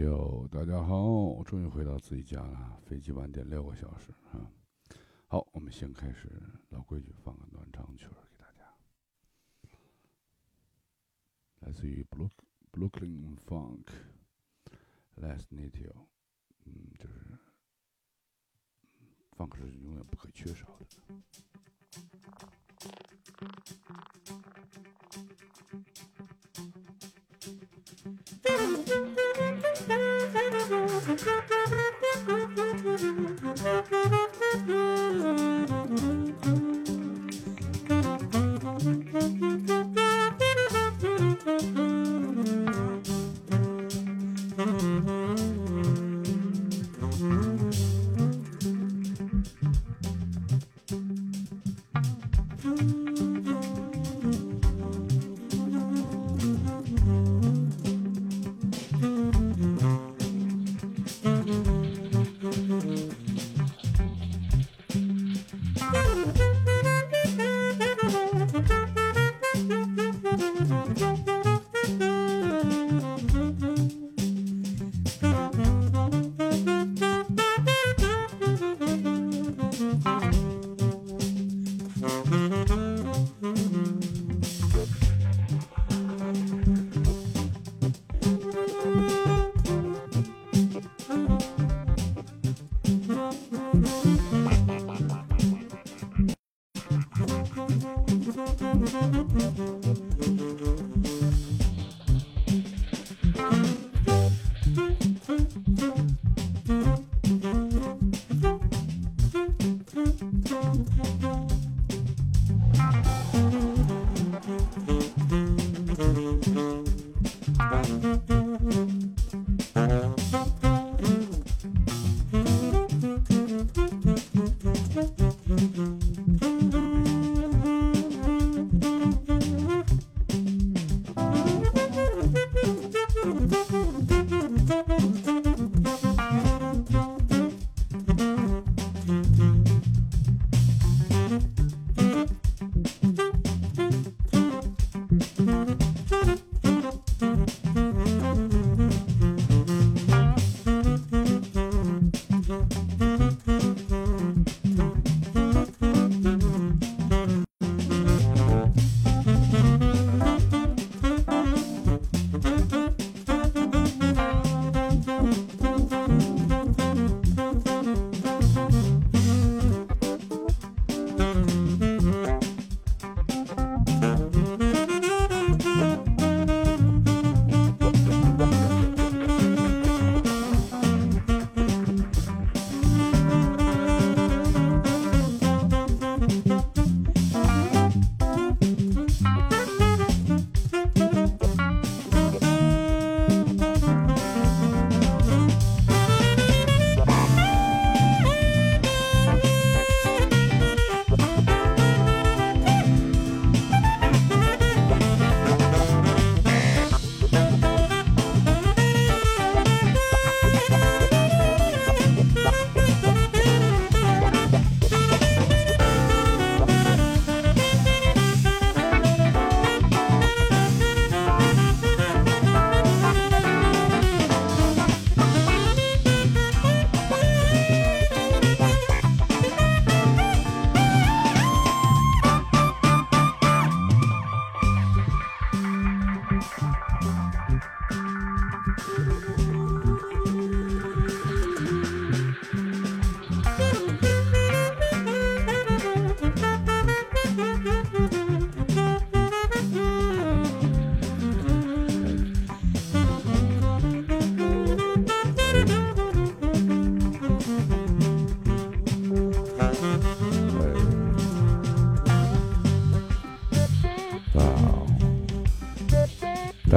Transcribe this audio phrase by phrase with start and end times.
[0.00, 2.80] 哟，大家好，我终于回到自己家了。
[2.86, 4.50] 飞机晚点六个小时啊。
[5.26, 6.32] 好，我们先开始，
[6.70, 8.74] 老规矩，放个暖场曲儿给大家，
[11.60, 12.30] 来自于 Brook
[12.72, 15.92] Brooklyn Funk，Last Native，
[16.64, 17.20] 嗯，就是
[19.36, 20.86] ，funk 是永远不可缺少的。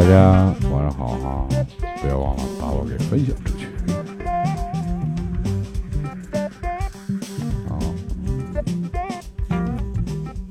[0.06, 1.48] 大家晚上好哈！
[2.00, 3.66] 不要忘了把我给分享出去。
[7.68, 7.80] 好，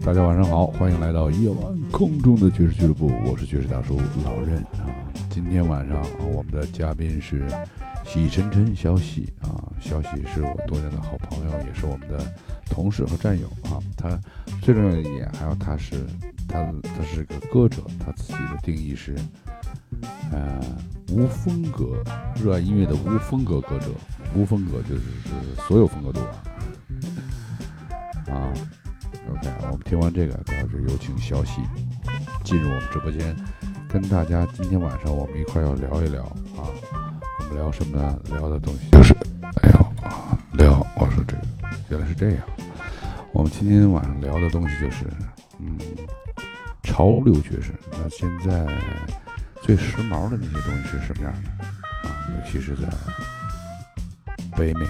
[0.04, 4.90] 大家晚上好，欢迎来到夜晚空中的爵士俱乐部，我是爵士大叔老任啊。
[5.30, 6.04] 今天晚上
[6.34, 7.46] 我们的嘉宾是
[8.04, 12.18] 喜晨晨小喜啊，小喜是我多年的好朋友，也是我们的
[12.68, 13.78] 同事和战友啊。
[13.96, 14.18] 他
[14.60, 16.04] 最重要的一点，还有他是。
[16.46, 17.82] 他他是个歌者，
[18.64, 19.14] 定义是，
[20.32, 20.58] 呃，
[21.10, 22.02] 无风格，
[22.42, 23.88] 热爱音乐的无风格歌者，
[24.34, 26.30] 无风格就是是所有风格都玩。
[28.34, 28.50] 啊
[29.30, 31.60] ，OK，我们听完这个，然后就有请小喜
[32.42, 33.36] 进入我们直播间，
[33.86, 36.22] 跟大家今天晚上我们一块要聊一聊
[36.56, 36.64] 啊，
[37.40, 38.18] 我们聊什么呢？
[38.30, 39.12] 聊的东西就是，
[39.60, 41.42] 哎呦啊，聊，我说这个
[41.90, 42.42] 原来是这样，
[43.32, 45.04] 我们今天晚上聊的东西就是，
[45.58, 45.78] 嗯，
[46.82, 47.73] 潮流爵士。
[48.16, 48.64] 现在
[49.62, 52.26] 最时髦的那些东西是什么样的啊？
[52.28, 52.88] 尤其是在
[54.56, 54.86] 北美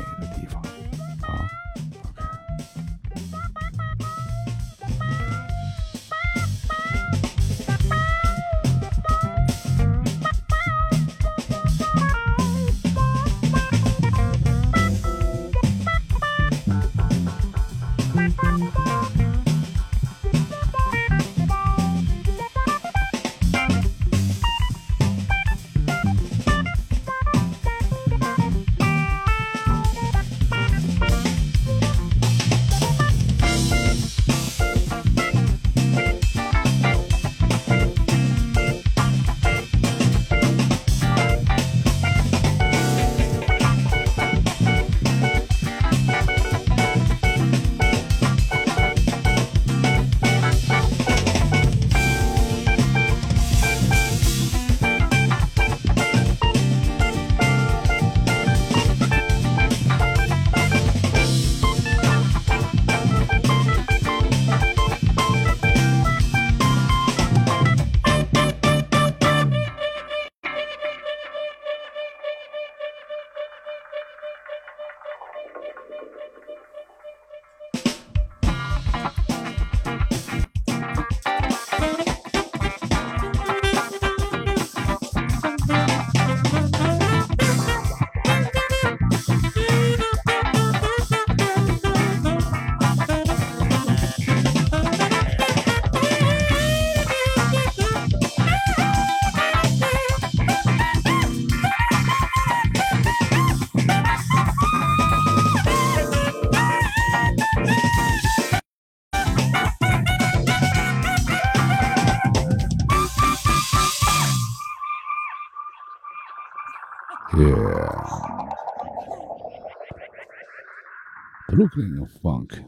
[121.54, 122.64] Funk，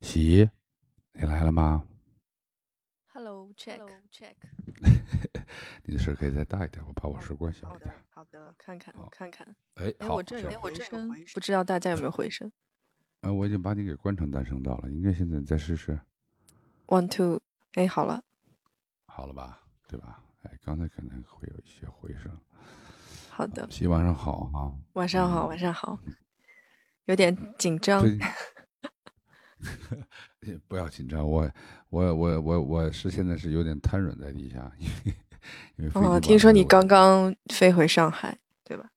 [0.00, 0.48] 喜，
[1.14, 1.82] 你来了吗
[3.12, 4.36] ？Hello，check，check。
[5.82, 7.92] 你的声可以再大一点，我把我声关小一点。
[8.10, 9.44] 好的，看看，看看。
[9.74, 12.52] 哎，哎，我这有回声，不知道大家有没有回声？
[13.22, 15.98] 哎，我已经把你给关成单声道了，应该现在再试试。
[16.86, 17.40] One two，
[17.72, 18.22] 哎，好了，
[19.06, 19.60] 好了吧？
[19.88, 20.22] 对吧？
[20.42, 22.30] 哎，刚才可能会有一些回声。
[23.28, 24.72] 好的，喜，晚上好哈。
[24.92, 25.98] 晚上好，晚上好。
[27.06, 28.04] 有点紧张，
[30.68, 31.50] 不要紧张，我
[31.90, 35.14] 我我我我是现在是有点瘫软在地下，因为
[35.76, 38.88] 因为哦，听说你刚刚飞回上海，对吧？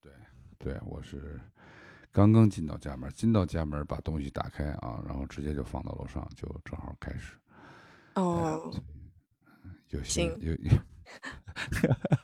[0.00, 0.12] 对
[0.58, 1.40] 对，我是
[2.12, 7.34] 刚刚进到家门，进到家门把东西打开啊，然后直接就放到楼上，就正好开始。
[8.14, 8.72] 哦，
[9.90, 10.56] 有行有，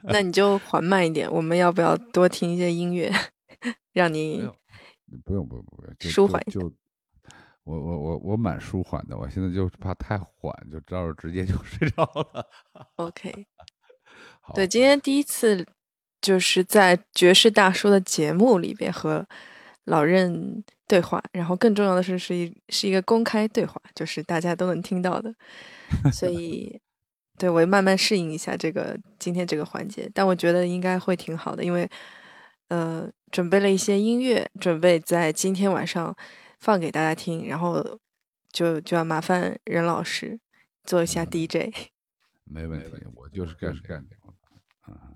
[0.03, 3.13] 那你就缓慢一点，我们要不要多听一些音乐，
[3.93, 4.49] 让你？
[5.25, 6.61] 不用不用不用，舒缓就
[7.63, 12.47] 我我我我蛮舒缓的，我现在就怕太缓，就照着直接就 睡着了。
[12.97, 13.47] OK，
[14.55, 15.67] 对，今天第一次
[16.21, 19.27] 就是在爵士大叔的节目里边和
[19.85, 25.35] 老任对话，然后更重要的是是一是一个公开对话，就是大家都能听到的，
[26.13, 26.81] 所以
[27.39, 31.89] 对我慢慢适应一下这个今天这个环节，但我觉得应该会挺好的，因为
[32.69, 33.11] 呃。
[33.35, 36.17] 准备了一些音乐，准备在今天晚上
[36.61, 37.99] 放给大家听，然后
[38.53, 40.39] 就就要麻烦任老师
[40.85, 41.91] 做一下 DJ。
[42.45, 44.33] 没问题，我就是干干这个。
[44.83, 45.11] 啊，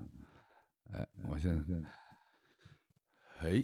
[0.95, 3.63] 哎，我现在，哎，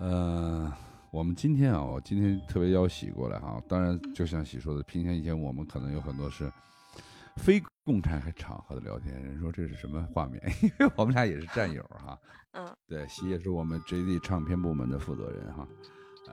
[0.00, 0.72] 嗯，
[1.12, 3.62] 我们今天啊，我今天特别邀喜过来哈。
[3.68, 6.52] 当然，就像喜说的，平常以前我们可能有很多是
[7.36, 10.42] 非共产场合的聊天，人说这是什么画面？
[10.60, 12.18] 因为我们俩也是战友哈。
[12.52, 15.66] 嗯，对，喜也是我们 JD 唱片部门的负责人哈。
[16.26, 16.30] 啊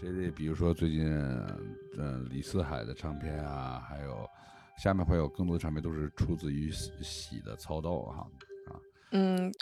[0.00, 1.06] ，JD，比如说最近，
[1.98, 4.26] 嗯，李四海的唱片啊，还有
[4.78, 8.26] 下面会有更多的唱片都是出自于喜的操刀哈。
[8.66, 8.80] 啊，
[9.12, 9.52] 嗯，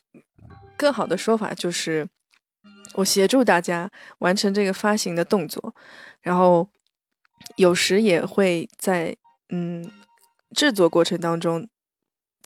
[0.77, 2.09] 更好的说法就是
[2.95, 5.75] 我协助大家完成这个发行的动作，
[6.21, 6.69] 然后
[7.57, 9.17] 有时也会在
[9.49, 9.85] 嗯
[10.55, 11.69] 制作过程当中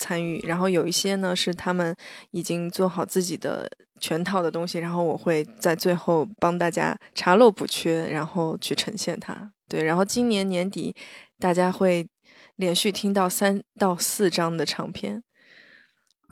[0.01, 1.95] 参与，然后有一些呢是他们
[2.31, 9.53] 已经做好自己的全套的东西，然后我会在最后帮大家查漏补缺，然后去呈现它。
[9.69, 10.97] 对，然后今年年底
[11.39, 12.09] 大家会
[12.57, 15.23] 连续听到三到四张的唱片。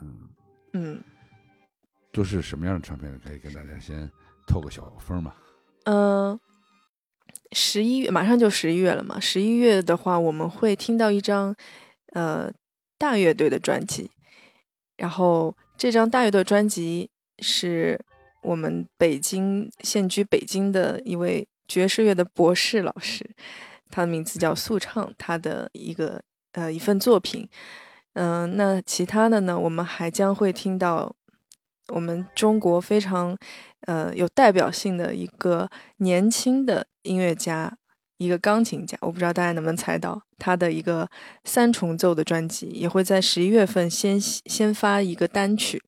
[0.01, 0.29] 嗯
[0.73, 1.03] 嗯，
[2.11, 3.21] 都是什么样的唱片？
[3.23, 4.09] 可以跟大家先
[4.47, 5.35] 透个小风嘛。
[5.83, 6.39] 嗯，
[7.51, 11.55] 十一月马上就十一月了嘛，十一月的话我们会听到一张
[12.13, 12.51] 呃。
[12.99, 14.11] 大乐队的专辑，
[14.97, 17.99] 然后这张大乐队专辑是
[18.43, 23.27] 我们北京现居北京的一位爵士乐的博士老师，
[23.89, 27.47] 他的名字叫素唱，他的一个呃一份作品。
[28.13, 31.15] 嗯，那其他的呢，我们还将会听到
[31.87, 33.37] 我们中国非常
[33.87, 37.77] 呃有代表性的一个年轻的音乐家。
[38.19, 41.09] 一个钢琴家，我不知道大家能不能猜到他的一个
[41.45, 45.81] 三重奏的专辑，也会在十一月份先先发一个单曲，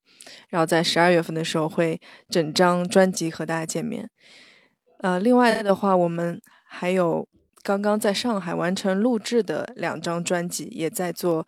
[0.48, 4.10] 然后在十二月份的时候会整张专辑和大家见面。
[5.00, 7.28] 呃，另外的话，我们还有
[7.64, 11.46] 刚刚在上海完成录制的两张专辑，也在做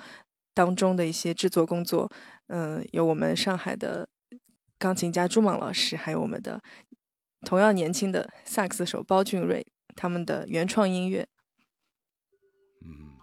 [0.54, 2.12] 当中的一些制作工作。
[2.48, 4.10] 嗯，有我们上海的
[4.78, 6.60] 钢琴家朱莽老师，还有我们的
[7.46, 9.66] 同样年轻的萨克斯手包俊瑞。
[9.96, 11.28] 他们的原创音乐，
[12.82, 13.16] 嗯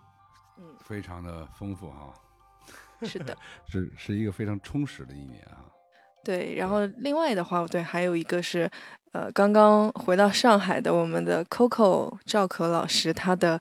[0.58, 2.12] 嗯，非常的丰富哈，
[3.02, 3.36] 是的，
[3.66, 5.64] 是是一个非常充实的一年啊。
[6.22, 8.70] 对，然后另外的话，对，还有一个是，
[9.12, 13.58] 呃，刚刚回到上海的我们的 Coco 赵可老师，他的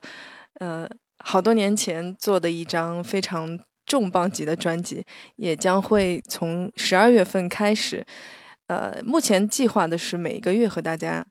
[0.60, 0.86] 呃
[1.24, 5.02] 好多年前做的一张非常重磅级的专辑，
[5.36, 8.04] 也将会从十二月份开始，
[8.66, 11.26] 呃，目前计划的是每个月和大家。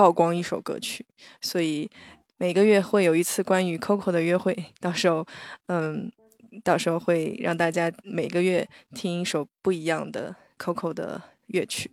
[0.00, 1.04] 曝光一首歌曲，
[1.42, 1.86] 所以
[2.38, 4.56] 每个月会有一次关于 Coco 的约会。
[4.80, 5.26] 到时候，
[5.66, 6.10] 嗯，
[6.64, 11.90] 到时候会让大家每个月听一首不一样的 Coco 的乐曲。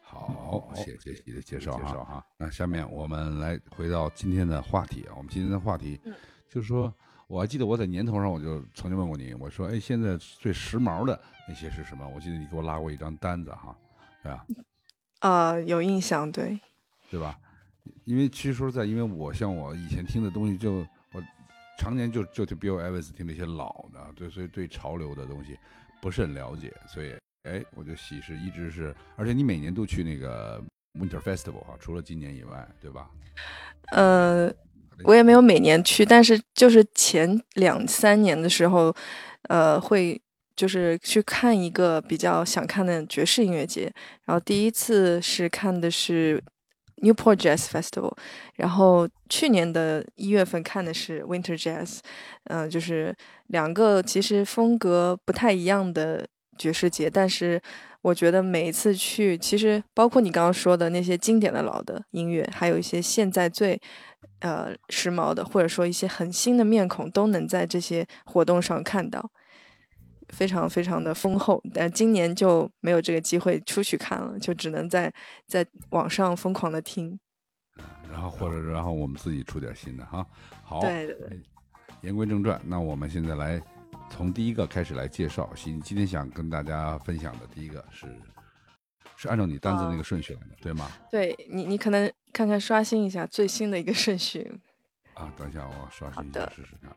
[0.00, 2.24] 好，谢谢你的介绍哈。
[2.36, 5.14] 那下面我们来回到今天的话题啊。
[5.16, 6.00] 我们今天的话题
[6.48, 6.94] 就是说，
[7.26, 12.08] 我还记得我在年头上我就曾经问过你，我说，哎，现在最时髦的那些是什么？
[12.14, 13.76] 我记得你给我拉过一张单子哈，
[14.22, 14.46] 对吧？
[15.20, 16.60] 啊，有印象，对，
[17.10, 17.38] 对吧？
[18.04, 21.22] 因为其实说实在，因为我像我以前听的东西，就我
[21.78, 25.58] 常年就就听 Bill Evans 听那些老的，对，所以对潮流的东西
[26.00, 30.62] 不是很了解，所以哎，我就喜是一直是，而且你每年都去那个
[30.98, 33.10] Winter Festival 哈，除了今年以外，对吧？
[33.92, 34.52] 呃，
[35.04, 38.94] 我也没有每年去，但是就是前两三年的时候，
[39.48, 40.20] 呃，会。
[40.60, 43.90] 就是去看一个比较想看的爵士音乐节，
[44.26, 46.38] 然后第一次是看的是
[46.96, 48.14] Newport Jazz Festival，
[48.56, 52.00] 然后去年的一月份看的是 Winter Jazz，
[52.44, 57.58] 嗯，就是两个其实风格不太一样的爵士节，但是
[58.02, 63.80] 我觉得每一次去，其实包括你刚刚说的那些经典的老的音乐，还有一些现在最
[64.40, 69.30] 呃时髦的，或者说一些很新的面孔，都能在这些活动上看到。
[70.32, 75.12] 非常非常的丰厚，但今年就没有这个机会出去看了，就只能在
[75.46, 77.18] 在网上疯狂的听。
[78.10, 80.26] 然后或者然后我们自己出点新的哈。
[80.62, 81.40] 好，对对对。
[82.02, 83.60] 言归正传，那我们现在来
[84.08, 85.50] 从第一个开始来介绍。
[85.54, 88.06] 今今天想跟大家分享的第一个是
[89.16, 90.90] 是按照你单子那个顺序来的，对吗？
[91.10, 94.50] 对你，你可能看看刷新一下最新的一个顺序。
[95.14, 96.90] 啊，等一下我刷新一下试试看。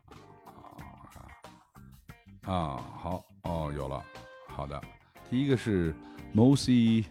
[2.45, 4.03] 啊，好哦，有了，
[4.47, 4.81] 好的，
[5.29, 5.95] 第一个是
[6.35, 7.05] Mosey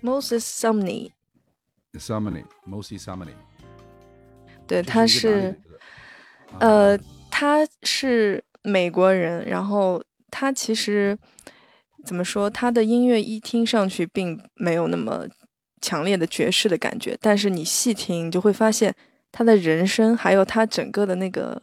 [0.00, 3.34] Moses Sumney，Sumney，Mosey Sumney，
[4.68, 5.60] 对，他是，
[6.60, 6.96] 呃，
[7.28, 11.18] 他是美国人，然后他其实
[12.04, 15.26] 怎么说，他的音乐一听上去并没有那么
[15.80, 18.94] 强烈的爵士的感觉，但是你细听，你就会发现
[19.32, 21.60] 他的人声，还有他整个的那个。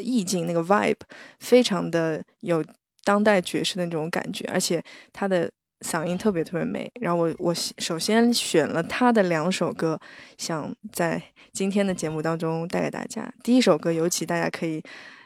[0.00, 1.00] 意境那个 vibe
[1.40, 2.64] 非常的有
[3.04, 4.82] 当代爵士的那种感觉，而且
[5.12, 6.90] 他的嗓音特别特别美。
[7.00, 10.00] 然后我我首先选了他的两首歌，
[10.38, 11.22] 想在
[11.52, 13.32] 今天的节目当中带给大家。
[13.42, 14.82] 第一首歌尤其大家可以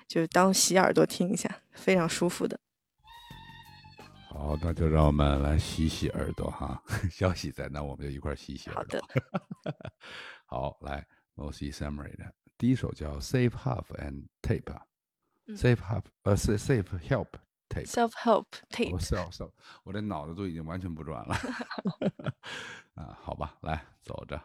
[0.06, 2.58] 就是当洗耳朵听一下，非常舒服的。
[4.30, 6.82] 好，那就让我们来洗洗耳朵哈。
[7.10, 9.00] 消息在那，我们就一块洗洗耳朵。
[10.46, 11.06] 好，好来
[11.36, 12.32] Mosey Summary 的。
[12.58, 14.64] 第一首叫《Save Half and Tape》
[15.56, 17.28] ，Save Half，呃，Save Help
[17.68, 18.92] Tape，Self Help Tape。
[18.92, 19.52] 我 self self，
[19.84, 21.36] 我这脑子都已经完全不转了。
[22.94, 24.42] 啊，好吧，来走着。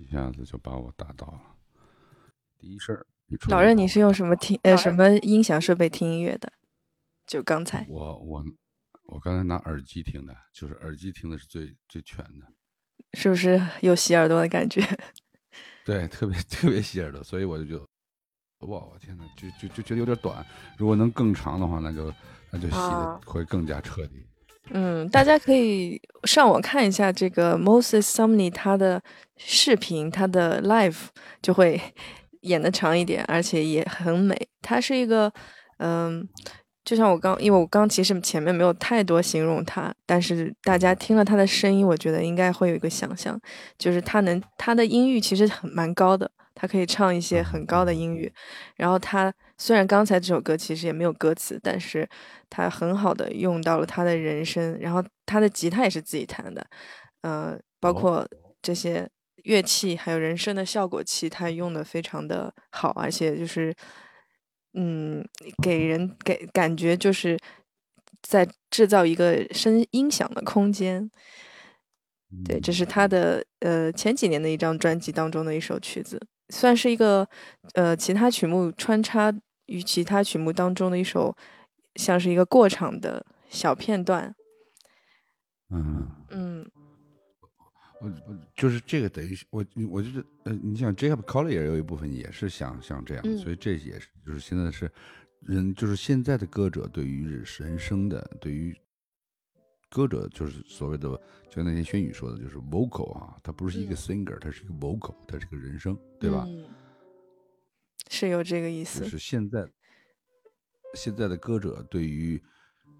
[0.00, 1.40] 一下子就把我打到了。
[2.58, 3.06] 第一事儿，
[3.48, 6.52] 老任，你是用什么听呃什么音响设备听音乐的？
[7.26, 8.44] 就刚才，我我
[9.04, 12.46] 我刚才拿耳机听的，就是耳机听的是最最全的，
[13.14, 14.82] 是不是有洗耳朵的感觉？
[15.84, 20.44] 对，特别特别洗耳朵，所以我就觉得，哇，我天呐，就就就觉得有点短，
[20.76, 22.12] 如果能更长的话，那就
[22.50, 24.26] 那就洗的会更加彻底。
[24.72, 29.02] 嗯，大家可以上网看一下这个 Moses Sumney 他的
[29.36, 30.96] 视频，他的 live
[31.42, 31.80] 就会
[32.42, 34.48] 演的长一点，而且也很美。
[34.62, 35.32] 他是一个，
[35.78, 36.28] 嗯，
[36.84, 43.38] 就像我刚，因为我刚其实前面没有太多形容他，但是大家听了他的声音，我觉得应该会有一个想象，
[43.76, 46.30] 就是他能他的音域其实很蛮高的。
[46.52, 48.30] 他可以唱一些很高的音域，
[48.76, 52.08] 然后他虽然刚才这首歌其实也没有歌词，但是
[52.48, 56.66] 他很好的用到了他的人声，然后他的吉他也是自己弹的，
[57.20, 58.26] 呃，包括
[58.62, 59.06] 这些
[59.44, 63.74] 乐器还有人声的效果器，他用的非常的好，而且就是，
[64.72, 65.22] 嗯，
[65.62, 67.38] 给人给感觉就是
[68.22, 71.10] 在制造一个声音响的空间。
[72.46, 76.18] 对，这是他的呃前几年的一张专辑当中的一首曲子。
[76.48, 77.28] 算是一个，
[77.74, 79.32] 呃，其他曲目穿插
[79.70, 81.34] 于其他曲目当中的一首，
[81.94, 84.34] 像是一个过场的小片段。
[85.70, 86.70] 嗯嗯，
[88.00, 94.90] 我我就是这个等于我我就是呃，你想 Jacob Collier 有一部分也是像像这样，所以这也是就是现在是
[95.40, 98.76] 人就是现在的歌者对于人生的对于。
[99.92, 106.46] 歌者就是所谓的，就那天轩宇说的，就是 vocal 啊，他不是一个 singer，他是一个 vocal，他是个人声，对吧？
[108.10, 109.06] 是有这个意思。
[109.06, 109.66] 是现在
[110.92, 112.38] 现在的歌者对于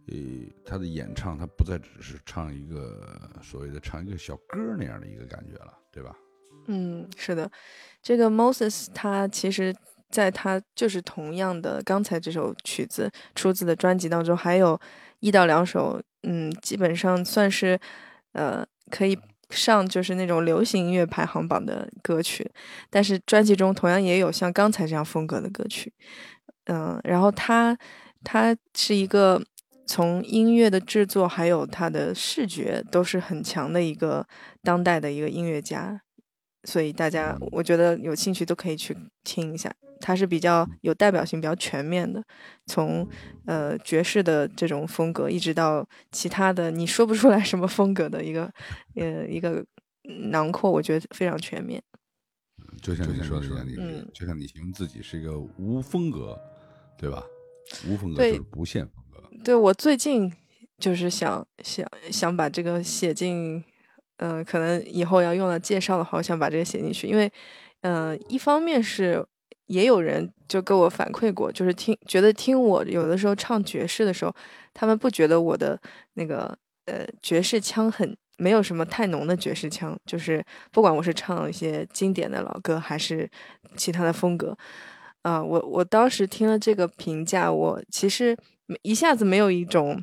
[0.07, 0.17] 呃
[0.65, 6.17] 他的演唱，他不再只是唱一个所谓的唱一个小歌那样的一个感觉了，对吧？
[6.69, 7.51] 嗯，是的，
[8.03, 9.77] 这个 Moses 他其实
[10.09, 14.81] 在他就是同样的刚才这首曲子出自的专辑当中，还有
[15.19, 16.01] 一到两首。
[16.23, 17.81] 嗯，基本上算是，
[18.33, 19.19] 呃，可以
[19.51, 22.51] 上就是那种流行音乐排行榜的歌曲，
[22.89, 25.93] 但是专辑中同样也有像刚才这样风格的歌曲，
[26.67, 27.77] 嗯，然后他
[28.23, 29.43] 他是一个
[29.87, 34.27] 从音乐的制作还有他的视觉都是很强的一个
[34.63, 36.01] 当代的一个音乐家，
[36.65, 39.73] 所以大家我觉得有兴趣都可以去听一下。
[40.03, 42.25] 它是比较有代表性、比较全面的，
[42.65, 43.07] 从
[43.45, 48.51] 呃爵士的这种风格，一直到其他的你说不出来什么风格的一个
[48.95, 49.63] 呃一个
[50.31, 51.83] 囊括，我觉得非常全面。
[52.81, 56.39] 就像你说的一样，你就像你形容自己是一个无风格，
[56.97, 57.23] 对吧？
[57.87, 59.23] 无风格就是不限风格。
[59.45, 60.33] 对我最近
[60.79, 63.63] 就是想想想把这个写进，
[64.21, 67.31] 嗯，可能以后要用到介绍的话，我想把这个写进去，因为
[67.83, 69.27] 嗯，一方面是。
[69.71, 74.35] 也有人就跟我反馈过，就是听觉得听我有的时候唱爵士的时候，
[74.75, 75.81] 他们不觉得我的
[76.15, 76.53] 那个
[76.87, 83.31] 呃爵士腔很没有什么太浓的爵士腔，就是不管我是唱一些经典的老歌还是
[83.77, 84.59] 其他的风格，
[85.23, 88.37] 啊，我我当时听了这个评价，我其实
[88.83, 90.03] 一下子没有一种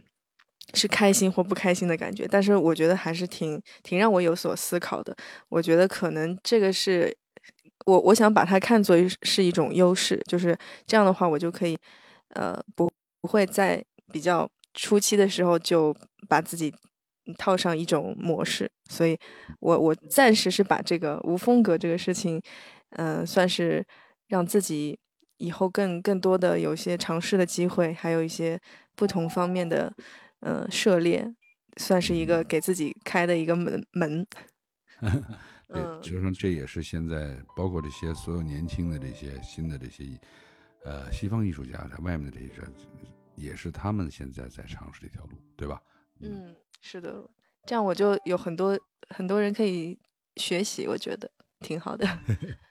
[0.73, 5.15] 是开心或不开心的感觉，但是我觉得还是挺挺让我有所思考的。
[5.49, 7.15] 我觉得可能这个是。
[7.85, 11.77] 我我想把它看作是一种优势，就是这样的话，我就可以，
[12.35, 15.95] 呃，不不会在比较初期的时候就
[16.27, 16.73] 把自己
[17.37, 19.17] 套上一种模式，所以
[19.61, 22.41] 我我暂时是把这个无风格这个事情，
[22.97, 23.85] 嗯，算是
[24.27, 24.99] 让自己
[25.37, 28.59] 以后更更多的有些尝试的机会，还有一些
[28.95, 29.93] 不同方面的，
[30.41, 31.35] 嗯，涉猎，
[31.77, 34.25] 算是一个给自己开的一个门门。
[35.67, 40.19] 对，就是说这也是现在包括这些所有年轻的这些新的这些，
[40.85, 42.61] 呃，西方艺术家在外面的这些，
[43.35, 45.81] 也是他们现在在尝试这条路，对吧？
[46.21, 47.29] 嗯，是的，
[47.65, 49.99] 这样我就有很多很多人可以
[50.37, 52.07] 学习，我觉得挺好的。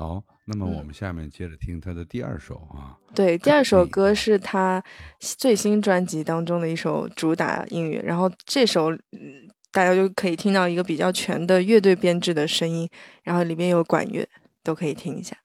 [0.00, 2.96] 好，那么我们下面接着听他的第二首啊。
[3.14, 4.82] 对，第二首歌是他
[5.18, 8.90] 最新专辑当中的一首主打音乐，然后这首。
[9.72, 12.90] 大家就可以听到一个比较全的乐队编制的声音，
[13.22, 14.28] 然后里面有管乐，
[14.64, 15.36] 都可以听一下。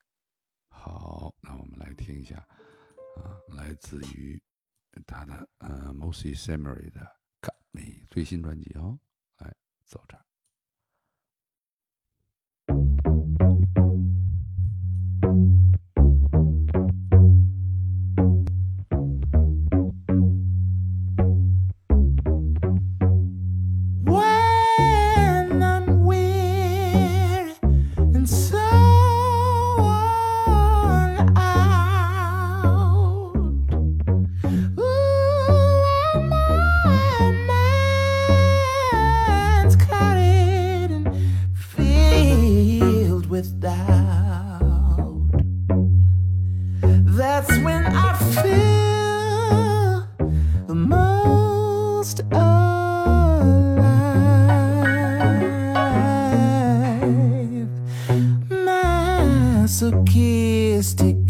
[0.67, 2.37] 好，那我们来听一下，
[3.17, 4.41] 啊，来自于
[5.05, 7.01] 他的呃 Mosey s a m u r y 的
[7.39, 8.97] 《Got Me》最新专辑哦，
[9.37, 9.53] 来
[9.85, 10.17] 走着。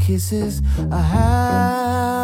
[0.05, 2.14] kisses I have.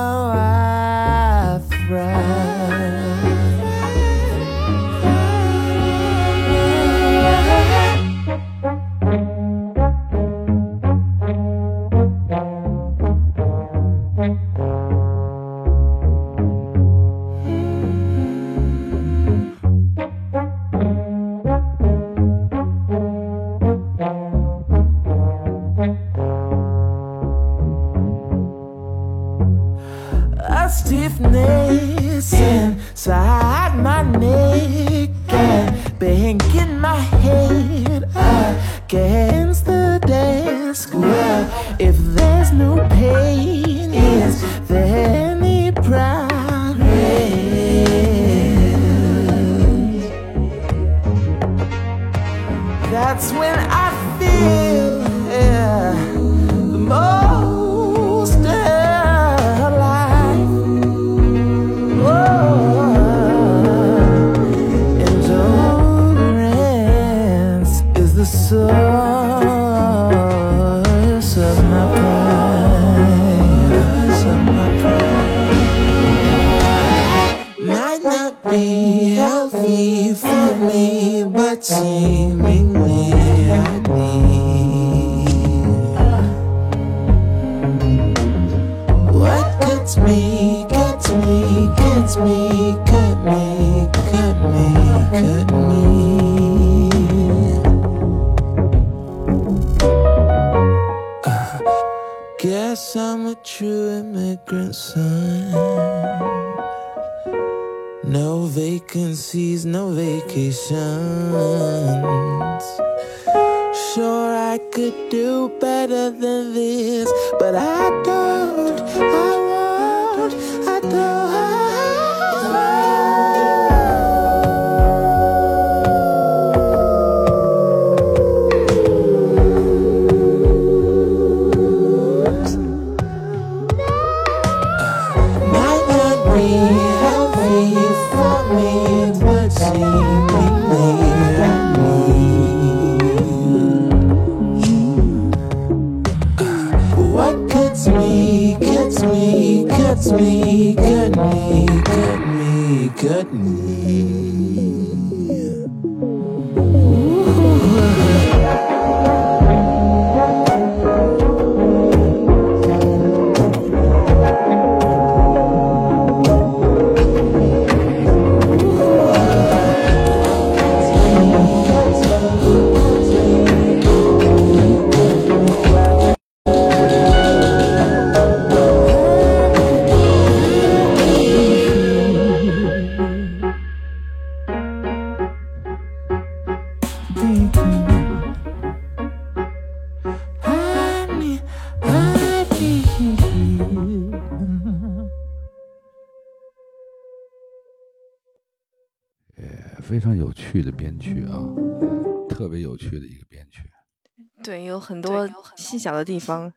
[205.82, 206.54] 小的地方，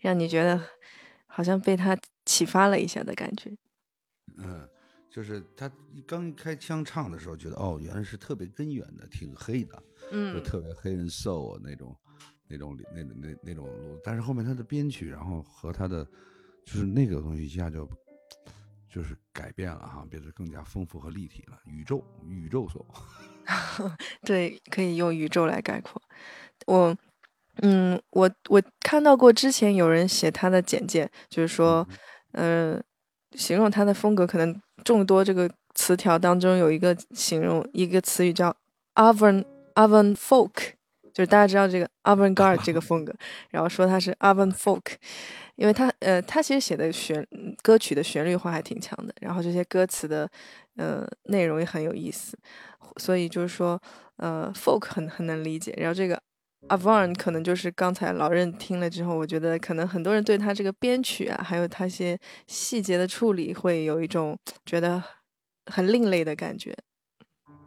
[0.00, 0.60] 让你觉得
[1.26, 3.56] 好像被他启发了一下的感觉。
[4.36, 4.68] 嗯，
[5.08, 5.70] 就是他
[6.06, 11.96] 刚一开腔唱的时候，觉得哦，原来是特别根源的，挺黑的，嗯就嗯，特别黑人 soul 那种、
[12.48, 13.98] 那种、那那那那种路。
[14.02, 16.04] 但是后面他的编曲，然后和他的
[16.64, 17.88] 就是那个东西一下就
[18.88, 21.60] 就是改变了哈，变得更加丰富和立体了。
[21.64, 22.86] 宇宙宇宙 soul，
[24.22, 26.02] 对，可以用宇宙来概括。
[26.66, 26.96] 我，
[27.62, 31.86] 嗯，我我看到过之前有人写他的简介，就是说，
[32.32, 32.82] 嗯、
[33.32, 38.54] 形容他的风格，可能众多这个词条当中有一个形容一个词语叫
[38.94, 40.72] avant avant folk，
[41.12, 43.14] 就是大家知道这个 avant garde 这个风格，
[43.50, 44.82] 然后说他是 avant folk，
[45.54, 47.26] 因为他呃他其实写的旋
[47.62, 50.28] 歌曲的旋律化还挺强的，然后这些歌词的
[50.76, 52.36] 呃内容也很有意思，
[52.96, 53.80] 所以就是说
[54.16, 56.20] 呃 folk 很很能理解，然后这个
[56.68, 65.02] avant 可能就是刚才老任听了之后，我觉得可能很多人对他这个编曲啊，还有他些细节的处理会有一种觉得
[65.66, 66.76] 很另类的感觉。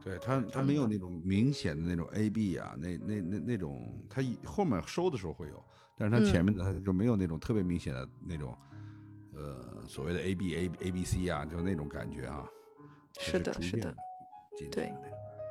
[0.03, 5.63] 对他他没有那种明显的那种 A B 啊，那那那那种他后面收的时候会有，
[5.97, 8.57] 但是他前面的他就没有那种特别明显的那种
[9.35, 12.47] 呃所谓的 A B A A B C 啊，就那种感觉啊。
[13.19, 13.93] 是的，是的，
[14.71, 14.93] 对，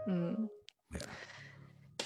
[0.09, 0.49] 嗯。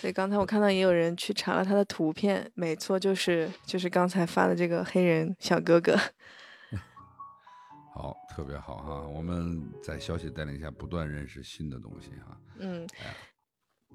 [0.00, 5.94] 所以刚才我看到也有人去查了他的图片，没错，就是就是刚才发的这个黑人小哥哥。
[7.94, 9.06] 好，特别好哈！
[9.14, 12.34] 我们在消息带领下不断认识新的东西哈。
[12.58, 13.14] 嗯哎，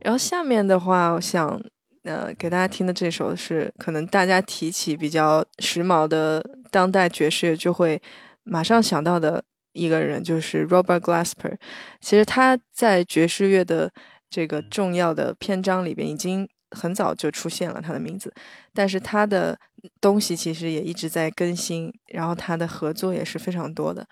[0.02, 1.60] 然后下面的话，我想
[2.04, 8.00] 呃给大家听的这首是可能大家提起比较时髦的当代爵士就会
[8.44, 11.58] 马上想到的一个人，就是 Robert Glasper。
[12.00, 13.92] 其实他在爵士乐的
[14.30, 18.34] 这个重要的篇章里边已经很早就出现了他的名字，
[18.74, 19.58] 但是他的
[20.02, 24.06] 东西其实也一直在更新，然后他的合作也是非常多的。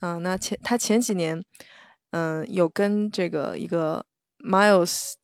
[0.00, 1.42] 嗯、那前他前几年，
[2.10, 4.04] 嗯、有跟这个一个
[4.38, 5.14] Miles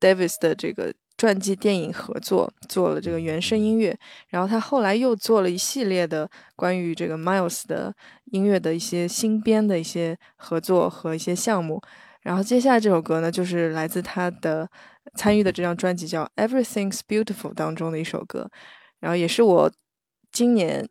[0.00, 3.96] Davis 的这个传记电影合作，做了这个原声音乐。
[4.28, 7.94] 然后他后来又做了一系列的关于这个 Miles 的
[8.32, 11.80] 音乐的一些新编的一些合作和一些项目。
[12.26, 14.68] 然后接下来这首歌呢，就是来自他的
[15.14, 18.50] 参与的这张专辑叫《Everything's Beautiful》当中的一首歌，
[18.98, 19.72] 然后也是我
[20.32, 20.88] 今年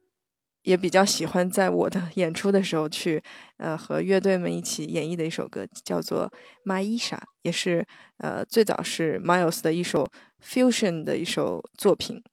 [0.61, 3.21] 也比较喜欢在我的 演出的时候去
[3.57, 6.31] 呃和乐队们一起演绎的一首歌，叫做
[6.65, 7.85] 《Maisha》，也是
[8.19, 10.07] 呃最早是 Miles 的一首
[10.41, 12.23] fusion 的一首作品。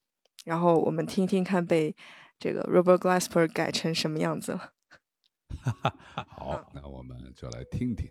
[0.44, 1.92] 然后我们听听看被
[2.38, 4.70] 这个 Robert Glasper 改成什么样子了。
[6.28, 8.08] 好，那我们就来听听。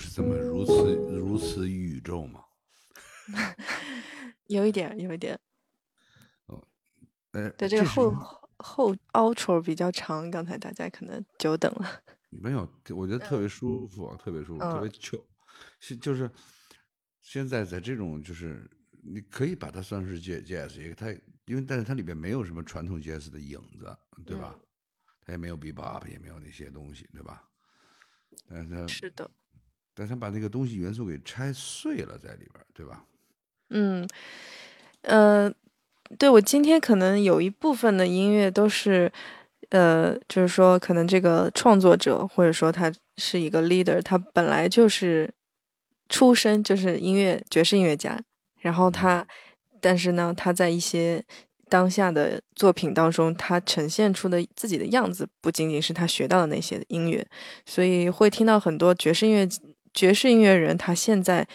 [0.00, 2.42] 都是这么如此如此宇宙吗？
[4.48, 5.38] 有一点，有一点。
[6.46, 6.66] 哦
[7.32, 8.10] 呃，对，这个后
[8.56, 12.02] 后 outro 比较长，刚才大家可能久等了。
[12.30, 12.60] 没有，
[12.96, 15.22] 我觉得特别舒服，啊特别舒服，特别嗯糗。
[15.78, 16.30] 是就是
[17.20, 18.68] 现在在这种就是
[19.04, 21.10] 你可以把它算是 jazz jazz，也它
[21.44, 23.94] 因为但是它里边没有什么传统 jazz 的影子，
[24.24, 24.54] 对吧？
[24.56, 24.66] 嗯
[25.22, 27.46] 它也没有 bebop，也没有那些东西，对吧？
[28.48, 29.30] 但是它是的，
[30.00, 33.04] 但是它把那个东西元素给拆碎了在里边，对吧？
[33.68, 34.08] 嗯，
[35.02, 35.52] 呃，
[36.16, 39.12] 对我今天可能有一部分的音乐都是，
[39.68, 45.30] 呃，就是说可能这个创作者或者说他是一个 leader，他本来就是
[46.08, 48.18] 出身就是音乐爵士音乐家，
[48.60, 49.26] 然后他，
[49.82, 51.22] 但是呢，他在一些
[51.68, 57.24] 当下的作品当中，他呈现出的自己的样子，不仅仅是他学到的那些音乐，
[57.66, 59.46] 所以会听到很多爵士音乐
[59.94, 61.46] 爵士音乐人他现在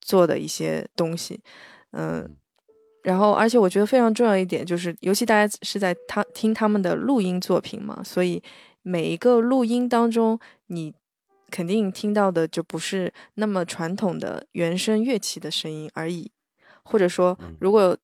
[0.00, 1.40] 做的一些东西，
[1.92, 2.36] 嗯。
[3.02, 8.42] 然后，而且我觉得非常重要一点就是，尤其大家是在他听他们的录音作品嘛，所以
[8.82, 10.92] 每一个录音当中，你
[11.50, 16.30] 肯定听到的就不是那么传统的原声乐器的声音而已，
[16.82, 17.96] 或者说嗯，如果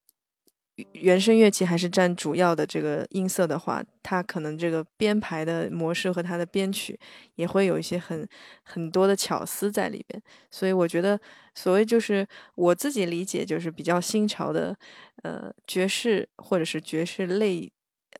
[0.92, 6.98] 原声乐器还是占主要的这个音色的话，它可能这个编排的模式和它的编曲
[7.36, 8.28] 也会有一些很
[8.62, 10.22] 很多的巧思在里边。
[10.50, 11.18] 所以我觉得，
[11.54, 14.76] 所谓就是我自己理解，就是比较新潮的，
[15.22, 17.72] 呃，爵士或者是爵士类，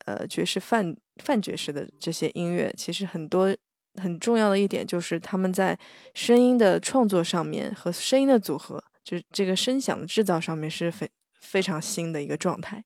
[0.06, 3.54] 呃，爵士泛泛爵士的这些音乐，其实很多
[4.00, 5.78] 很重要的一点就是他们在
[6.14, 11.06] 声音的创作上面和声音的组合，就是这个声响的制造上面是非
[11.40, 12.84] 非常新的一个状态。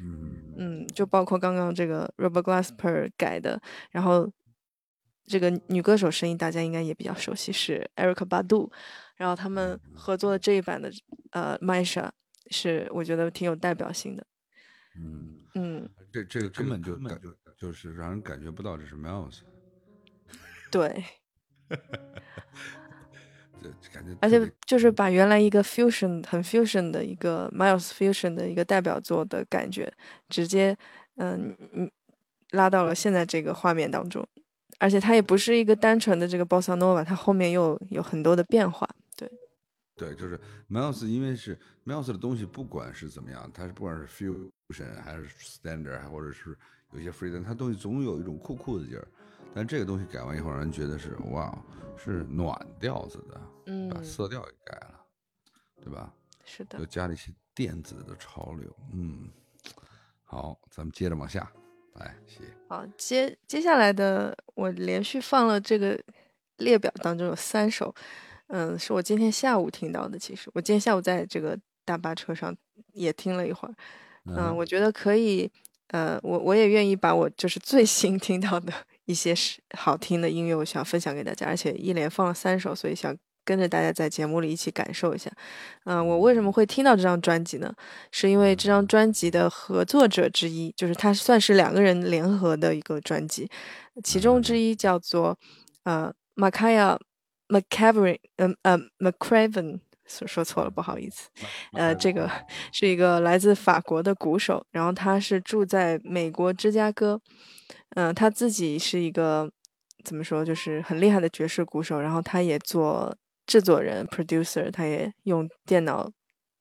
[0.00, 0.42] 嗯。
[0.56, 3.60] 嗯，就包括刚刚这个 Robert Glasper 改的，
[3.90, 4.32] 然后
[5.26, 8.70] 这个女歌手声音大家应该也比较熟悉，是 Erica Badu，
[9.16, 10.92] 然后他们合作的这一版的
[11.32, 12.08] 呃 Maisha
[12.50, 14.24] 是我觉得挺有代表性的。
[14.96, 17.20] 嗯，嗯，这这个根本就感
[17.58, 19.40] 就是让人感觉不到这是 Miles
[20.70, 21.04] 对，
[21.68, 21.76] 这
[23.92, 29.92] 感觉而且就是把原来一个 fusion 很 fusion 的一个 Miles fusion 的一个代表作的感觉，
[30.28, 30.76] 直接
[31.16, 31.90] 嗯嗯
[32.50, 34.26] 拉到了现在这个画面当中，
[34.78, 38.88] 而且它也不是一个单纯的这个 bossa nova，它后面又有很多的变化。
[39.16, 39.30] 对，
[39.96, 40.38] 对，就是
[40.70, 46.56] Mouse，因为是 Mouse 的东西，不管是怎么样，它是不管是 fusion 还是 standard，还或者是
[46.92, 49.06] 有一些 freedom，它东西总有一种酷酷的劲儿。
[49.56, 51.56] 但这个东西改完以后，让人觉得是哇，
[51.96, 55.00] 是暖调子的，把嗯，色调也改了，
[55.82, 56.12] 对吧？
[56.44, 59.30] 是的又，加了一些电子的潮流，嗯，
[60.22, 61.50] 好，咱们接着往下，
[61.94, 62.50] 来，谢谢。
[62.68, 65.98] 好，接接下来的我连续放了这个
[66.58, 67.94] 列表当中有三首，
[68.48, 70.18] 嗯，是我今天下午听到的。
[70.18, 72.54] 其实我今天下午在这个大巴车上
[72.92, 73.74] 也听了一会儿，
[74.26, 75.50] 嗯，我觉得可以，
[75.88, 78.72] 呃，我我也愿意把我就是最新听到的
[79.06, 85.30] 一些是好听的音乐，我想分享给大家，而且一连放了三首，所以想跟着大家在节目里一起感受一下。
[85.84, 87.72] 嗯、我为什么会听到这张专辑呢？
[88.10, 93.50] 是因为这张专辑的合作者之一，就是它算是两个人联合的一个专辑，
[94.02, 95.38] 其中之一叫做
[95.84, 96.98] 呃 Makaya
[97.48, 101.28] McCavery，嗯呃 McCraven，说说错了，不好意思。
[101.72, 102.30] 呃，这个
[102.72, 107.20] 是一个来自法国的鼓手，然后他是住在美国芝加哥，
[107.90, 109.50] 嗯、他自己是一个
[110.02, 113.14] 怎么说，就是很厉害的爵士鼓手，然后他也做
[113.46, 116.10] 制作人 producer，他也用电脑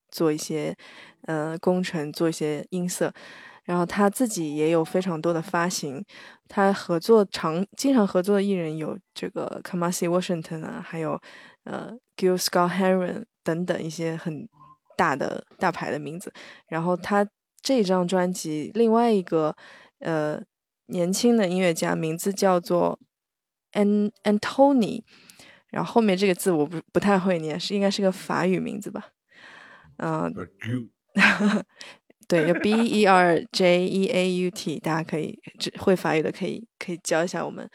[0.10, 0.76] 做一些
[1.24, 3.14] 呃工程，做一些音色，
[3.64, 6.04] 然后他自己也有非常多的发行，
[6.48, 11.20] 他合作常经常合作的艺人有这个 Kamasi Washington 啊，还有
[11.64, 14.48] 呃 Gil Scott Heron 等等一些很
[14.98, 16.32] 大的大牌的名字。
[16.68, 17.28] 然后他
[17.62, 19.56] 这张专辑另外一个
[20.00, 20.42] 呃
[20.88, 23.00] 年轻的音乐家名字叫做
[23.72, 25.04] An Antony，
[25.74, 29.10] 然后后面这个字我不不太会念，是应该是个法语名字吧？
[29.98, 30.32] 嗯、
[32.28, 37.68] 对，就 B E R J E A U T，大家可以只会法语的可以可以教一下我们。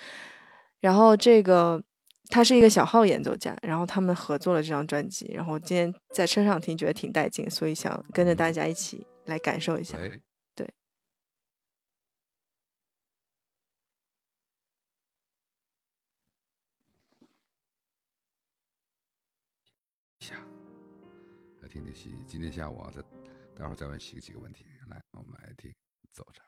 [0.80, 1.82] 然后这个
[2.28, 9.99] 他是一个小号演奏家，然后他们合作了这张专辑，然后今天在车上听觉得挺带劲，所以想跟着大家一起来感受一下。
[9.99, 10.11] 哎，
[21.79, 23.01] 听听西，今天下午啊，再
[23.55, 24.64] 待会儿再问几个几个问题。
[24.89, 25.72] 来，我们来听，
[26.12, 26.43] 走着。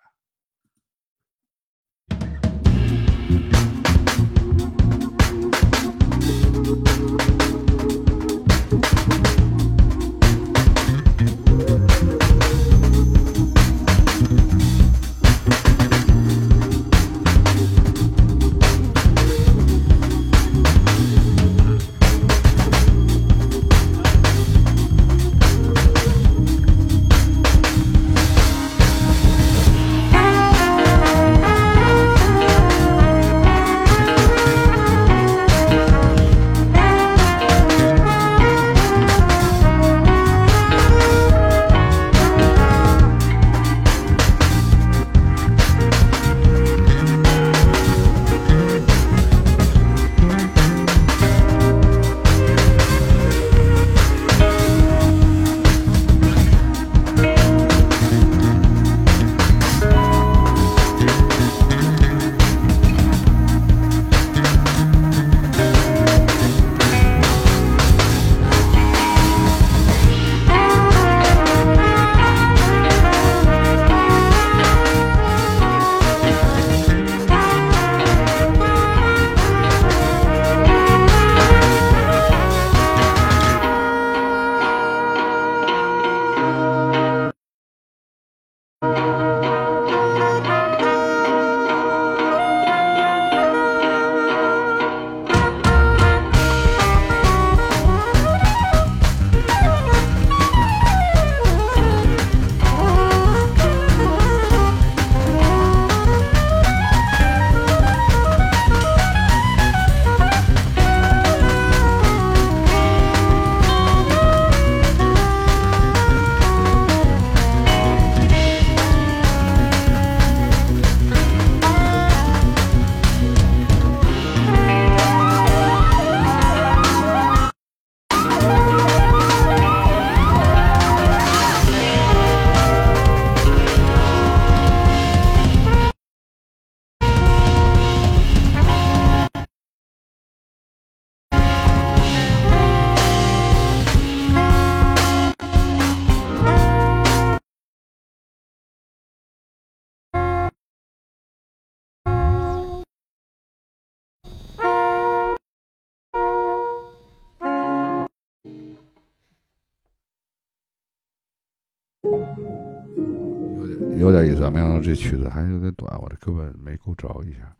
[164.01, 167.55] 有点意思啊，没想到这曲子还有点短，我这根本没够着一下。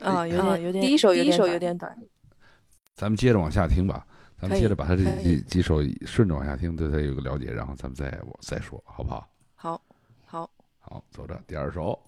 [0.00, 1.96] 啊，有点有点第一首第一首有有点短。
[2.94, 4.06] 咱们接着往下听吧，
[4.40, 9.28] 咱们接着把他这几几首顺着往下听，对他有个了解，然后咱们再我再说，好不好？
[9.54, 9.82] 好，
[10.24, 12.00] 好，好，走着，第二首。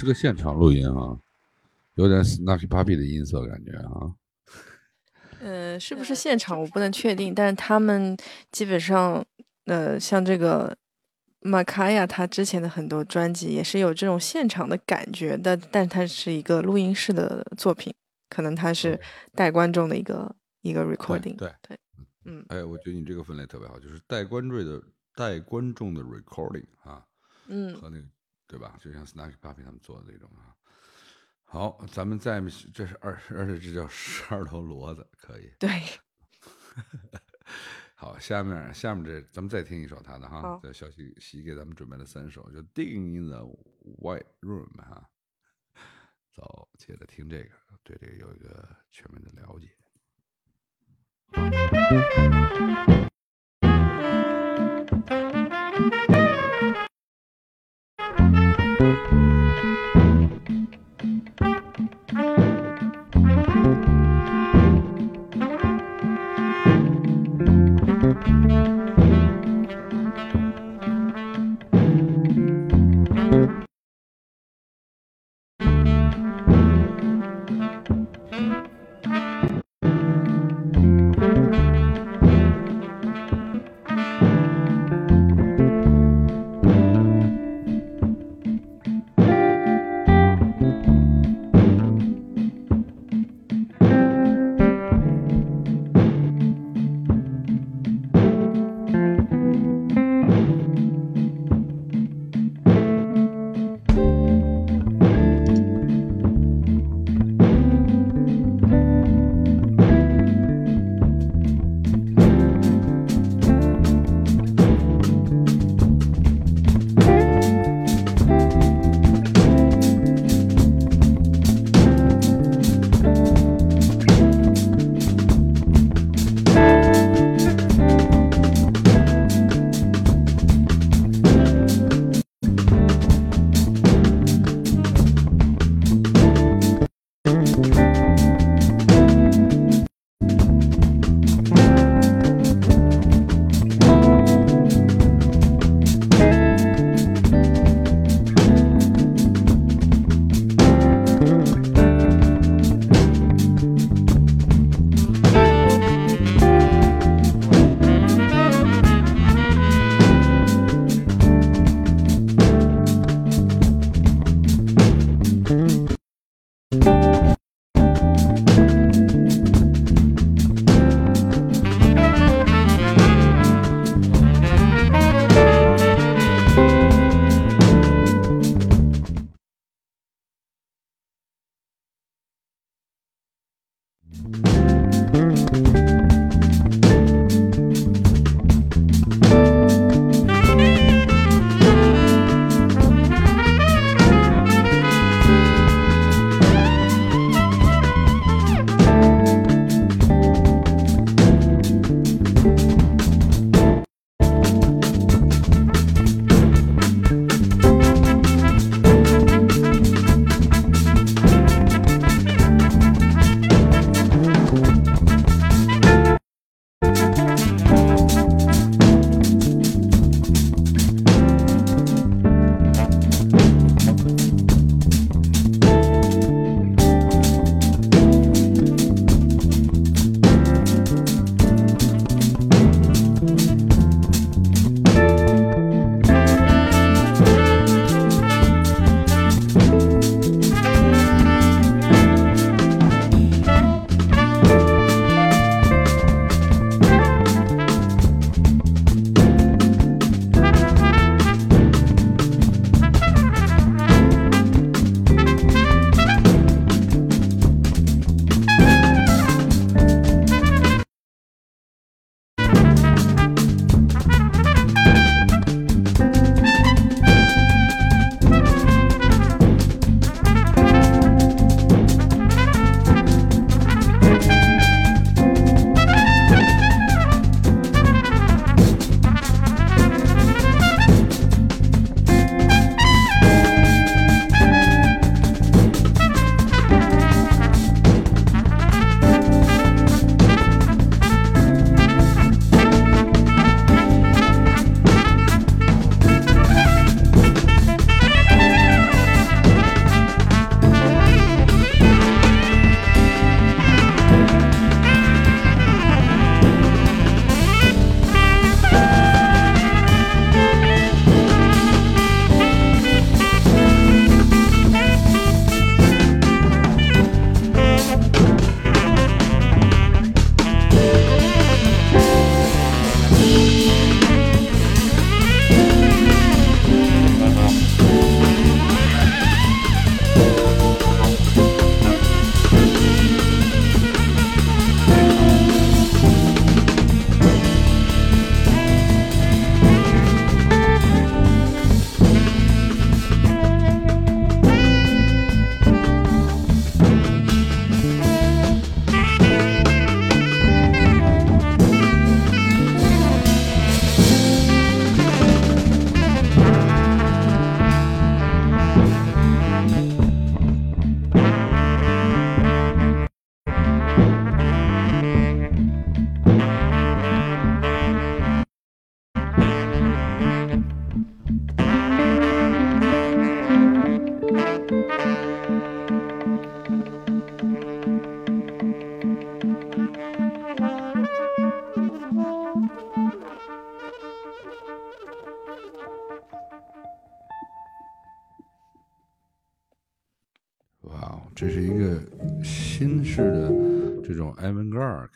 [0.00, 1.20] 是个现场录音啊，
[1.96, 4.14] 有点 Snarky Puppy 的音色感觉啊。
[5.40, 8.16] 呃，是不是现场我不能确定，但是他们
[8.50, 9.22] 基本上，
[9.66, 10.74] 呃，像这个
[11.40, 17.92] 马卡亚，他之前的很多专辑也是有这种现场的感觉的，但它是一个录音室的作品，
[18.30, 18.98] 可能它是
[19.34, 21.36] 带观众的一个一个 recording。
[21.36, 21.78] 对对，
[22.24, 24.82] 嗯哎，我觉得你这个分类特别好，就是带观众的
[25.14, 27.04] 带观众的 recording 啊，
[27.48, 28.04] 嗯和那个
[28.50, 28.76] 对吧？
[28.80, 30.50] 就像 Snarky Puppy 他们做的这种啊。
[31.44, 32.40] 好，咱们再
[32.74, 35.52] 这是二，而且这叫十二头骡子，可以。
[35.56, 35.70] 对，
[37.94, 43.38] 好，下面下面这咱们再听一首他的哈好，这小喜喜给咱们准备了三首，就《Digging in the
[44.00, 45.08] White Room》哈。
[46.32, 47.50] 走，接着听这个，
[47.84, 49.70] 对这个有一个全面的了解。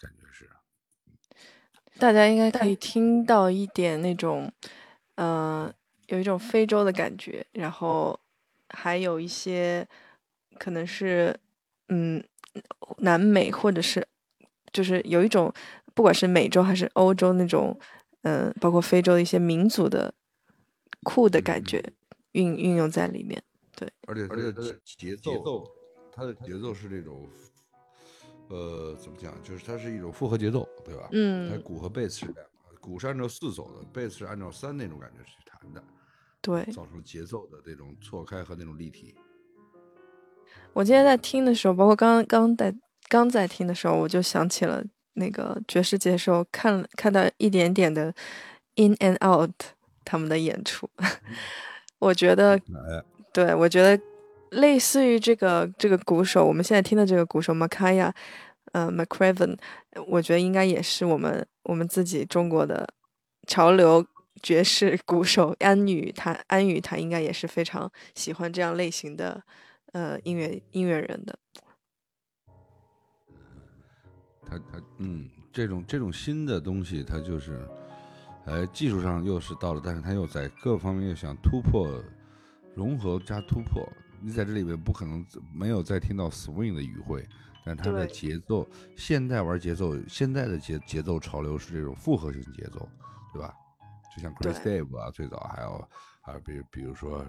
[0.04, 0.50] 感觉是，
[1.98, 4.52] 大家应该可以听到一点那种，
[5.14, 5.72] 呃，
[6.08, 8.18] 有一种非洲的感觉，然后
[8.68, 9.88] 还有一些
[10.58, 11.34] 可能是，
[11.88, 12.22] 嗯，
[12.98, 14.06] 南美或者是
[14.72, 15.50] 就是有一种，
[15.94, 17.78] 不管是美洲还是欧洲那种，
[18.22, 20.12] 嗯、包括非洲的一些民族的
[21.02, 21.82] 酷的感觉
[22.32, 23.42] 运运用在里面。
[23.76, 25.64] 对而且而且节节奏，
[26.12, 27.28] 它的节奏是这种，
[28.54, 29.34] 呃，怎么讲？
[29.42, 31.08] 就是它是一种复合节奏，对吧？
[31.10, 35.82] 嗯它嗯，鼓和贝斯是两个，鼓是按照四走的，贝斯是按照三那种感觉去弹的，
[36.40, 36.62] 对。
[36.72, 39.14] 造成节奏的这种错开和那种立体。
[40.72, 42.72] 我今天在听的时候，包括刚刚在
[43.08, 44.84] 刚在听的时候，我就想起了
[45.14, 48.14] 那个爵士节的时候，看看到一点点的
[48.76, 49.52] In and Out
[50.04, 50.88] 他们的演出，
[51.98, 53.02] 我觉得，哎，
[53.32, 54.00] 对我觉得
[54.50, 58.12] 类似于这个这个鼓手，我们现在听的这个鼓手 Makaya，
[58.74, 59.56] 呃，McRaven，
[60.08, 62.84] 我觉得应该也是我们我们自己中国的
[63.46, 64.04] 潮流
[64.42, 69.40] 爵士鼓手安宇，他安宇他应该也是非常喜欢这样类型的
[69.92, 71.38] 呃音乐音乐人的。
[74.44, 77.64] 他他嗯，这种这种新的东西，他就是，
[78.44, 82.02] 呃，技术上又是到了，但是他又在各方面又想突破、
[82.74, 83.88] 融合加突破。
[84.20, 87.24] 你在这里面不可能没有再听到 swing 的语汇，
[87.64, 92.88] 但它的节奏，现在玩节奏，现在的节节奏潮流是这种复合型节奏，
[93.32, 93.54] 对吧？
[94.14, 95.88] 就像 Chris 对 Dave 啊，最早还有
[96.20, 97.24] 还有比比如说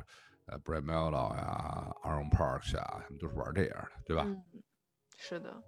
[0.46, 4.24] 呃 Brad Mehldau 呀、Aaron Parks 啊，他们都是玩这样的，对吧？
[4.26, 4.44] 嗯，
[5.18, 5.64] 是的，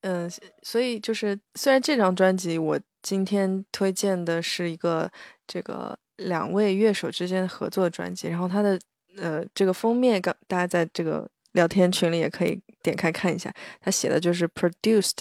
[0.00, 0.30] 嗯，
[0.62, 5.10] 所以就是虽然这张专辑我今天推荐的是一个
[5.46, 8.80] 这个两位乐手之间合作的专辑，然后它的
[9.18, 15.18] 呃这个封面，刚大家在这个聊天群里也可以点开看一下，他写的就是 produced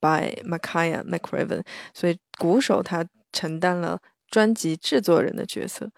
[0.00, 1.62] by Makaya McRaven，
[1.92, 5.90] 所以鼓手他承担了专辑制作人的角色。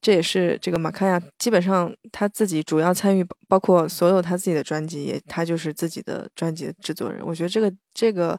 [0.00, 7.20] 这也是这个马卡亚基本上他自己主要参与，包包括所有他自己的专辑，也他就是自己的专辑的制作人。
[7.26, 8.38] 我觉得这个这个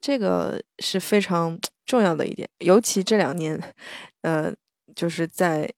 [0.00, 3.62] 这个是非常重要的一点，尤其这两年，
[4.22, 4.52] 呃，
[4.94, 5.70] 就是在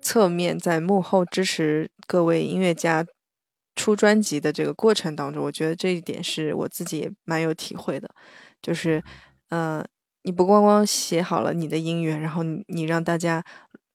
[0.00, 3.04] 侧面在幕后支持各位音乐家
[3.80, 8.08] 出专辑的这个过程当中，我觉得这一点是我自己也蛮有体会的，
[8.60, 9.02] 就是
[9.48, 9.84] 呃，
[10.24, 13.42] 你不光光写好了你的音乐，然后你你让大家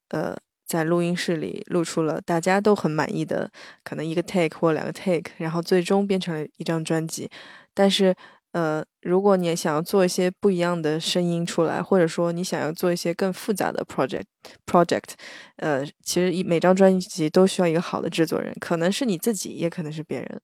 [0.09, 0.35] 呃。
[0.67, 3.47] 在录音室里录出了大家都很满意的，
[3.83, 7.29] 可能一个 take 或两个 take，然后最终变成了一张专辑。
[7.71, 8.15] 但是，
[8.55, 14.23] 呃，如果你想要做一些不一样的声音出来，或者说你想要做一些更复杂的 project
[14.65, 15.09] project，
[15.57, 20.41] 呃，其实一每张专辑都需要一个好的制作人，可能是你自己，也可能是别人。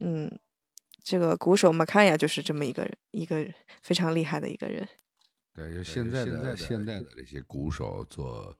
[0.00, 0.38] 嗯，
[1.04, 3.46] 这个鼓手 Makaya 就是这么一个人，一个
[3.82, 4.88] 非常厉害的一个人。
[5.54, 8.56] 对，就现在的现在的这些鼓手做，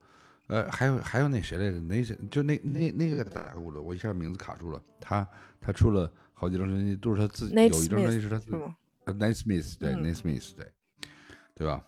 [0.49, 1.81] 呃，还有还有那谁来着？
[1.81, 4.83] 那谁就那那那个打鼓的，我一下名字卡住了。
[5.01, 5.27] 他
[5.59, 8.77] 他出了好几张专辑，都是他自己有一张专辑是他自己是吗？
[9.07, 10.67] 呃 Nate Smith 对、嗯 Nate Smith 对
[11.55, 11.83] 对吧？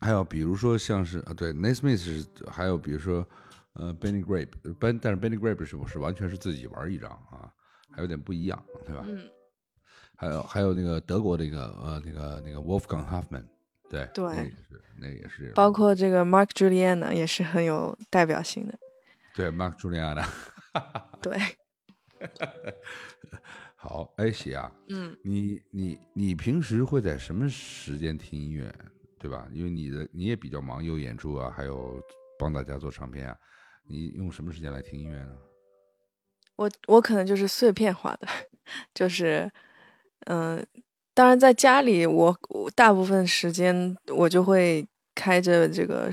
[0.00, 3.26] 还有比如说像是啊对 Nate Smith 是，还有比如说
[3.72, 7.50] 呃 Benny Grape，但但是 Benny Grape 是不是完全是自己玩一张啊？
[7.90, 9.04] 还有点不一样，对吧？
[9.08, 9.28] 嗯，
[10.16, 13.44] 还有还有那个德国那个呃那个那个 Wolfgang Hoffman，
[13.88, 18.78] 对对那也是那也是包括这个 Mark Juliana 也是很有代表性的。
[19.34, 20.26] 对 Mark Juliana。
[21.22, 21.38] 对，
[23.86, 28.74] 好，哎，喜啊，嗯，你你你平时会在什么时间听音乐，
[29.18, 29.46] 对吧？
[29.52, 32.00] 因为你的你也比较忙，有演出啊，还有
[32.38, 33.36] 帮大家做唱片啊，
[33.86, 35.36] 你用什么时间来听音乐呢？
[36.56, 38.26] 我我可能就是碎片化的，
[38.94, 39.50] 就是，
[40.28, 40.66] 嗯、
[41.12, 46.10] 当然在家里我，我大部分时间我就会开着这个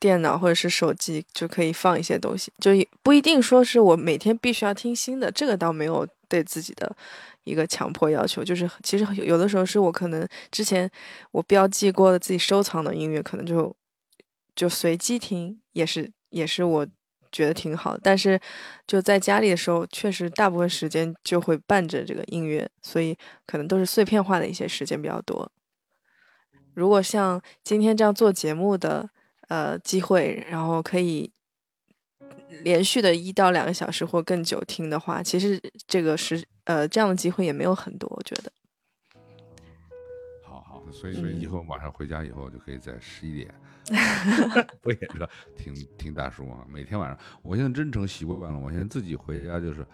[0.00, 2.70] 电脑或者是手机，就可以放一些东西，就
[3.02, 6.96] 不一定说是我每天必须要听新的，这个倒没有对自己的
[7.44, 10.90] 一个强迫要求，就是其实有的时候是我可能之前
[11.32, 13.74] 我标记过的自己收藏的音乐，可能就
[14.56, 16.86] 就随机听，也是也是我
[17.30, 17.98] 觉得挺好。
[18.02, 18.40] 但是
[18.86, 23.16] 就在家里的时候，确实大部分时间就会伴着这个音乐，所以
[23.46, 25.50] 可能都是碎片化的一些时间比较多。
[26.72, 29.08] 如果像今天这样做节目的
[29.48, 31.30] 呃机会，然后可以
[32.62, 38.52] 连续的一到两个小时或更久听的话，其实这个是呃这样的机会也没有很多，我觉得。
[40.42, 43.54] 好好，所以说以后晚上回家以后就可以在十一点，
[44.82, 49.86] 我也知道听听大叔啊，每天晚上，我现在真成习惯了，我现在自己回家就是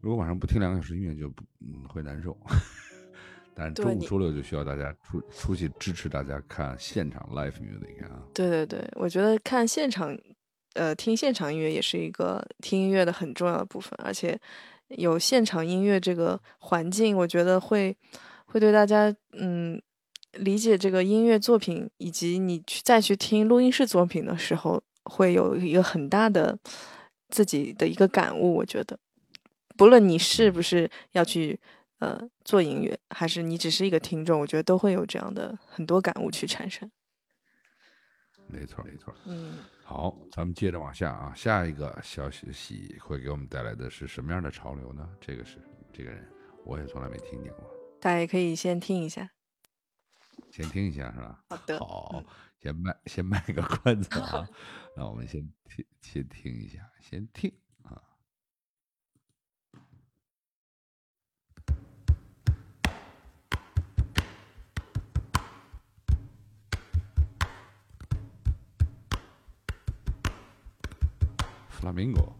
[0.00, 2.36] 如果晚上不听两个小时音乐就不嗯会难受。
[3.60, 8.22] 但是周五周六就需要大家出出去支持大家看现场 live music 啊。
[8.32, 10.16] 对对对，我觉得看现场，
[10.74, 14.38] 呃，听现场音乐也是一个听音乐的很重要的部分，而且
[14.88, 17.96] 有现场音乐这个环境，我觉得会
[18.46, 19.80] 会对大家嗯
[20.32, 26.56] 理解这个音乐作品，以及你去再去听录音室作品的时候，会有一个很大的
[27.28, 28.54] 自己的一个感悟。
[28.54, 28.98] 我觉得，
[29.76, 31.58] 不论你是不是要去
[32.00, 36.90] 呃做音乐，还是你只是一个听众，我觉得都会有这样的很多感悟去产生。
[38.48, 39.14] 没错没错。
[39.26, 39.58] 嗯。
[39.84, 45.08] 好，咱们接着往下啊，下一个消息会给我们带来的是什么样的潮流呢？
[45.20, 45.58] 这个是
[45.92, 46.28] 这个人，
[46.64, 47.64] 我也从来没听见过，
[48.00, 49.30] 大家也可以先听一下。
[50.50, 51.44] 先听一下是吧？
[51.48, 52.24] 好的好嗯，
[52.62, 54.48] 先卖先卖个 关子啊，
[54.96, 57.52] 那我们先听先听一下，先听
[71.80, 72.39] Flamingo。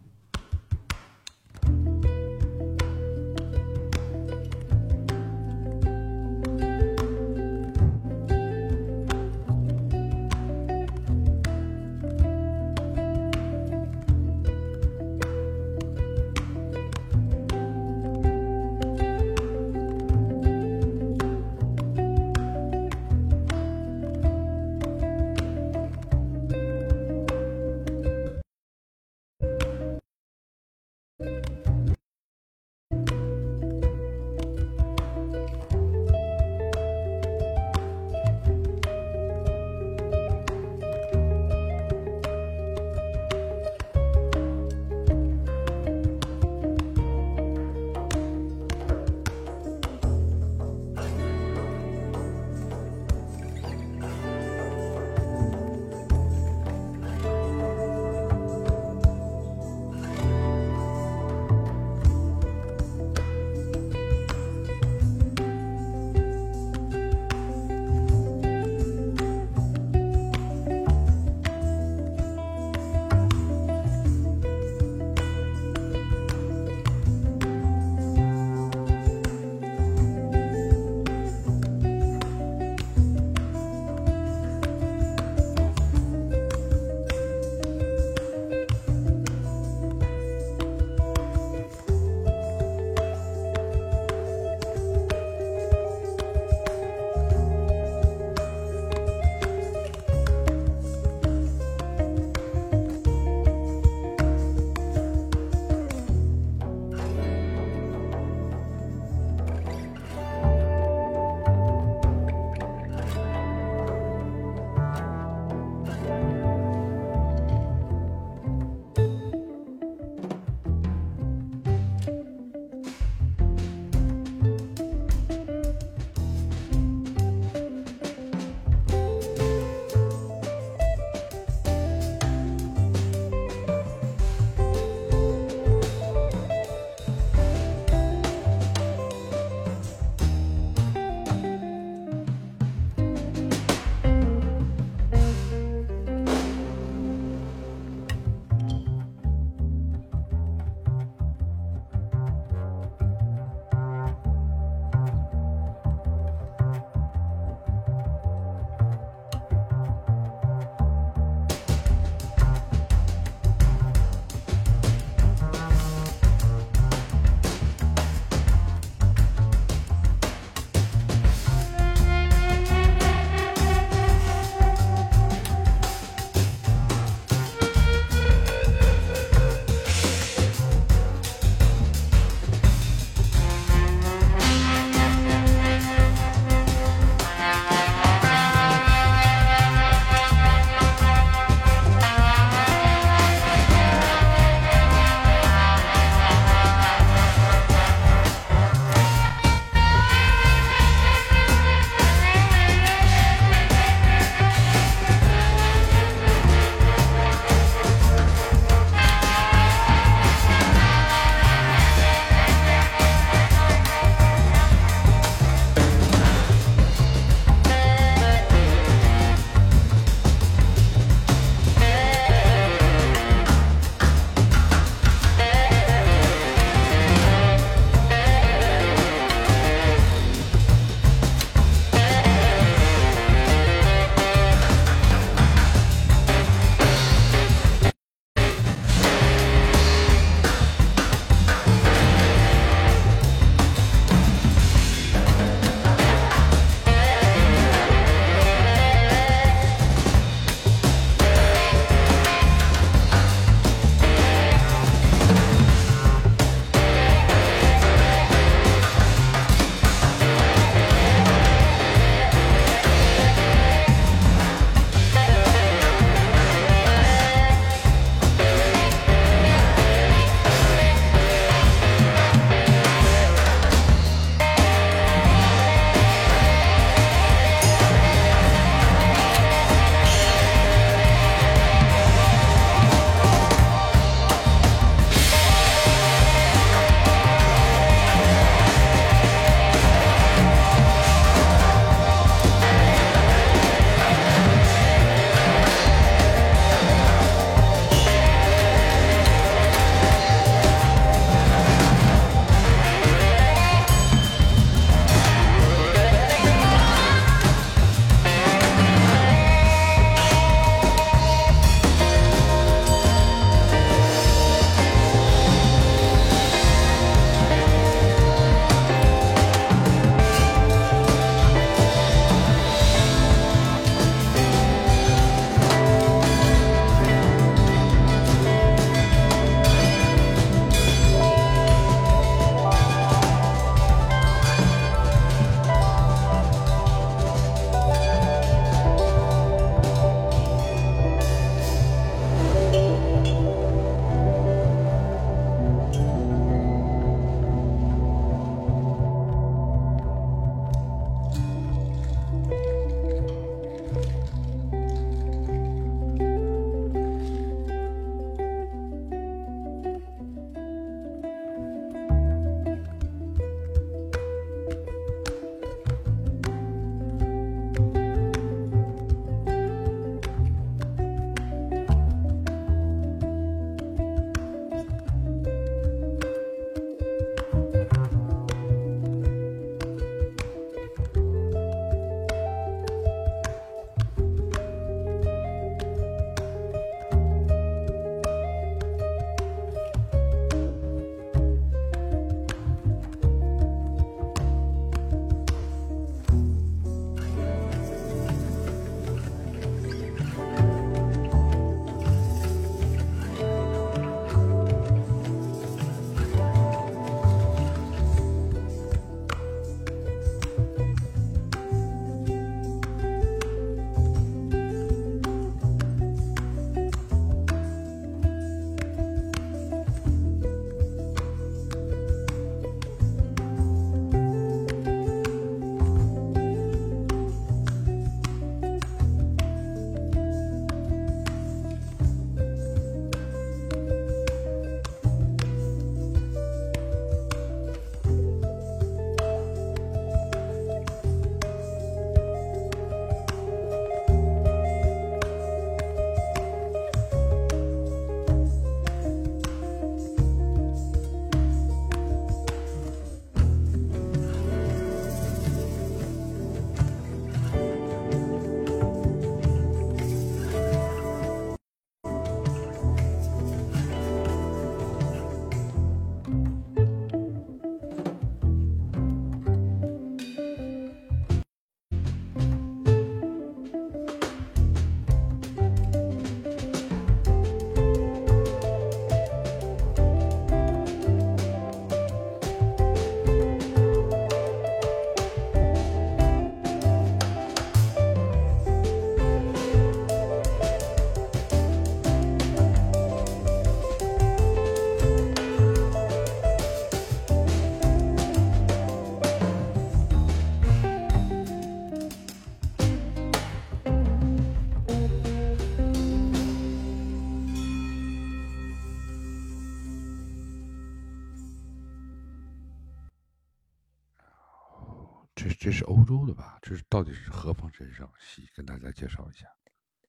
[515.81, 516.59] 是欧洲的吧？
[516.61, 518.07] 这是到底是何方神圣？
[518.19, 519.47] 细跟大家介绍一下。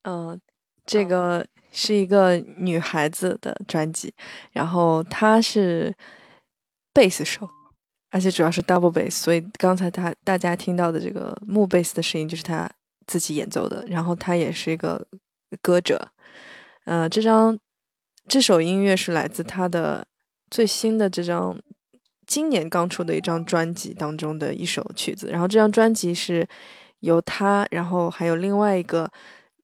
[0.03, 0.39] 嗯，
[0.85, 4.13] 这个是一个女孩子的专辑，
[4.51, 5.95] 然后她是
[6.93, 7.49] 贝斯手，
[8.11, 12.71] 而且主要是 double bass，所以刚才她大家听到的这个木贝斯的声音就是她
[13.07, 15.07] 自己演奏的，然后她也是一个
[15.63, 16.13] 歌者。
[16.85, 17.59] 呃，这张
[18.29, 20.07] 这首音乐是来自她的
[20.51, 21.59] 最新的这张
[22.33, 26.49] 今年刚出的一张专辑当中的一首曲子，然后这张专辑是
[27.01, 29.11] 由他，然后还有另外一个。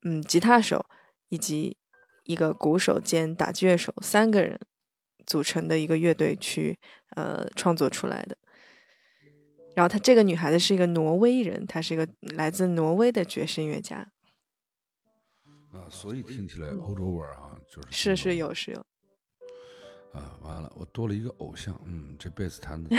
[0.02, 0.86] 嗯，吉他手
[1.28, 1.76] 以及
[2.22, 4.56] 一个鼓手兼打击乐手三个人
[5.26, 6.78] 组成的一个乐队去
[7.16, 8.36] 呃创作出来的。
[9.74, 13.96] 然后她这个女孩子是一个挪威人，她是一个来自挪威的爵士音乐家。
[15.72, 18.86] 啊，所以听起来欧洲味儿啊，就是是是有是有。
[20.12, 22.90] 啊，完了，我多了一个偶像，嗯，这贝斯弹的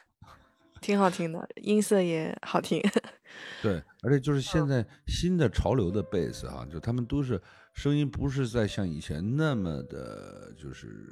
[0.80, 2.82] 挺好听的，音色也好听。
[3.62, 7.40] 对，而且就是现在新的潮流的贝斯哈，就他们都是
[7.74, 11.06] 声音不是在像以前那么的，就是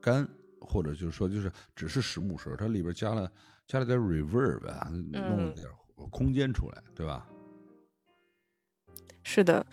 [0.00, 0.28] 干，
[0.60, 3.30] 或者就是说就是只是实木声，它里边加了
[3.66, 5.66] 加了点 reverb 啊，弄了点
[6.10, 7.26] 空间出来，对吧？
[9.22, 9.64] 是的，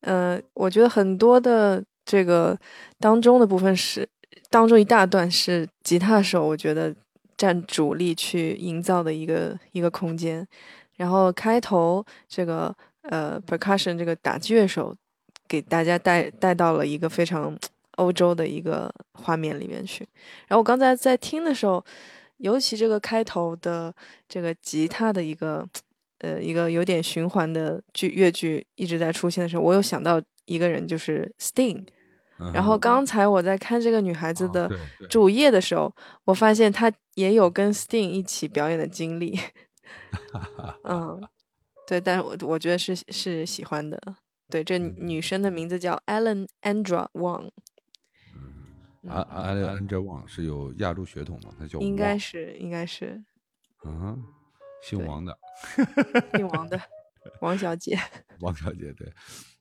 [0.00, 2.56] 呃，我觉得很多的这个
[3.00, 4.08] 当中的部分是
[4.50, 6.94] 当中一大段是吉他手，我觉得
[7.36, 10.46] 占主力去营造的一个一个空间。
[10.96, 14.94] 然后开头这个呃，percussion 这个打击乐手
[15.48, 17.56] 给大家带带到了一个非常
[17.96, 20.06] 欧洲的一个画面里面去。
[20.46, 21.84] 然后我刚才在听的时候，
[22.36, 23.92] 尤其这个开头的
[24.28, 25.66] 这个吉他的一个
[26.18, 31.84] 呃一个有点循环的剧乐句一直在出现的时候，我有想到一个人就是 Sting。
[32.52, 34.70] 然后刚才我在看这个女孩子的
[35.10, 35.94] 主页的时候，
[36.24, 39.38] 我发现她也有跟 Sting 一起表演的经历。
[40.84, 41.20] 嗯，
[41.86, 44.00] 对，但是我我觉得是是喜欢的。
[44.48, 47.50] 对，这女生的名字叫 Ellen Andra Wang。
[48.34, 51.54] 嗯，啊啊，Andra Wang 是有亚洲血统吗？
[51.58, 53.22] 她叫应该是，应该是。
[53.84, 54.22] 嗯，
[54.82, 55.38] 姓王的。
[56.34, 56.80] 姓王的，
[57.40, 57.98] 王小姐。
[58.40, 59.12] 王小姐，对，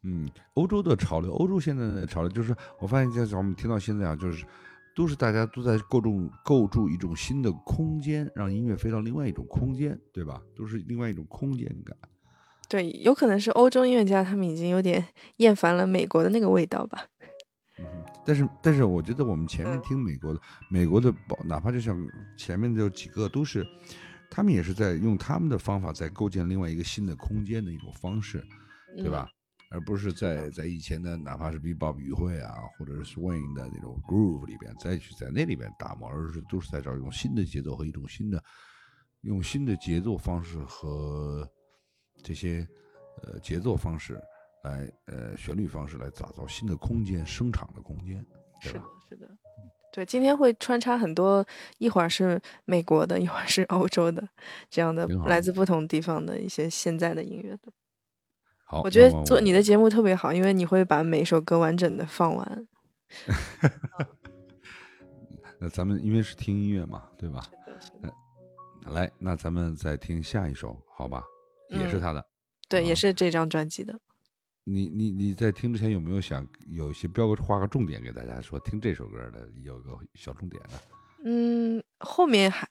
[0.04, 4.46] 嗯，欧洲的潮流，欧洲现在的潮流就是，我发现在我们听到现在啊，就是。
[4.94, 10.42] 都是大家都在构筑构筑一种新的空间，让音乐飞到另外一种空间，对吧？
[10.54, 11.98] 都是另外一种空间感。
[12.68, 15.08] 对，有可能是欧洲音乐家他们已经有点
[15.38, 17.06] 厌烦了美国的那个味道吧。
[17.80, 17.86] 嗯，
[18.26, 21.12] 但是但是我觉得我们前面听美国的美国的，
[21.46, 21.98] 哪怕就像
[22.38, 23.66] 前面的几个，都是
[24.30, 28.46] 他们也是在用他们的方法在构建另外一个新的空间的一种方式，
[28.98, 29.26] 对吧？
[29.72, 38.44] 而不是在在以前的哪怕是 bebop 语汇啊，或者是 swing 的那种 groove 里边再去在那里边打磨，而是都是在找一种新的节奏和一种新的
[39.22, 41.50] 用新的节奏方式和
[42.22, 42.68] 这些
[43.24, 44.20] 呃节奏方式
[44.66, 48.24] 来呃旋律方式来打造新的空间声场的空间。
[48.60, 49.28] 是的，是的，
[49.94, 51.46] 对，今天会穿插很多，
[51.78, 54.28] 一会儿是美国的，一会儿是欧洲的，
[54.70, 57.72] 这样的来自不同地方的一些现在的音乐的。
[58.84, 62.68] 我觉得做你的节目特别好，因为你会把每首歌完整的放完。
[65.60, 67.44] 那咱们因为是听音乐嘛，对吧？
[68.86, 71.24] 来，那咱们再听下一首，好吧？
[71.70, 72.26] 也是他的，
[72.70, 74.00] 对，也是这张专辑的。
[74.64, 80.80] 你你你在听之前有没有想有一些标个画个重点给大家说听这首歌的有个小重点呢？
[81.26, 82.68] 嗯，后面还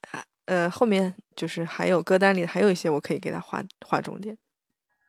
[0.47, 4.37] 呃后面就是还有歌单里还有一些我可以给他画画重点。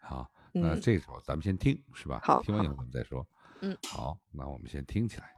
[0.01, 0.29] 好。
[0.53, 2.19] 那这首咱们先听，是吧？
[2.23, 3.25] 好，听完以后咱们再说。
[3.61, 5.33] 嗯，好，那我们先听起来。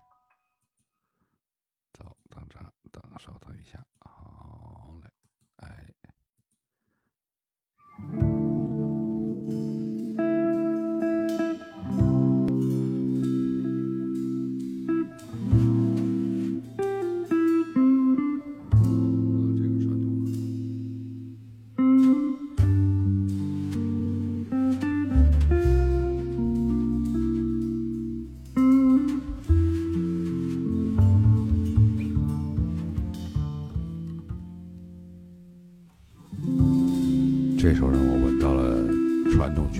[1.93, 2.59] 走，等着，
[2.91, 3.85] 等，稍等一下。
[3.99, 5.09] 好嘞，
[5.57, 5.93] 哎。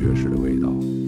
[0.03, 1.02] 爵士的味道。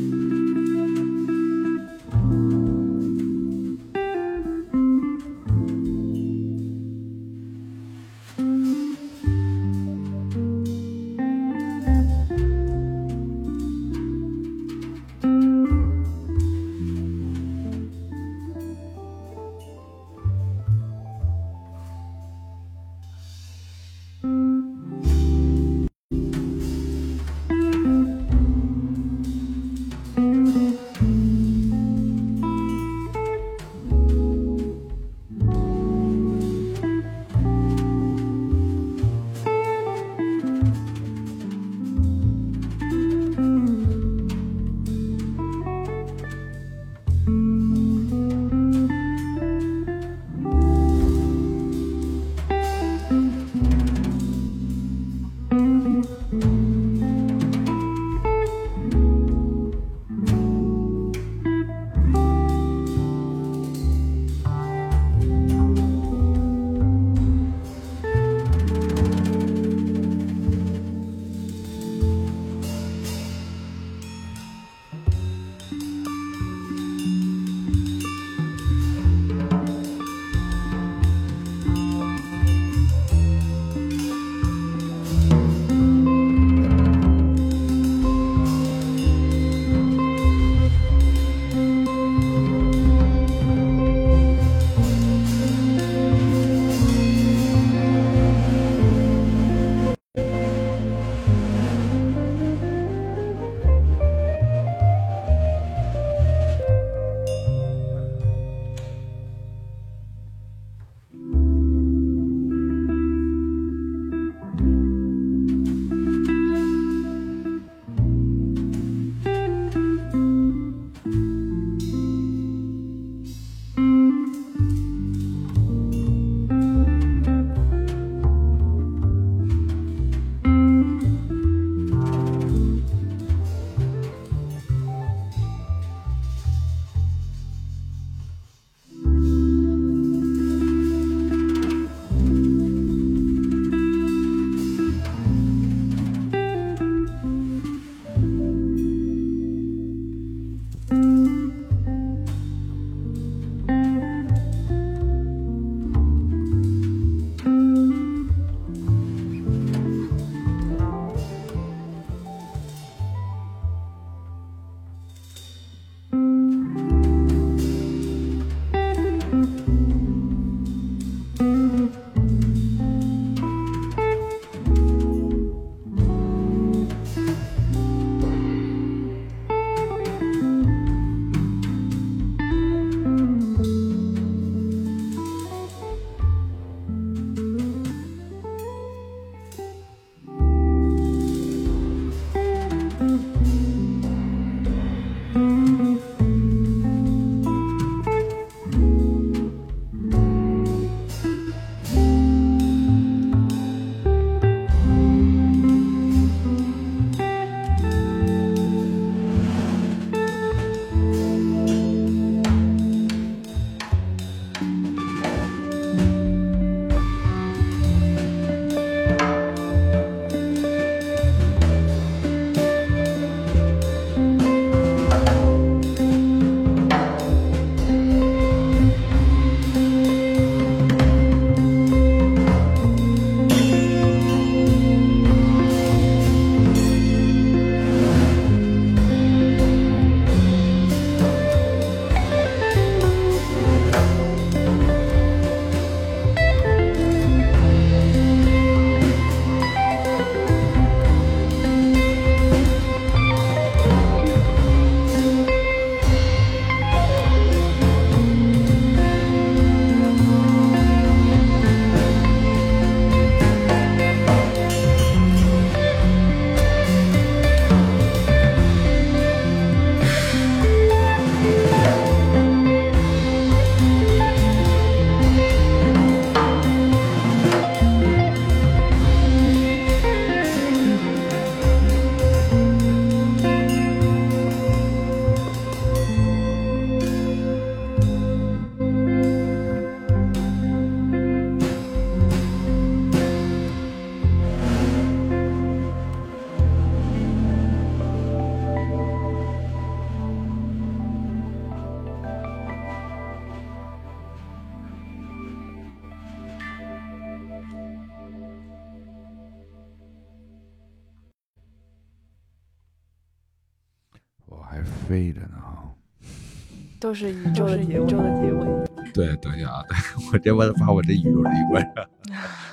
[317.06, 318.65] 都是宇宙的宇宙的结尾。
[319.14, 319.95] 对，等一下啊，对
[320.32, 322.10] 我这我把我这宇宙这一关上。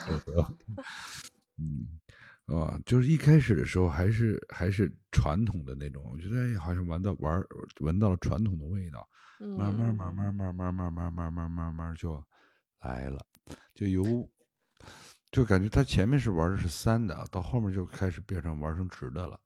[1.60, 1.86] 嗯，
[2.46, 7.44] 啊，就是一开始的时候还是还是传统的那种，我觉得哎，好像闻到玩
[7.80, 9.06] 闻到了传统的味道，
[9.38, 12.24] 慢慢慢慢慢慢慢慢慢慢慢慢慢就
[12.80, 13.20] 来了，
[13.74, 14.26] 就由
[15.30, 19.38] 就感觉他前面是玩的是三的，到后面就开始变成玩成直的了。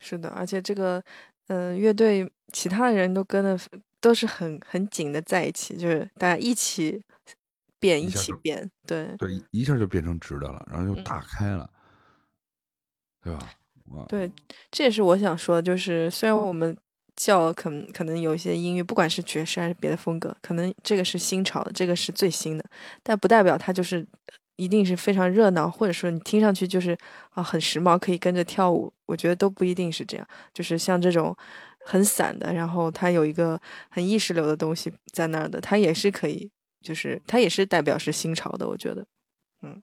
[0.00, 1.04] 是的，而且这个，
[1.48, 3.58] 呃，乐队其他的人都跟的
[4.00, 7.02] 都是很很紧的在一起，就是大家一起
[7.78, 11.68] 变，一起变，对对，一下就变成直的了，然后就打开了，
[13.22, 13.48] 对吧？
[14.08, 14.30] 对，
[14.70, 16.76] 这也是我想说的，就是虽然我们
[17.16, 22.64] 叫可能可能有一些音乐，不管是爵士还是别的风格，可能这个是新潮的，这个是最新的，
[23.02, 24.06] 但不代表它就是
[24.56, 26.94] 一定是非常热闹，或者说你听上去就是
[27.30, 28.92] 啊很时髦，可以跟着跳舞。
[29.06, 31.34] 我觉得都不一定是这样，就是像这种
[31.90, 33.58] 很散的，然后它有一个
[33.88, 36.50] 很意识流的东西在那儿的，它也是可以，
[36.82, 39.06] 就是它也是代表是新潮的，我觉得。
[39.62, 39.82] 嗯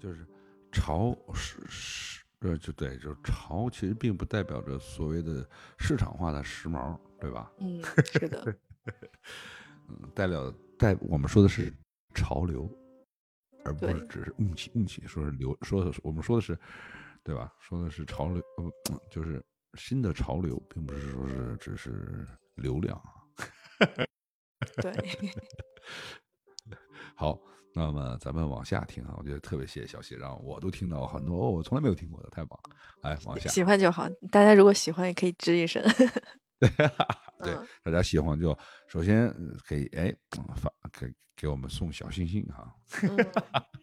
[0.00, 0.26] 就是
[0.72, 7.50] 潮是是呃，就对，就是潮，其实并不代表着所谓的市场化的时髦，对吧？
[7.58, 8.56] 嗯，是的，
[9.88, 11.72] 嗯，代表代我们说的是
[12.14, 12.68] 潮流，
[13.64, 16.58] 而不是只是运气运气，说是流，说的是我们说的是，
[17.22, 17.52] 对吧？
[17.60, 19.40] 说的是潮流，呃，嗯就是
[19.78, 22.26] 新的潮流，并不是说是只是
[22.56, 23.14] 流量啊。
[24.82, 24.92] 对，
[27.14, 27.38] 好，
[27.74, 32.76] 那么咱们往下听啊，我觉得特别谢谢小喜，让我都听到很多、哦、我从来没有听过的，太棒了！
[33.02, 35.82] 来往下，喜欢就好，大家如果喜欢也可以吱一声。
[36.58, 38.56] 对，嗯大家喜欢就
[38.88, 43.16] 首先呃给哎嗯发给给我们送小心心哈，嗯，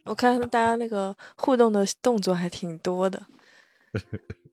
[0.04, 3.26] 我看大家那个互动的动作还挺多的，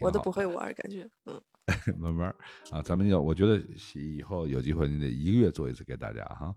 [0.00, 1.40] 我都不会玩儿，感觉，嗯，
[1.98, 2.36] 慢慢儿
[2.70, 3.60] 啊，咱们要我觉得
[3.94, 6.54] 以后有机会你得一个月做一次给大家哈，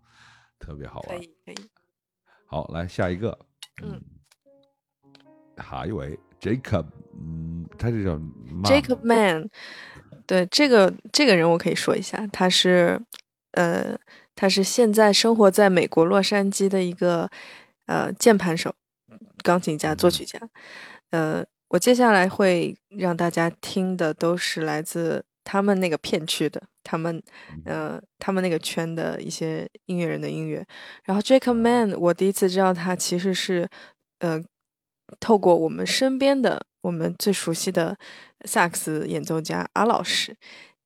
[0.60, 1.18] 特别好玩。
[1.18, 1.70] 可以可以，
[2.46, 3.38] 好，来下一个，
[3.82, 4.02] 嗯。
[5.58, 8.18] 下一位 Jacob，嗯，他这叫
[8.64, 9.48] Jacob Man，
[10.26, 13.00] 对这个这个人我可以说一下，他是
[13.52, 13.96] 呃
[14.34, 17.30] 他是现在生活在美国洛杉矶的一个
[17.86, 18.74] 呃键盘手、
[19.44, 20.40] 钢琴家、作曲家。
[21.12, 27.24] 呃，我接下来会让大家听的都是来自他们那个片区的，他们
[27.64, 30.66] 呃他们那个圈的一些音乐人的音乐。
[31.06, 33.70] 然后 Jacob Man，我第一次知道他其实是
[34.20, 34.44] 呃
[35.22, 37.98] 透过我们身边的我们最熟悉的
[38.44, 40.36] 萨克斯演奏家阿老师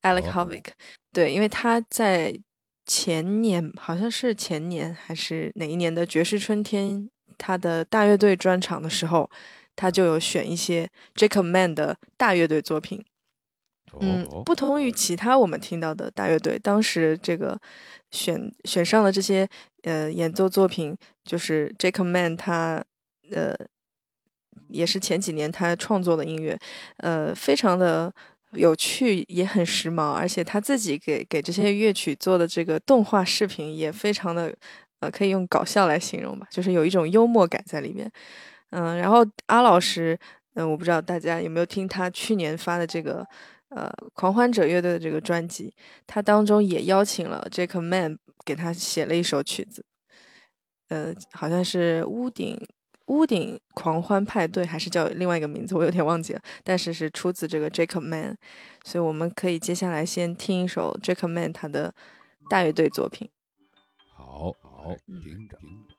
[0.02, 0.46] Alec 哦。
[0.46, 0.66] Hovick，、
[1.12, 2.38] 对，因为他在
[2.86, 9.28] 前年好像是前年还是哪一年的爵士春天，他的大乐队专场的时候，
[9.76, 13.04] 他就有选一些 Jacob Man 的大乐队作品。
[14.00, 17.58] 嗯哦，不同于其他我们听到的大乐队，当时这个
[18.10, 19.48] 选选上了这些
[19.84, 20.94] 呃演奏作品，
[21.24, 22.84] 就是 Jacob Man 他
[23.30, 23.54] 呃
[24.68, 26.58] 也是前几年他创作的音乐，
[26.98, 28.12] 呃非常的
[28.52, 34.54] 有趣，也很时髦，而且他自己给给这些乐曲做的这个动画视频也非常的
[35.00, 38.10] 呃可以用搞笑来形容吧，就是有一种幽默感在里面。
[38.76, 40.18] 嗯，然后阿老师，
[40.52, 43.26] 嗯，我不知道大家有没有听他去年发的这个
[43.70, 45.74] 呃狂欢者乐队的这个专辑，
[46.06, 49.82] 他当中也邀请了 Jacob Man 给他写了一首曲子，
[50.88, 52.60] 呃，好像是屋顶
[53.06, 58.36] 屋顶狂欢派对，还是叫另外一个名字，我有点忘记了，但是是出自这个 Jacob Man，
[58.84, 61.94] 所以我们可以接下来先听一首 Jacob Man 他的
[62.50, 63.30] 大乐队作品。
[64.14, 65.56] 好好嗯听着。
[65.56, 65.94] 听着，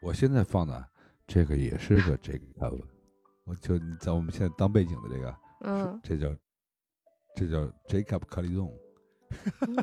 [0.00, 0.88] 我现在放的
[1.32, 2.82] 这个也是个 Jacob，
[3.46, 6.36] 我就在我们现在当背景的这个，嗯，这叫
[7.36, 8.76] 这叫 Jacob 克里纵，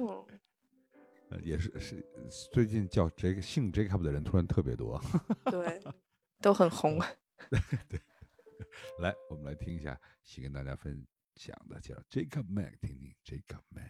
[0.02, 0.28] 哦
[1.32, 2.06] 呃也是是
[2.52, 5.02] 最近叫这个姓 Jacob 的人突然特别多。
[5.46, 5.82] 对，
[6.44, 7.00] 都很红。
[9.00, 13.90] 来，我们来听一下，先跟大家分享的叫 Jacob Man，听听 Jacob Man。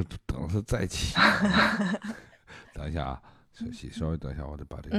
[0.00, 1.14] 完了，我还这等着他再起。
[2.74, 3.22] 等一下啊，
[3.52, 4.96] 小西，稍微等一下，我得把这个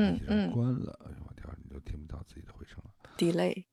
[0.52, 0.98] 关了。
[1.06, 3.66] 哎呦我天，你都听不到自己的回声了，delay。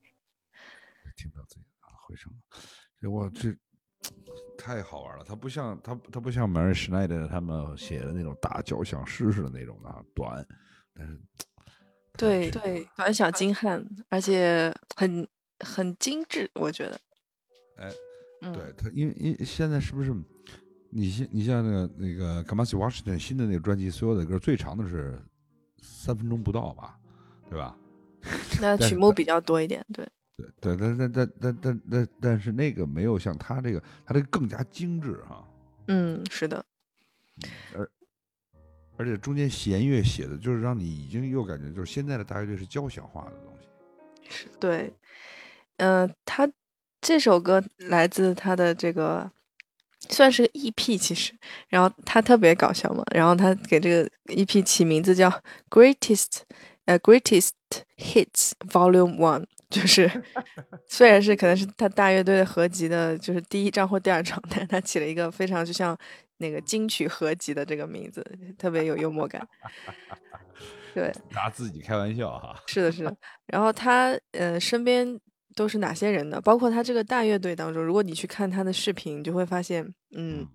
[1.16, 1.66] 听不到自己的
[2.06, 2.38] 回声了。
[3.00, 3.54] 这我这
[4.58, 10.46] 太好玩了，它不像它它不像 Mary Schneider 他们写的那种大交响诗似的那种的啊，短，
[10.94, 11.20] 但是
[12.16, 15.28] 对对，短小精悍，而且很
[15.60, 17.00] 很精致，我觉得。
[17.76, 17.92] 哎，
[18.42, 20.12] 嗯，对他，因为因为现在是不是
[20.94, 25.18] 你像你像那个那个 Kamasi Washington 新的那个专辑，所有的歌最长的是
[25.80, 26.98] 三分钟不到吧，
[27.48, 27.74] 对吧？
[28.60, 30.06] 那曲目比较多一点，对。
[30.60, 35.46] 对对，但但但但但但但是那个没有像他这个，他这个更加精致哈、
[35.86, 36.64] 嗯，是的，
[38.96, 43.66] 而且中间弦乐写的就是让你已经又感觉就是现在的大乐队是交响化的东西。
[44.28, 44.92] 是对。
[45.78, 46.48] 嗯、他
[47.00, 49.30] 这首歌来自他的这个
[50.08, 51.32] 算是个 EP，其实，
[51.68, 55.30] 然后他特别搞笑嘛，然后他给这个 EP 起名字叫
[55.70, 56.40] Greatest，
[56.86, 57.50] 呃，Greatest
[57.96, 60.10] Hits Volume One，就是
[60.88, 65.96] 虽然是可能是他大乐队的合集的，就是第一张或第二张，但是他起了一个非常就像
[66.38, 68.24] 那个金曲合集的这个名字，
[68.58, 69.46] 特别有幽默感。
[70.94, 72.54] 对，拿自己开玩笑哈。
[72.66, 73.16] 是的，是的。
[73.46, 75.18] 然后他呃身边
[75.54, 76.40] 都是哪些人呢？
[76.40, 80.46] 包括他这个大乐队当中，如果你去看他的视频，你就会发现，嗯，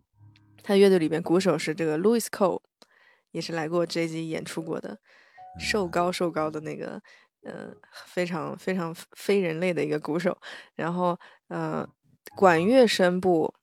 [0.64, 2.62] 他乐队里边鼓手是这个 Louis Cole，
[3.32, 5.00] 也是来过 JZ 演出过的，
[5.60, 7.02] 瘦高瘦高的那个，
[7.44, 7.74] 呃，
[8.06, 10.38] 非常非常非人类的一个鼓手。
[10.76, 11.18] 然后
[11.48, 11.88] 呃，
[12.36, 13.54] 管乐声部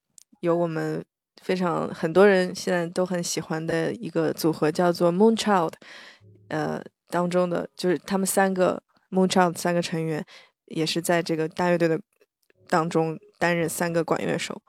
[0.40, 1.04] 有我们
[1.42, 5.72] 非常很多人现在都很喜欢的一个组合，叫做 Moonchild。
[6.48, 10.24] 呃当中的，就是他们三个 Moonchild 三个成员，
[10.66, 12.00] 也是在这个大乐队的
[12.68, 14.60] 当中担任三个管乐手。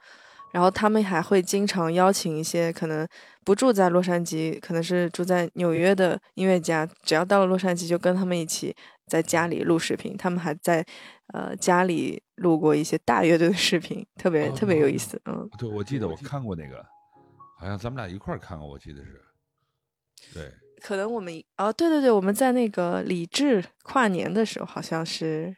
[0.52, 3.06] 然后他们还会经常邀请一些可能
[3.44, 8.74] 不住在洛杉矶，可能是住在纽约的音乐家，只要到了洛杉矶就跟他们一起
[9.06, 10.16] 在家里录视频。
[10.16, 10.86] 他们还在
[11.34, 15.22] 呃家里录过一些大乐队的视频，特别特别有意思。
[15.26, 16.86] 嗯，对，我记得我看过那个，
[17.60, 19.22] 好像咱们俩一块儿看过，我记得是。
[20.34, 25.54] 对，可能我们哦，对对对，我们在那个李志跨年的时候，好像是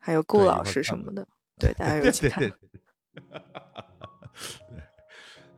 [0.00, 1.28] 还有顾老师什么的，
[1.60, 2.40] 对，大家有一起看。
[2.40, 2.52] 对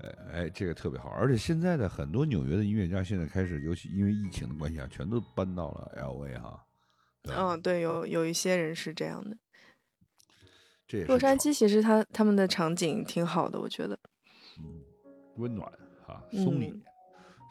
[0.00, 6.66] 呃，哎，这个特别好，而且现在的很多纽约的音乐家现在开始，尤其因为疫情的关系啊，全都搬到了 L A 哈。
[7.28, 9.36] 嗯，对，有有一些人是这样的。
[11.06, 13.96] 洛杉矶其实他他们的场景挺好的，我觉得。
[14.58, 14.82] 嗯，
[15.36, 15.70] 温暖
[16.04, 16.82] 哈，松一嗯点，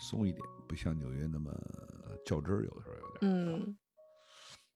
[0.01, 1.51] 松一点，不像纽约那么
[2.25, 3.19] 较真儿，有的时候有点。
[3.21, 3.77] 嗯，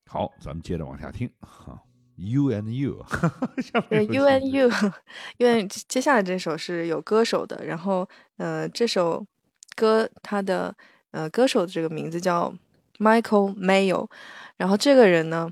[0.05, 1.77] 好，咱们接着往下听哈。
[2.17, 3.05] And you，
[3.61, 4.71] 下对，U 面有 N 几句 U，
[5.37, 9.25] 因为接下来这首是有歌手的，然后呃，这首
[9.75, 10.75] 歌它的
[11.11, 12.53] 呃歌手的这个名字叫
[12.97, 14.09] Michael Mayo，
[14.57, 15.51] 然后这个人呢，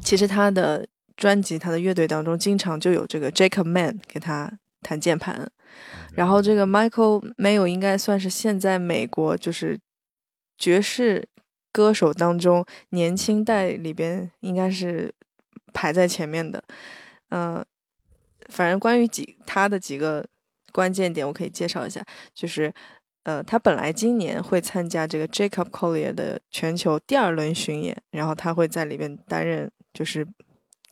[0.00, 0.86] 其实他的
[1.16, 5.48] 专辑、他的乐队当中经常就有这个 Jacob Mann 给他弹键盘，
[6.14, 9.78] 然后这个 Michael Mayo 应该算是现在美国就是
[10.58, 11.28] 爵士
[11.70, 15.14] 歌手当中年轻代里边应该是
[15.72, 16.62] 排在前面的。
[17.30, 17.64] 嗯、
[18.48, 20.26] 反正关于几他的几个
[20.72, 22.72] 关键点，我可以介绍一下，就是
[23.22, 30.26] 呃，他本来今年会参加这个 Jacob Collier 的全球第二轮巡演，然后他会在里面担任就是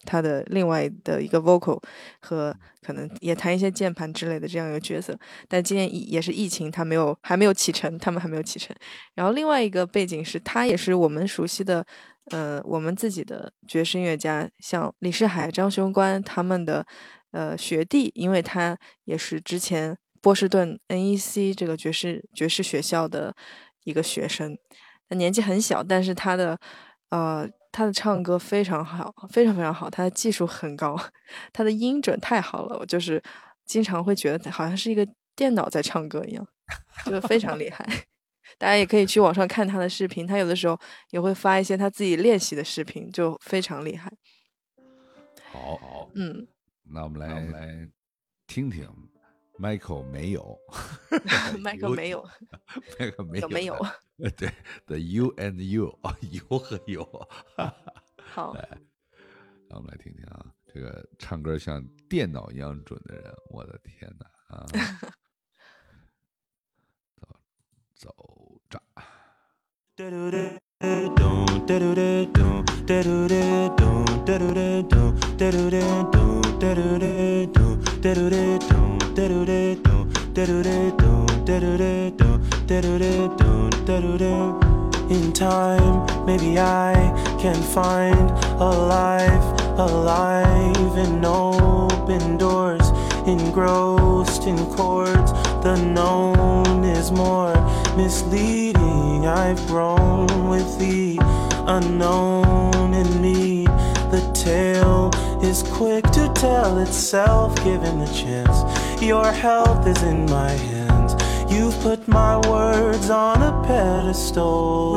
[0.09, 1.79] 他的另外的一个 vocal
[2.21, 5.15] 和可能也弹一些键盘之类的这样一个角色。
[5.47, 8.75] 但今年也是疫情，他没有还没有启程，他们还没有启程。
[9.15, 11.85] 然后另外一个背景是他也是我们熟悉的，
[12.31, 16.87] 呃，我们自己的爵士音乐家，像李世海、张雄关他们的
[17.33, 23.35] 呃学弟，因为他也是之前波士顿 NEC 这个爵士爵士学校的
[23.85, 24.57] 一个学生，
[25.09, 26.59] 他年纪很小，但是他的
[27.11, 30.99] 呃他的唱歌非常好，非常非常好，他的技术很高，
[31.53, 33.23] 他的音准太好了，我就是
[33.65, 36.47] 经常会觉得好像是一个电脑在唱歌一样，
[37.05, 37.87] 就非常厉害。
[38.57, 40.79] 大家也可以去网上看他的视频，他有的时候
[41.11, 44.11] 也会发一些他自己练习的视频，就非常厉害。
[45.53, 46.49] 好好，嗯，
[46.91, 47.89] 那我们来来
[48.47, 48.89] 听听
[49.59, 50.59] Michael 没有
[51.59, 52.25] ，Michael 没有
[52.99, 53.75] ，，Michael 没有没有？
[54.19, 54.53] 呃对
[54.87, 57.05] 的 You and You 啊，有和有。
[58.17, 58.55] 好，
[59.69, 64.67] 让我们来听听啊，这个唱歌像电脑一样准的人，我的天哪啊！
[67.95, 68.15] 走
[68.71, 68.81] 走
[85.11, 86.93] In time, maybe I
[87.41, 88.31] can find
[88.61, 89.43] a life,
[89.77, 92.89] alive in open doors,
[93.27, 95.33] engrossed in chords.
[95.65, 97.57] The known is more
[97.97, 99.27] misleading.
[99.27, 101.19] I've grown with the
[101.67, 103.65] unknown in me.
[104.13, 105.11] The tale
[105.43, 108.88] is quick to tell itself, given the chance.
[109.01, 111.15] Your health is in my hands.
[111.51, 114.93] You've put my words on a pedestal.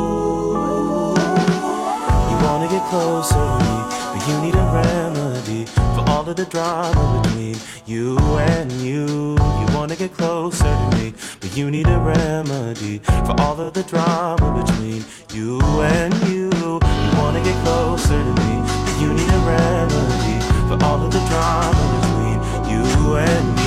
[2.29, 3.77] You wanna get closer to me,
[4.11, 7.55] but you need a remedy for all of the drama between
[7.85, 9.05] you and you.
[9.37, 12.97] You wanna get closer to me, but you need a remedy
[13.27, 16.49] for all of the drama between you and you.
[16.49, 18.53] You wanna get closer to me,
[18.83, 20.37] but you need a remedy
[20.67, 23.60] for all of the drama between you and you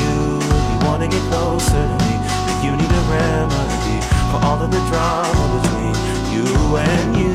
[0.94, 2.14] wanna get closer to me.
[2.46, 3.98] That you need a remedy
[4.30, 5.94] for all of the drama between
[6.34, 6.46] you
[6.76, 7.34] and you.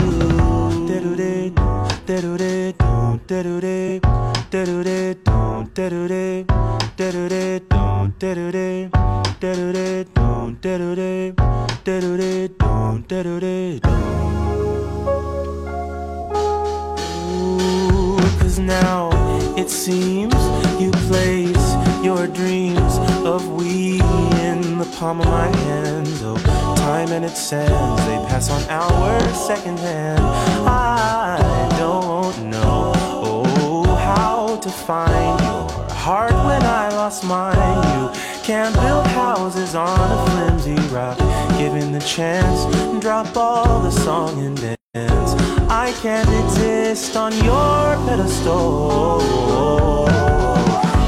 [17.31, 19.09] Ooh, cause now
[19.57, 20.35] it seems
[20.79, 21.69] you place
[22.03, 22.98] your dreams
[23.29, 24.01] of we
[24.41, 26.07] in the palm of my hand.
[26.23, 26.35] Oh,
[26.77, 30.19] time and its sands, they pass on hours secondhand.
[30.67, 31.37] I
[31.77, 37.77] don't know, oh, how to find your heart when I lost mine.
[37.93, 38.09] You
[38.43, 41.19] can't build houses on a flimsy rock.
[41.59, 42.59] Given the chance,
[42.99, 45.31] drop all the song and dance.
[45.69, 49.21] I can't exist on your pedestal.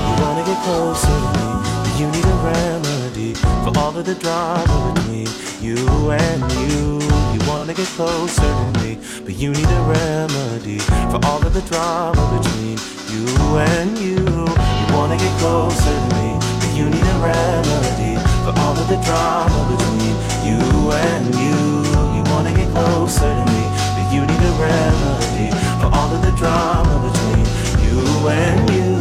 [0.05, 1.70] You wanna get closer to me,
[2.01, 3.33] you need a remedy
[3.63, 5.27] for all of the drama between
[5.61, 5.77] you
[6.09, 6.97] and you.
[7.33, 10.79] You wanna get closer to me, but you need a remedy
[11.11, 12.77] for all of the drama between
[13.13, 13.27] you
[13.77, 14.17] and you.
[14.17, 16.27] You wanna get closer to me,
[16.61, 18.15] but you need a remedy
[18.45, 20.15] for all of the drama between
[20.49, 20.61] you
[21.05, 21.59] and you.
[22.15, 23.63] You wanna get closer to me,
[23.95, 25.49] but you need a remedy
[25.79, 27.45] for all of the drama between
[27.85, 29.00] you and you.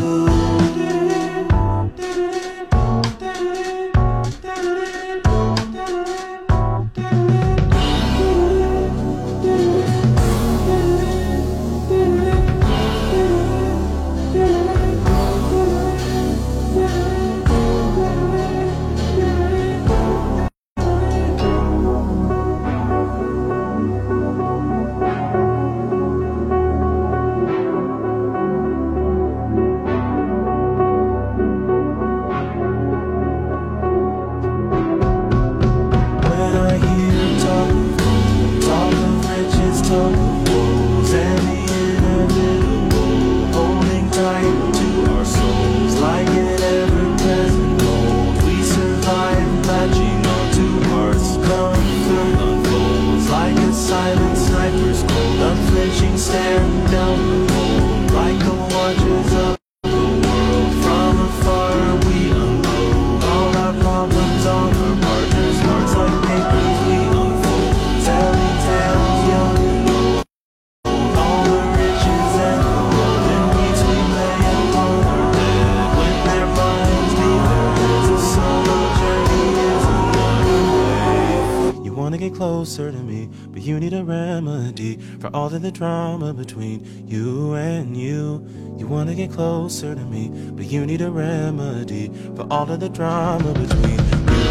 [82.20, 87.08] Get closer to me, but you need a remedy for all of the drama between
[87.08, 88.46] you and you.
[88.76, 92.90] You wanna get closer to me, but you need a remedy for all of the
[92.90, 93.98] drama between
[94.34, 94.46] you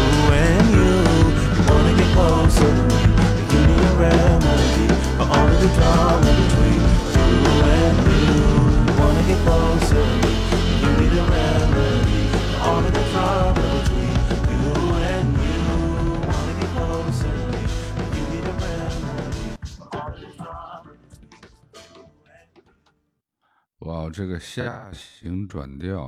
[0.46, 0.94] and you.
[1.56, 3.00] You wanna get closer to me,
[3.38, 6.80] but you need a remedy for all of the drama between
[7.14, 7.30] you
[7.78, 8.34] and you.
[8.86, 10.29] You wanna get closer
[23.80, 26.02] 哇，这个下行转调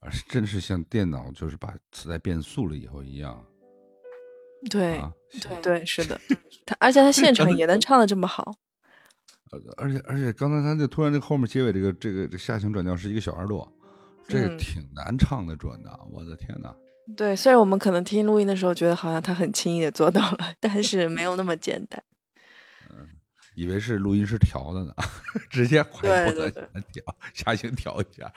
[0.00, 3.44] 啊，是真是像电脑就是把磁带变速了以后一样
[4.70, 5.12] 对啊。
[5.62, 6.20] 对，是的，
[6.66, 8.54] 他而且他现场也能唱的这么好，
[9.50, 13.66] 呃而且而且刚才他这突然这后面结尾这个这个这下行转调是一个小二度，
[14.28, 16.74] 这个嗯挺难唱的转的，我的天哪！
[17.16, 22.02] 对，虽然我们可能听录音的时候觉得好像他很轻易的做到了，但是没有那么简单。
[23.54, 24.94] 以为是录音师调的呢，
[25.50, 28.32] 直接怀对波的对调 下行调一下。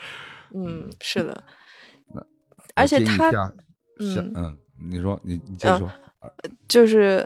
[0.54, 1.44] 嗯，是的。
[2.76, 3.30] 而且他
[4.00, 4.58] 嗯嗯，
[4.90, 5.92] 你说你你接着嗯说，
[6.68, 7.26] 就是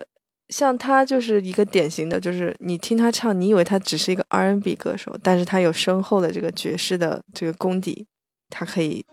[0.50, 8.06] 像他就是一个典型的，就是你听他唱，你以为他只是一个 R&B 歌手，但是他有深厚的这个爵士的这个功底，
[8.50, 9.04] 他可以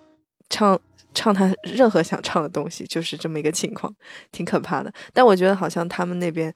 [0.50, 0.78] 唱
[1.14, 3.94] 唱他任何想唱的东西，就是这么一个情况，
[4.30, 4.92] 挺可怕的。
[5.14, 6.52] 但我觉得好像他们那边，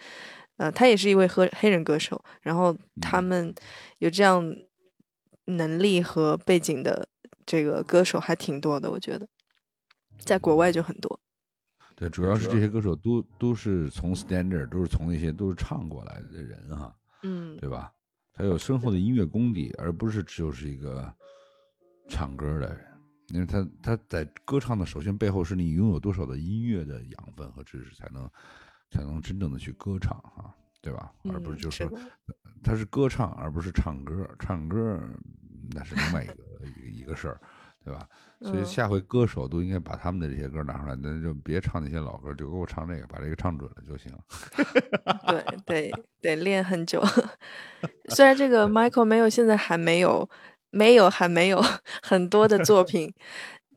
[0.61, 3.55] 呃，他也是一位黑黑人歌手，然后他嗯们
[3.97, 4.45] 有这样
[5.47, 7.09] 能力和背景的
[7.47, 9.27] 这个歌手还挺多的，我觉得，
[10.19, 11.19] 在国外就很多。
[11.97, 17.91] 对，主要是这些歌手都都是从 standard，都是从那些都是唱过来的人哈，嗯对吧？
[18.35, 21.11] 他有深厚的音乐功底，而不是只有是一个
[22.07, 22.87] 唱歌的人。
[23.28, 28.31] 因为他他在歌唱的，首先背后是你拥有多少的音乐的养分和知识，才能
[28.90, 31.12] 才能真正的去歌唱哈，对吧？
[31.32, 31.88] 而不是嗯就是
[32.62, 34.28] 他是歌唱，而不是唱歌。
[34.38, 35.00] 唱歌
[35.72, 36.34] 那是另外一个
[36.90, 37.40] 一个事儿，
[37.84, 38.06] 对吧？
[38.42, 44.18] 所以嗯下回歌手都应该把他们的这些歌拿出来，那就别唱那些老歌，就给我唱这个，把这个唱准了就行了。
[45.66, 47.02] 对，得 得练很久。
[48.08, 50.28] 虽然这个 Michael 没有现在还没有
[50.70, 51.62] 没有还没有
[52.02, 53.12] 很多的作品，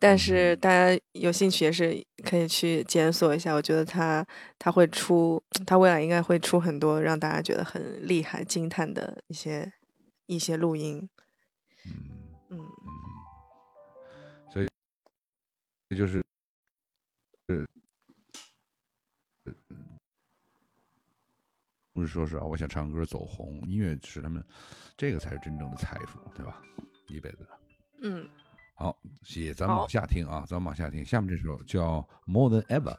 [0.03, 3.53] 但是大家有兴趣也是可以去检索一下。
[3.53, 4.25] 我觉得他
[4.59, 9.71] 他会出，他未来应该会出很多让大家觉得很厉害、惊叹的一些
[10.25, 11.09] 一些录音。
[11.85, 11.93] 嗯
[12.49, 14.67] 嗯嗯，所以
[15.87, 16.21] 这就是
[17.47, 17.65] 呃
[19.45, 19.53] 呃
[21.93, 24.43] 不是说是啊，我想唱歌走红，音乐是他们
[24.97, 26.61] 这个才是真正的财富，对吧？
[27.07, 27.59] 一辈子的。
[28.01, 28.29] 嗯，
[28.75, 32.93] 好，谢谢，咱们往下听啊，咱们往下听，下面这首叫《More Than Ever》，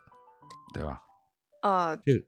[0.72, 1.02] 对吧？
[1.60, 2.24] 啊，这个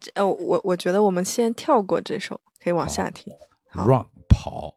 [0.00, 3.32] 这呃，我我觉得我们先跳过这首，可以往下听。
[3.72, 4.74] run 跑，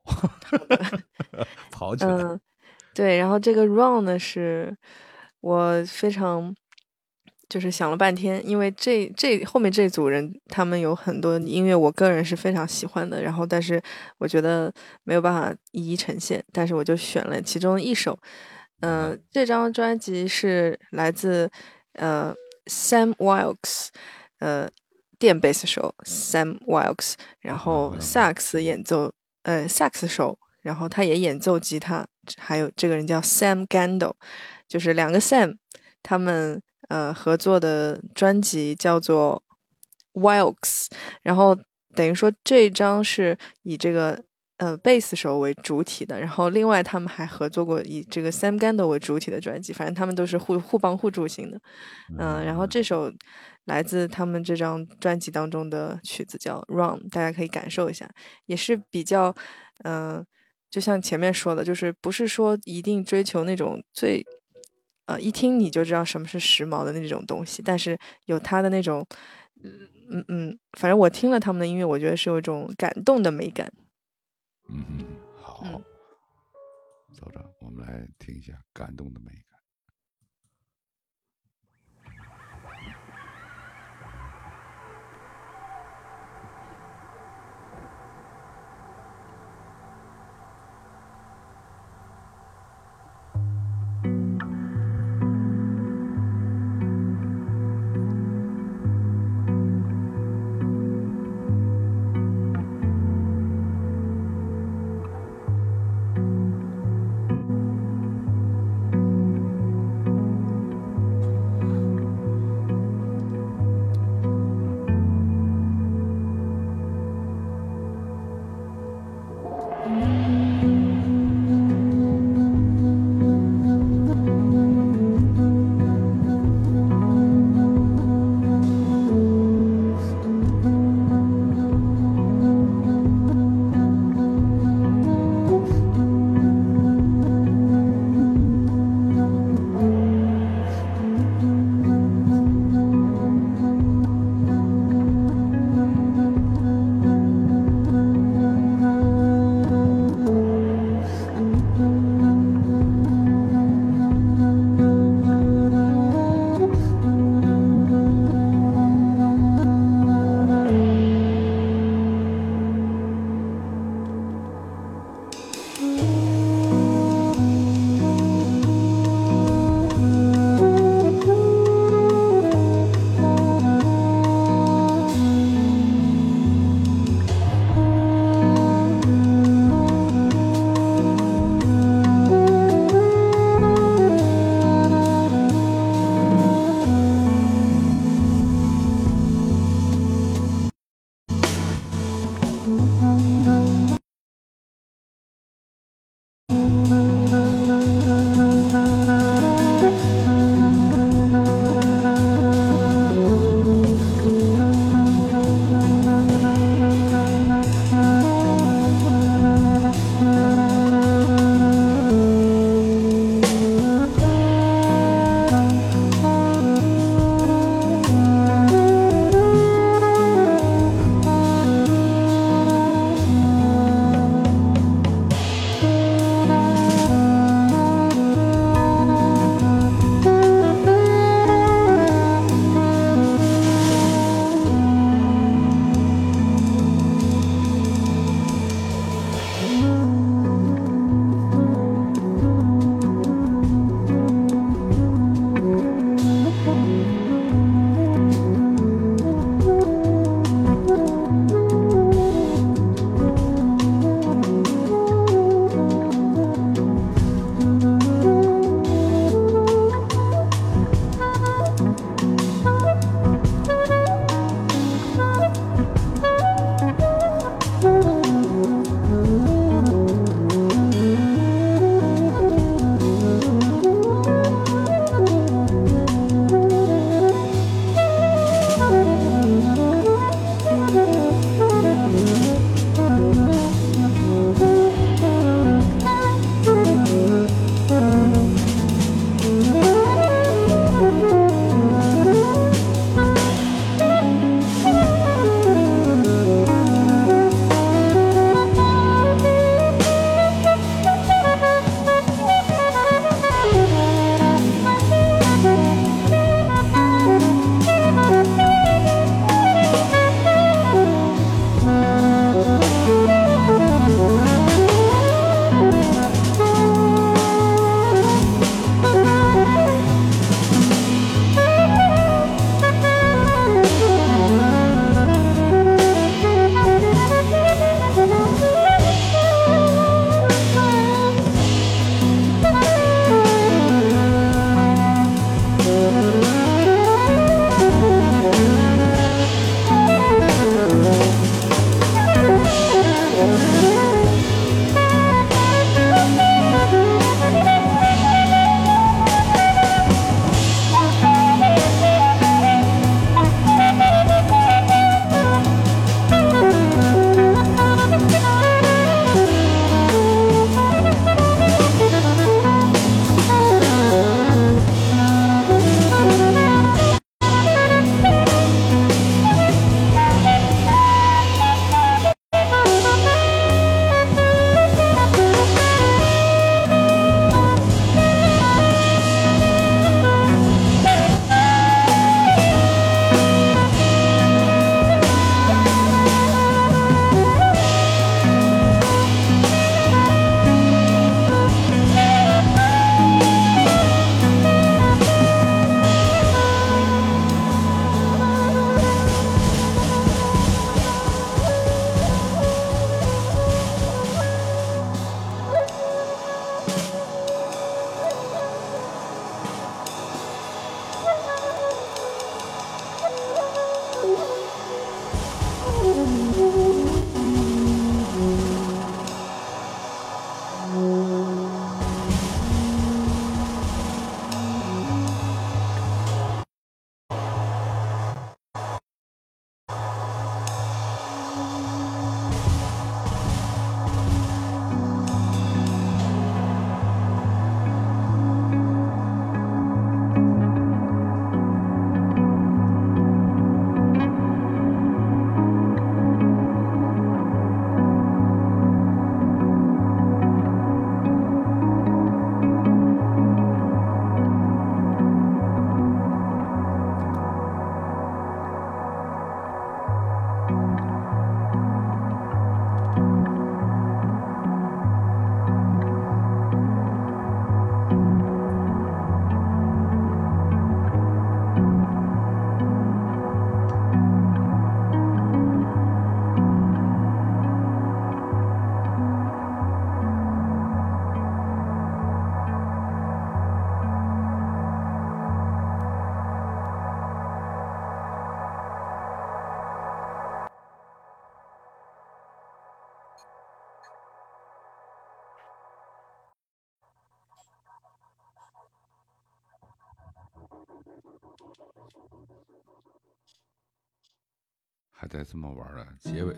[1.71, 2.11] 跑起来。
[2.11, 2.39] 嗯，
[2.93, 4.77] 对，然后这个 Run 呢，是
[5.41, 6.53] 我非常
[7.49, 13.81] 就是想了半天，因为这这后面这组人他们有很多音乐，我个人是非常喜欢的，然后但是
[14.19, 14.71] 我觉得
[15.03, 18.17] 没有办法一一呈现，但是我就选了其中一首。
[18.81, 21.51] 嗯、这张专辑是来自
[21.93, 22.33] 呃
[22.67, 23.87] Sam Wilkes，
[24.37, 24.69] 呃
[25.17, 29.11] 电贝斯手 Sam Wilkes，然后嗯萨克斯演奏
[29.43, 32.05] 呃萨克斯手，然后他也演奏吉他，
[32.37, 34.13] 还有这个人叫 Sam Gandol，
[34.67, 35.57] 就是两个 Sam，
[36.01, 39.41] 他们呃合作的专辑叫做
[40.13, 40.87] Wilks
[41.23, 41.57] 然后
[41.95, 44.21] 等于说这张是以这个
[44.57, 51.59] 呃贝斯手为主体的，然后另外他们还合作过以这个 Sam Gandol 为主体的专辑，反正他们都是互互帮互助型的，
[52.19, 53.11] 嗯、然后这首
[53.65, 58.09] 来自他们这张专辑当中的曲子叫《Run》，大家可以感受一下，
[58.47, 59.33] 也是比较，
[59.83, 60.25] 嗯、
[60.69, 64.25] 就像前面说的，就是不是说一定追求那种最，
[65.09, 69.03] 呃，一听你就知道什么是时髦的那种东西，但是有他的那种，
[69.63, 73.73] 嗯嗯，反正我听了他们的音乐，我觉得是有一种感动的美感。
[74.69, 75.05] 嗯哼，
[75.41, 75.83] 好，嗯
[77.15, 79.48] 走着，我们来听一下感动的美感。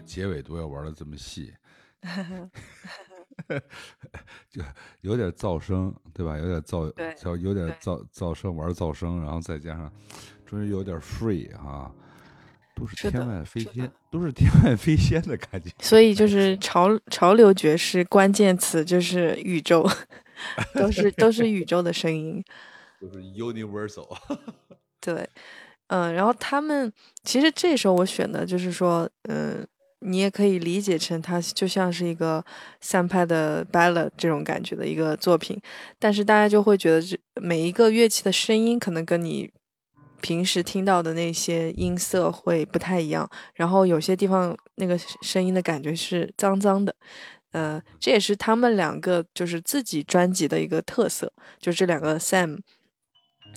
[0.02, 1.54] 结尾都要玩的这么细，
[4.50, 4.62] 就
[5.02, 6.38] 有点噪声，对吧？
[6.38, 9.92] 有点噪对，叫有点噪噪声，玩噪声，然后再加上
[10.46, 11.92] 终于有点 free 啊、
[12.76, 15.72] 都是天外飞仙，都是天外飞仙的感觉。
[15.80, 19.88] 所以就是 潮潮流爵士关键词就是宇宙，
[20.76, 22.44] 都是都是宇宙的声音。
[23.00, 24.16] 就是 universal。
[25.00, 25.28] 对，
[25.88, 29.68] 嗯，然后他们其实这时候我选的就是说，嗯，
[30.02, 32.44] 你也可以理解成它就像是一个
[32.80, 35.60] 三拍的 ballad 这种感觉的一个作品，
[35.98, 39.52] 但是大家就会觉得这每一个乐器的声音可能跟你
[40.20, 46.96] 平时听到的那些音色会不太一样，然后有些地方那个声音的感觉是脏脏的。
[47.52, 52.60] 呃，这也是他们两个就是自己专辑的一个特色，就这两个 Sam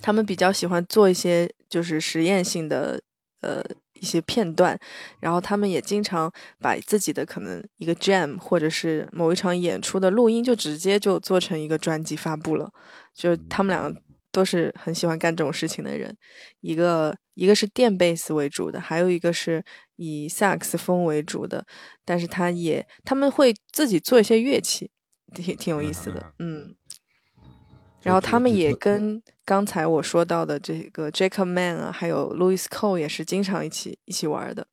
[0.01, 3.01] 他们比较喜欢做一些就是实验性的
[3.41, 3.63] 呃
[4.05, 4.79] 一些片段，
[5.19, 12.71] 然后他们也经常把自己的可能一个 jam 或者是某一场演出的录音就直接就做成一个专辑发布了，
[13.15, 13.99] 就他们两个
[14.31, 16.15] 都是很喜欢干这种事情的人，
[16.61, 19.63] 一个一个是电贝斯为主的，还有一个是
[19.95, 21.65] 以萨克斯风为主的，
[22.05, 24.91] 但是他也他们会自己做一些乐器，
[25.33, 26.75] 挺挺有意思的，嗯。
[28.05, 34.67] 然后他们也跟刚才我说到的这个 Jacob Mann 啊，还有 Louis Cole 也是经常一起一起玩的。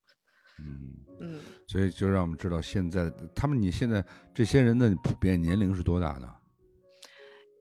[0.58, 4.04] 嗯，嗯，所以就让我们知道现在他们，你现在
[4.34, 6.28] 这些人的普遍年龄是多大呢？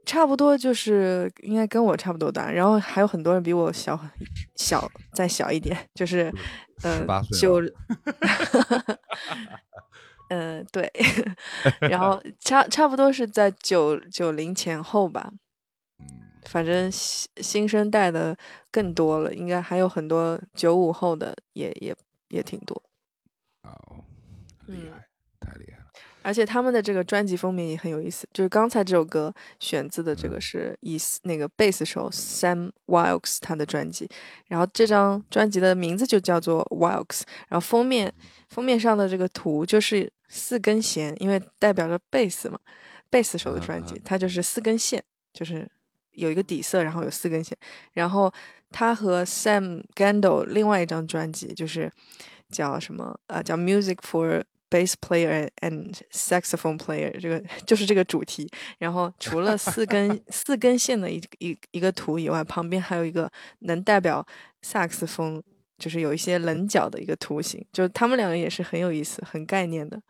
[0.04, 3.98] 差不多就是应该跟我差不多大，然后还有很多人比我小
[4.56, 6.34] 小再小一点，就是
[6.84, 7.72] 呃18岁九了，
[10.30, 10.92] 嗯对，
[11.88, 15.32] 然后差差不多是在九九零前后吧。
[16.42, 18.36] 嗯，反正新新生代的
[18.72, 21.96] 更多了，应该还有很多九五后的也也
[22.30, 22.82] 也挺多。
[23.64, 24.04] 哦，
[24.68, 25.08] 厉嗯害，
[25.40, 25.86] 太厉害了。
[26.24, 34.08] 而且他们的这个专辑封面也很有意思，就是刚才这首歌选自的这个嗯是以那个贝斯手 Sam Wilkes 他的专辑，
[34.48, 38.14] 然后这张专辑的名字就叫做 Wilkes，然后封面
[38.50, 42.60] 封面上的这个图就是四根弦，因为代表着贝斯嘛，
[43.10, 45.04] 贝斯手的专辑嗯嗯，它就是四根线，
[45.34, 45.68] 就是
[46.14, 47.58] 有一个底色，然后有四根线，
[47.94, 48.32] 然后
[48.70, 51.92] 他和 Sam Gandol 另外一张专辑就是
[52.50, 58.50] 叫什么呃叫 Music for Bass Player and Saxophone Player，这个就是这个主题。
[58.78, 63.30] 然后除了四根 四根线的一一一个图以外，旁边还有一个
[63.60, 64.26] 能代表
[64.62, 65.44] 萨克斯风，
[65.78, 67.66] 就是有一些棱角的一个图形。
[67.74, 70.02] 就他们两个也是很有意思、很概念的。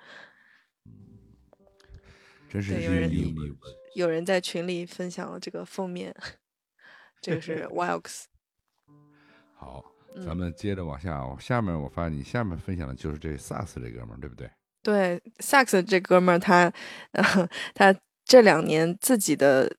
[2.51, 3.80] 真是对有人 unique。
[3.95, 6.15] 有人在群里分享了这个封面，
[7.21, 8.23] 这个是 Wilkes。
[9.55, 9.83] 好，
[10.15, 14.49] 嗯咱们接着往下，我下面我发现你下面分享的就是这萨斯这哥们儿，对不对？
[14.83, 16.71] 对，萨克斯这哥们儿他，
[17.11, 17.23] 呃，
[17.75, 17.95] 他
[18.25, 19.71] 这两年自己的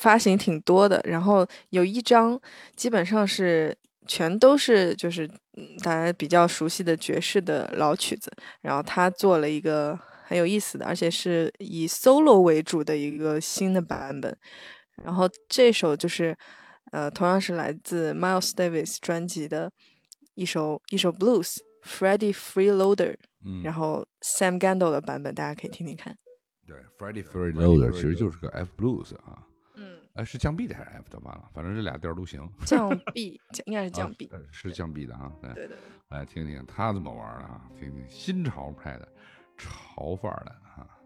[0.00, 2.40] 发行挺多的，然后有一张
[2.74, 3.76] 基本上是
[4.08, 8.32] 全都是就是嗯大家比较熟悉的爵士的老曲子，
[8.62, 9.96] 然后他做了一个
[10.26, 14.36] 很有意思的，而且是以 solo 为主的一个新的版本，
[15.04, 16.36] 然后这首就是
[16.92, 19.70] 呃同样是来自 Miles Davis 专辑的
[20.34, 21.58] 一首一首 blues。
[21.86, 26.18] Freddie Freeloader，嗯，然后 Sam Gandol 的版本大家可以听听看。
[26.66, 29.46] 对，Freddie Freeloader 其实就是个 F blues 啊，
[29.76, 32.40] 嗯，哎，是降 B 的还是 F 的忘了，反正这俩调都行。
[32.66, 35.30] 降 B 应该是降啊 B，、呃是降 B 的啊。
[35.40, 35.76] 对，对对对。
[36.08, 39.08] 来听听他怎么玩的啊，听听新潮派的
[39.56, 40.98] 潮范儿的啊。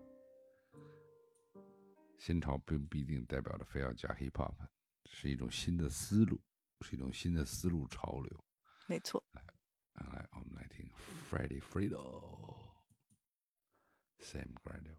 [2.18, 4.54] 新潮并不一定代表着非要加 hip hop，
[5.06, 6.40] 是一种新的思路，
[6.82, 8.44] 是一种新的思路潮流。
[8.86, 9.24] 没错。
[9.32, 9.42] 啊
[10.12, 10.88] 来，我们来听
[11.30, 12.58] Freddie Fredo。
[14.20, 14.96] Sam Grando。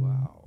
[0.00, 0.46] 哇哦！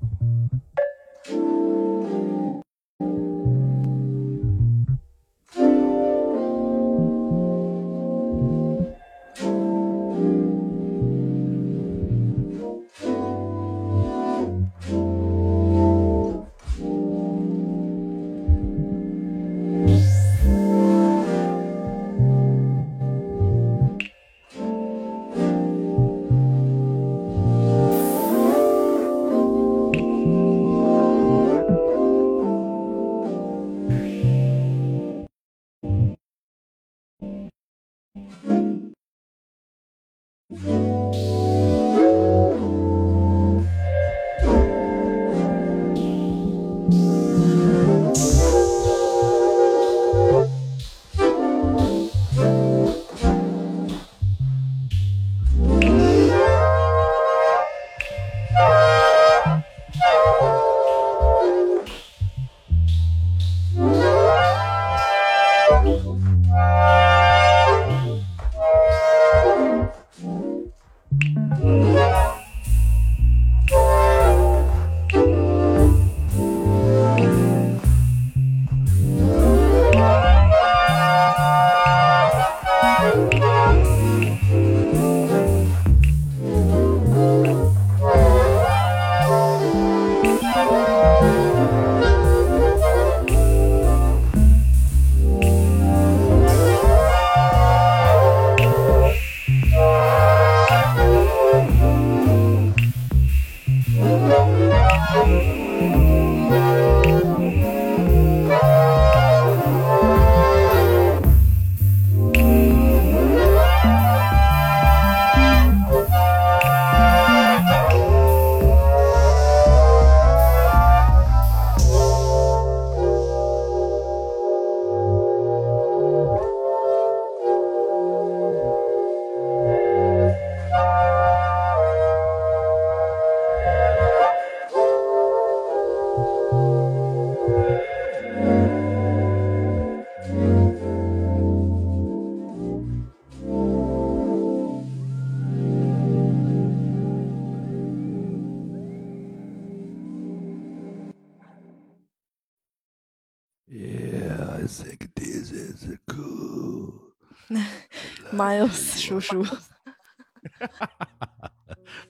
[158.43, 159.41] Miles 叔叔，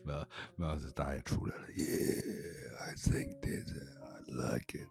[0.03, 3.69] 没有没有，大家也出来了，Yeah，I think this,
[4.01, 4.87] I like it。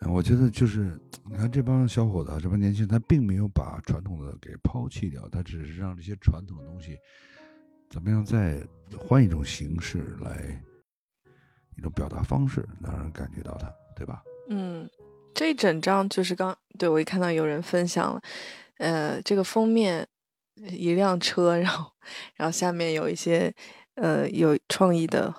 [0.00, 0.96] 嗯我觉得就是，
[1.28, 6.96] 你看这帮小伙子啊，这帮年轻人，他并没有把传统的给抛弃掉，他只是让这些传统的东西
[7.90, 8.64] 怎么样再
[8.96, 10.62] 换一种形式来
[11.76, 14.22] 一种表达方式，让人感觉到它，对吧？
[14.50, 14.88] 嗯，
[15.34, 18.22] 这一整张就是刚对我一看到有人分享了，
[18.78, 20.06] 呃，这个封面
[20.70, 21.92] 一辆车，然后
[22.36, 23.54] 然后下面有一些
[23.94, 25.32] 呃有创意的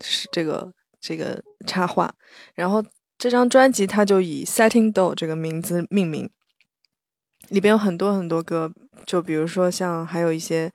[0.00, 2.12] 是这个这个插画，
[2.54, 2.84] 然后
[3.18, 6.30] 这张专辑它就以 Setting Do 这个名字命名，
[7.48, 8.72] 里边有很多很多歌，
[9.06, 10.70] 就比如说像还有一些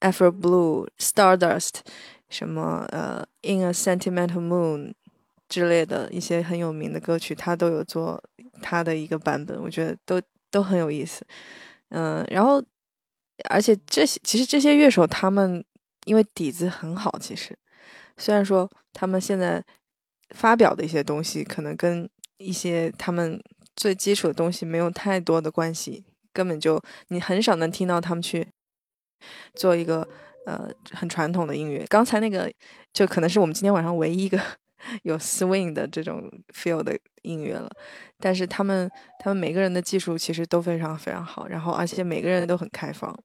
[0.00, 1.80] Afro Blue、Stardust，
[2.28, 4.94] 什么呃 In a Sentimental Moon
[5.48, 8.22] 之类的一些很有名的歌曲，他都有做
[8.62, 10.20] 他的一个版本，我觉得都
[10.56, 11.26] 都很有意思。
[11.90, 12.64] 嗯、然后
[13.50, 15.62] 而且这些其实这些乐手他们
[16.06, 17.54] 因为底子很好，其实
[18.16, 19.62] 虽然说他们现在
[20.34, 22.08] 发表的一些东西可能跟
[22.38, 23.38] 一些他们
[23.76, 28.48] 最基础的东西没有太多的关系，根本就你很少能听到他们去
[29.54, 30.08] 做一个
[30.46, 31.84] 呃很传统的音乐。
[31.90, 32.50] 刚才那个
[32.92, 34.40] 就可能是我们今天晚上唯一一个
[35.02, 37.70] 有 swing 的这种 feel 的音乐了，
[38.18, 43.16] 但是他们他们每个人的技术其实都非常非常好，然后而且每个人都很开放。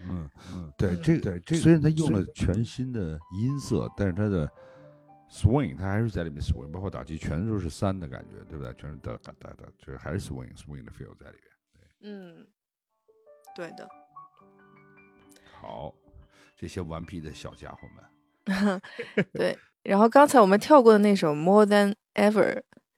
[0.00, 4.46] 嗯嗯，对，嗯这个对这虽然他用了全新的音色，但是他的
[5.30, 8.74] swing 他还是在里面 swing，包括打击全都是三的感觉，对不对？
[8.74, 11.50] 全是哒哒哒哒，就是还是 swing swing 的 feel 在里边。
[12.02, 12.46] 嗯，
[13.56, 13.88] 对的。
[15.58, 15.94] 好，
[16.54, 18.82] 这些顽皮的小家伙们，
[19.32, 22.54] 对，然后刚才我们跳过的那首《More Than Ever》，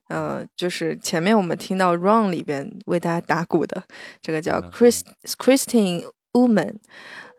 [0.07, 3.83] 呃，就是前面我们听到《Run》里边为大家打鼓的
[4.21, 5.01] 这个叫嗯 Chris
[5.37, 6.77] Christine Woman，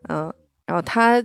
[0.08, 0.32] 嗯、
[0.66, 1.24] 然后他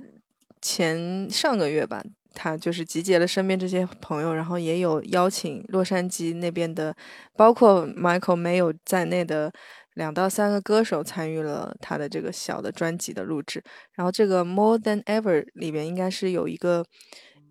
[0.61, 2.01] 前上个月吧，
[2.33, 6.95] 他就是集结了身边这些朋友，然后也有邀请洛杉矶那边的，
[7.35, 9.51] 包括 Michael Mayo 在内的
[9.95, 13.61] 两到三个歌手参与了他的这个小的专辑的录制。
[13.95, 16.85] 然后这个 More Than Ever 里边应该是有一个，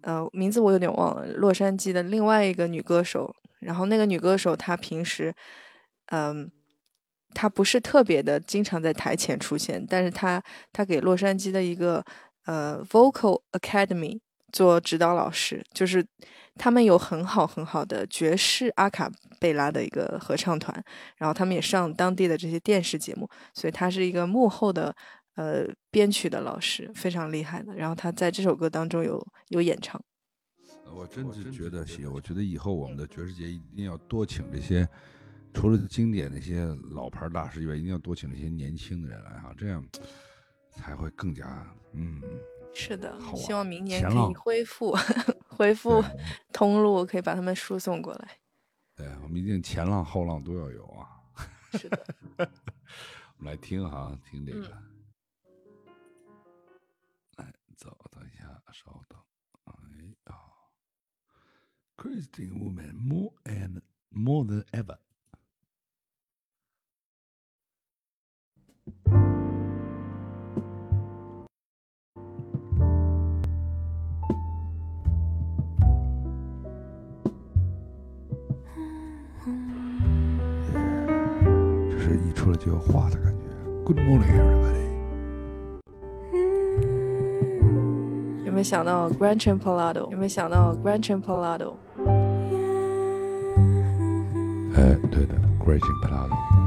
[0.02, 3.34] 呃，名字我有点忘了，洛杉矶的另外一个女歌手。
[3.60, 5.32] 然后那个女歌手她平时，
[6.06, 6.50] 嗯，
[7.32, 10.42] 她不是特别的经常在台前出现，但是她
[10.72, 12.04] 她给洛杉矶的一个
[12.46, 14.18] 呃 Vocal Academy
[14.52, 16.04] 做指导老师，就是
[16.56, 19.08] 他们有很好很好的爵士阿卡
[19.38, 20.84] 贝拉的一个合唱团，
[21.16, 24.94] 然后他们也上当地的这些电视节目，所以她是一个幕后的
[25.34, 27.74] 呃编曲的老师，非常厉害的。
[27.74, 30.02] 然后他在这首歌当中有有演唱，
[30.94, 34.88] 我真是觉得行，我觉得以后我们的爵士节一定要多请这些，
[35.54, 39.84] 除了经典那些老牌大师以外，一定要多请这些年轻的人来哈，这样
[40.70, 42.20] 才会更加嗯。
[42.74, 44.96] 是的，希啊望明年可以恢复
[45.48, 46.02] 恢复
[46.52, 48.28] 通路，可以把他们输送过来。
[48.96, 51.08] 对，我们一定前浪后浪都要有啊。
[51.72, 52.06] 是的，
[52.36, 54.66] 我们来听哈，听这个。
[54.68, 54.91] 嗯
[58.72, 59.20] 稍等。
[59.64, 59.72] 哎
[60.26, 60.38] 呀
[61.96, 64.98] ，Christine Woman more and more than ever。
[81.90, 83.42] 这是一出来就要画的感觉。
[83.84, 84.91] Good morning, everybody。
[88.52, 90.10] 有没有想到 Granchen Polado？
[90.10, 91.72] 有没有想到 Granchen Polado？
[94.76, 96.36] 哎，对的，Gretchen Palado。
[96.58, 96.61] 嗯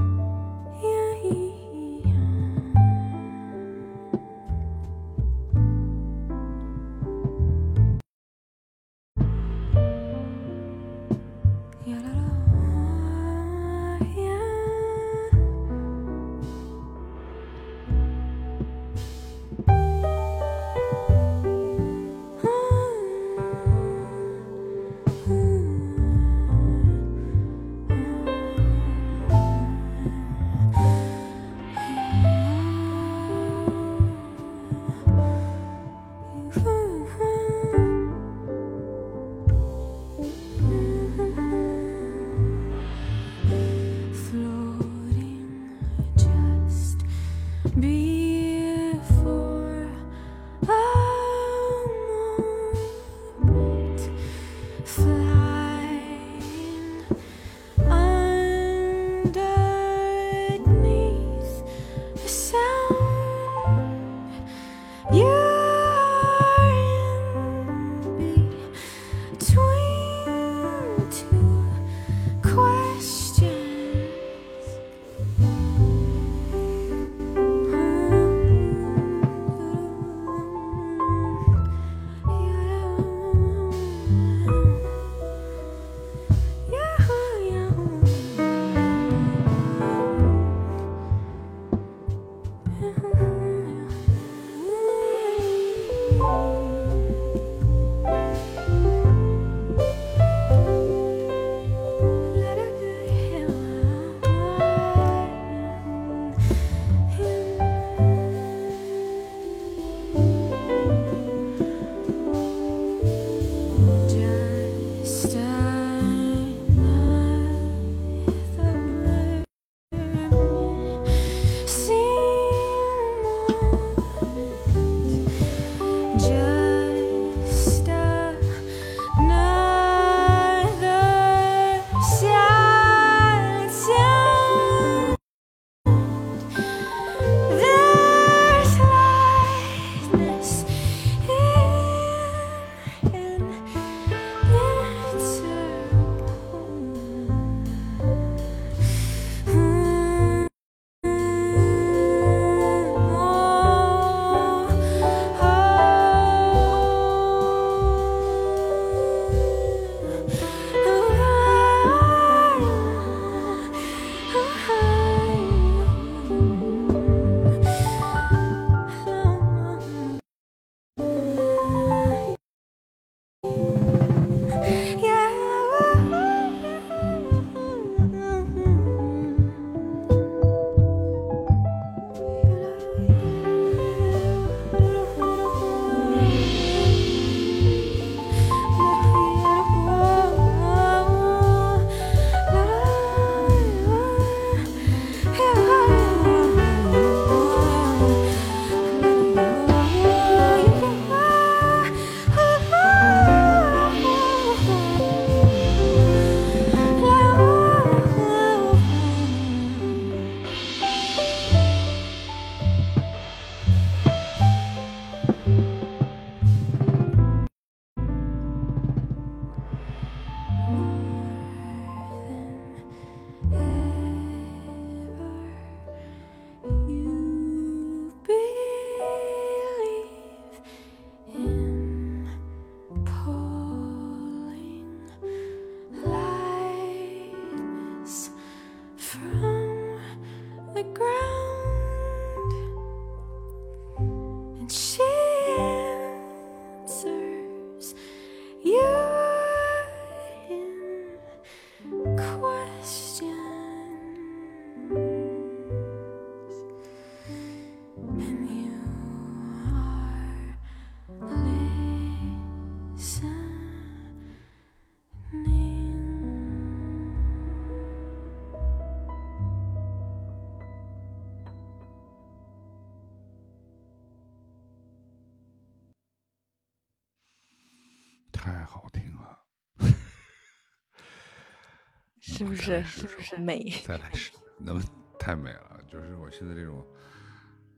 [282.38, 283.72] 是不是是不是美？
[283.86, 284.82] 再来是， 那么
[285.20, 285.80] 太美了。
[285.88, 286.86] 就是我现在这种，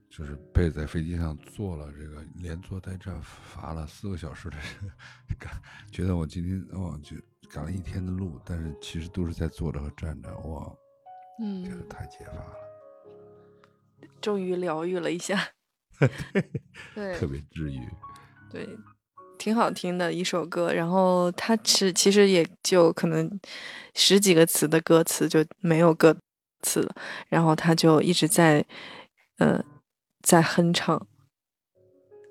[0.08, 4.56] 就是被在飞机上坐了这个连坐带站罚了四个小时的
[5.28, 5.62] 这个，赶
[5.92, 7.16] 觉得我今天哦就
[7.48, 10.64] 赶了一天的路，但是其实都是在坐着和站着，哇，
[11.64, 12.56] 觉得嗯，太解乏了，
[14.20, 15.38] 终于疗愈了一下。
[16.94, 17.88] 对特别治愈。
[18.50, 18.68] 对，
[19.38, 20.72] 挺好听的一首歌。
[20.72, 23.40] 然后它是其实也就可能
[23.94, 26.16] 十几个词的歌词就没有歌
[26.62, 26.94] 词了，
[27.28, 28.64] 然后他就一直在
[29.38, 29.62] 呃
[30.22, 31.06] 在哼唱，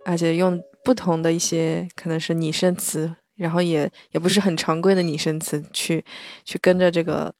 [0.05, 6.03] 而且用不同的一些可能是拟声词，然后也也不是很常规的拟声词去
[6.43, 7.33] 去跟着这个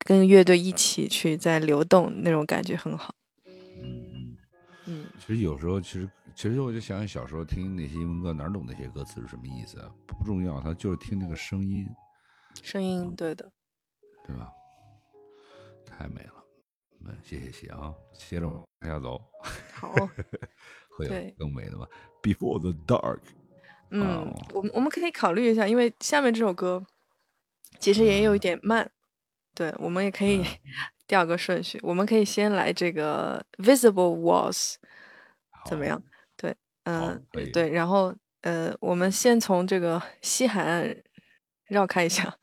[0.00, 3.14] 跟乐队一起去在流动，那种感觉很好。
[4.88, 9.94] 嗯，嗯，其实有时候，其实其实我就想想小时候听那些英文歌，哪懂那些歌词是什么意思啊？
[10.06, 11.86] 不重要，他就是听那个声音，
[12.62, 13.50] 声音对的。
[14.26, 14.52] 对吧？
[15.86, 16.44] 太美了，
[17.04, 19.20] 嗯，谢谢谢啊，接着往下走，
[19.72, 19.90] 好，
[20.96, 21.86] 会有对更美的吗
[22.22, 23.20] ？Before the dark，
[23.90, 26.86] 嗯哦，我们我们可以考虑一下，因为下面这首歌
[27.80, 28.90] 其实也有一点慢，
[29.58, 30.44] 对，我们也可以
[31.08, 34.74] 调个顺序，我们可以先来这个 Visible Walls，
[35.66, 36.00] 怎么样？
[36.36, 36.54] 对，
[36.84, 40.96] 嗯、对，然后呃，我们先从这个西海岸
[41.66, 42.38] 绕开一下，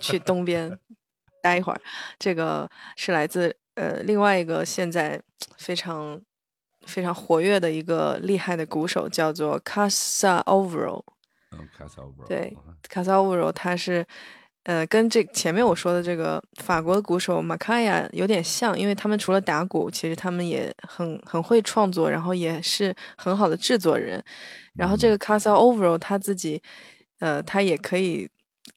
[0.00, 0.76] 去东边
[1.40, 1.80] 待一会儿。
[2.18, 5.22] 这个是来自呃另外一个现在
[5.56, 6.20] 非常
[6.84, 11.04] 非常活跃的一个厉害的鼓手，叫做 Casa Overo。
[11.52, 12.56] 嗯 c a s a o v e r 对，
[12.88, 14.04] 卡萨乌柔他是
[14.64, 24.22] 呃，跟这前面我说的这个法国的鼓手马卡亚有点像，因为他们除了打鼓，其实他们也很很会创作，然后也是很好的制作人。
[24.74, 26.62] 然后这个 Casa Overall 他自己，
[27.18, 28.28] 呃，他也可以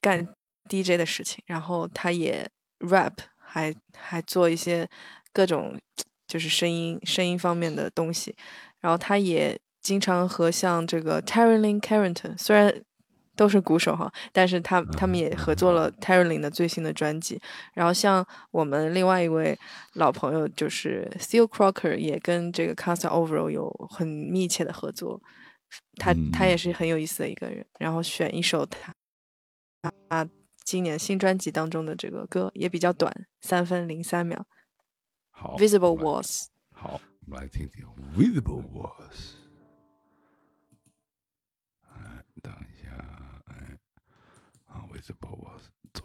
[0.02, 0.28] 干
[0.70, 2.50] DJ 的事情，然后他也
[2.80, 4.88] rap，还还做一些
[5.32, 5.80] 各种
[6.28, 8.36] 就是声音声音方面的东西。
[8.82, 12.74] 然后他也经常和像这个 Terry Lynn Carrington，虽然
[13.38, 17.40] 都是鼓手哈，但是他他们也合作了 Terry Lynn 的最新的专辑。
[17.74, 19.58] 然后像我们另外一位
[19.94, 25.22] 老朋友就是 Steel Crocker，也跟这个 Casa Overall 有很密切的合作。
[25.98, 27.66] 他他也是很有意思的一个人。
[27.80, 28.94] 然后选一首他
[30.10, 30.28] 他
[30.64, 34.46] 今年新专辑当中的这个歌，也比较短，三分零三秒。
[35.30, 36.48] 好 Visible Walls。
[36.74, 37.86] 好，我们来听听
[38.18, 39.36] Visible Walls。
[41.90, 42.77] 哎，等一下，哎，
[44.98, 46.04] 啊，Visible Walls，走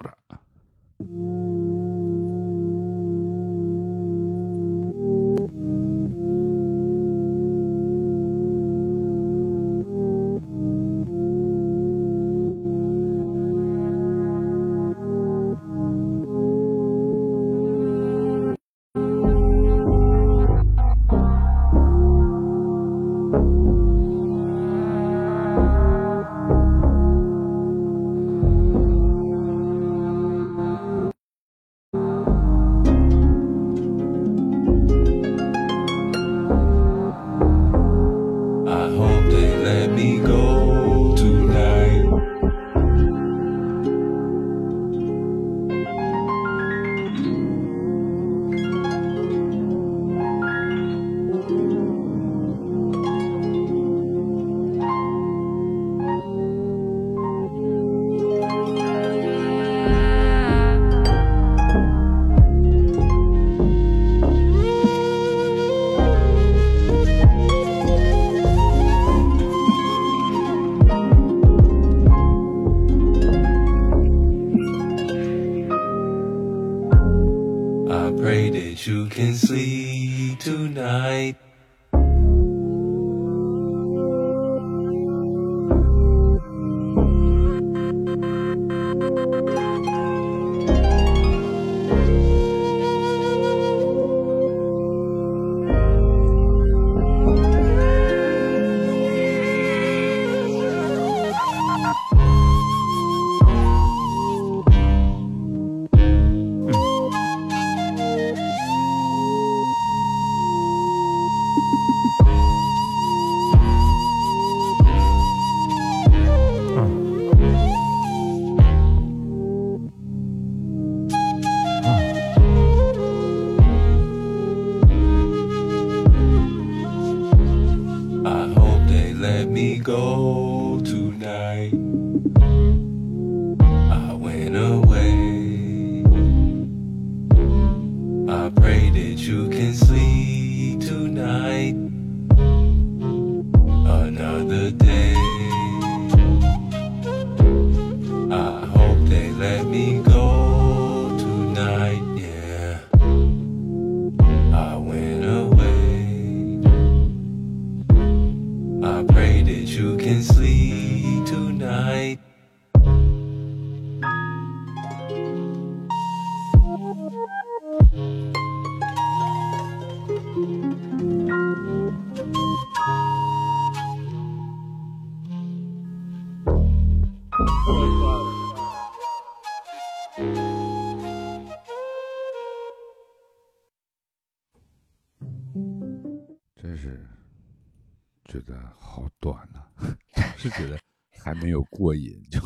[191.43, 192.41] 没有过瘾，就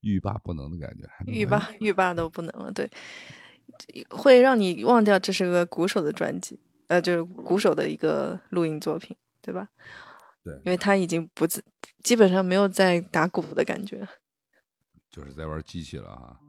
[0.00, 2.90] 欲罢不能的感觉，欲罢欲罢都不能了，对，
[4.10, 6.58] 会让你忘掉这是个鼓手的专辑，
[6.88, 9.68] 呃，就是鼓手的一个录音作品，对吧？
[10.44, 11.62] 对因为他已经不自，
[12.02, 14.06] 基本上没有在打鼓的感觉。
[15.08, 16.40] 就是在玩机器了哈。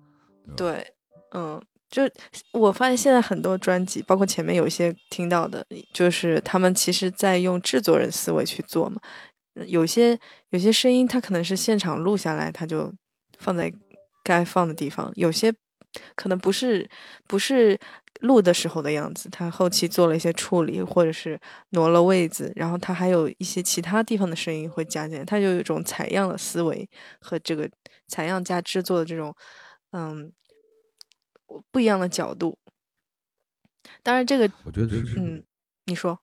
[0.48, 0.96] 吧，对，
[1.36, 2.02] 嗯，就
[2.54, 5.64] 我发现现在很多专辑，包括前面有一些听到的，
[5.94, 9.00] 就是他们其实在用制作人思维去做嘛。
[9.56, 10.18] 呃有些
[10.50, 12.94] 有些声音，它可能是现场录下来，它就
[13.38, 13.72] 放在
[14.24, 15.54] 该放的地方；有些
[16.16, 16.90] 可能不是
[17.28, 17.80] 不是
[18.22, 21.40] 录的时候的样子，它后期做了一些处理，或者是
[21.72, 26.90] 挪了位子，然后它还有一些其他地方的声音会加进来，它就有一种采样的思维
[27.20, 27.70] 和这个
[28.08, 29.36] 采样加制作的这种
[29.92, 30.32] 嗯
[31.72, 32.58] 不一样的角度。
[34.02, 35.44] 当然，这个我觉得是嗯，
[35.86, 36.18] 你说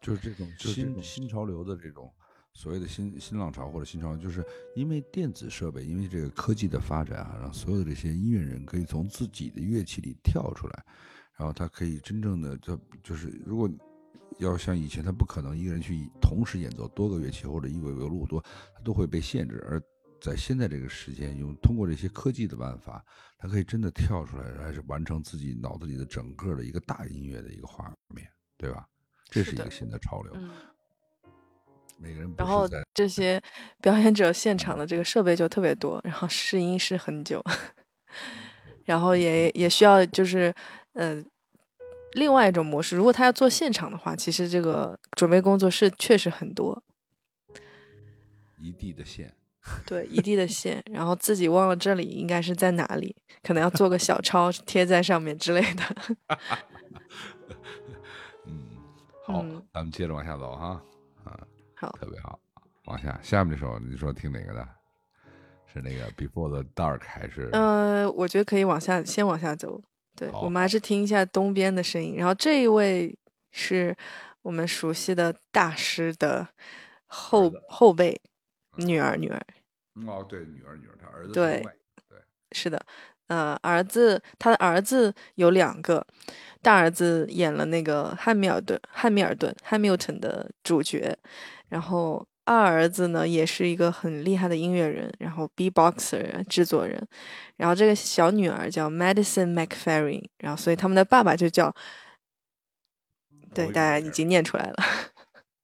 [0.00, 2.12] 就是这种新新潮流的这种
[2.54, 10.84] 所谓的新新浪潮或者新潮流，就是因为电子设备，因为这个科技的发展啊，让所有的这些音乐人可以从自己的乐器里跳出来，
[11.36, 13.70] 然后他可以真正的他就是如果
[14.38, 18.42] 要像以前，他不可能一个人去同时演奏多个乐器或者一尾尾路多，
[18.74, 19.64] 他都会被限制。
[19.68, 19.80] 而
[20.20, 23.04] 在现在这个时间，用通过这些科技的办法，
[23.38, 28.86] 他可以真的跳出来，还是完成自己脑子里的整个的一个大音乐的一个画面，对吧？
[29.26, 30.32] 这是一个新的潮流。
[30.36, 30.50] 嗯，
[32.02, 33.40] 每个人不然后这 些
[33.80, 37.40] 表演者现场的这个设备就特别多，然后试音试很久，
[38.84, 40.52] 然后也也需要就是
[40.94, 41.22] 呃
[42.14, 46.82] 另外一种模式，如果他要做现场的话，其实这个准备工作是确实很多，
[48.58, 49.32] 一地的线。
[49.86, 53.14] 对一地的线，然后自己忘了这里应该是在哪里，
[53.44, 56.16] 可能要做个小抄贴在上面之类的。
[58.44, 58.66] 嗯，
[59.24, 60.82] 好，嗯咱们接着往下走哈。
[61.90, 62.38] 特别好。
[62.86, 64.68] 往下，下面这首你说听哪个的？
[65.72, 67.48] 是那个 Before the Dark 还是？
[67.52, 69.80] 呃，我觉得可以往下，先往下走。
[70.14, 72.16] 对，我们还是听一下东边的声音。
[72.16, 73.16] 然后这一位
[73.50, 73.96] 是
[74.42, 76.46] 我们熟悉的大师的
[77.06, 78.20] 后子后辈
[78.76, 79.40] 女儿，女儿
[79.94, 81.62] 嗯哦，对，女儿女儿，他儿子对
[82.08, 82.18] 对
[82.50, 82.84] 是的。
[83.28, 86.06] 呃，儿子他的儿子有两个，
[86.60, 91.16] 大儿子演了那个汉密尔顿汉密尔顿 Hamilton 的主角，
[91.72, 97.08] 然后二儿子呢也是一个很厉害的音乐人，然后 B-boxer 制作人，
[97.56, 101.74] 然后这个小女儿叫 Madison McFerrin，然后所以他们的爸爸就叫，
[103.54, 104.76] 对，大家已经念出来了，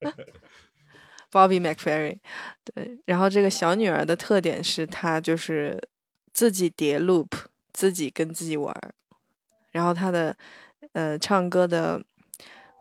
[1.30, 2.18] Bobby McFerrin，
[2.64, 5.78] 对，然后这个小女儿的特点是她就是
[6.32, 7.28] 自己叠 loop，
[7.74, 8.94] 自己跟自己玩儿，
[9.72, 10.34] 然后她的
[10.92, 12.02] 呃唱歌的，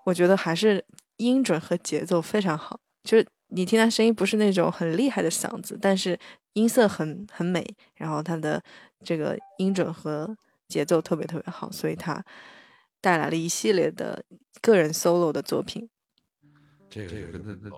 [0.06, 0.86] 我觉得还是
[1.18, 6.20] 音准和节奏非常好，就是你听他声音不是那种很厉害的嗓子，但是
[6.54, 7.66] 音色很很美，
[7.96, 8.62] 然后他的
[9.02, 12.22] 这个音准和节奏特别特别好，所以他
[13.00, 14.26] 带来了一系列的
[14.62, 15.90] 个人 solo 的作品。
[16.90, 17.76] 这个就跟他他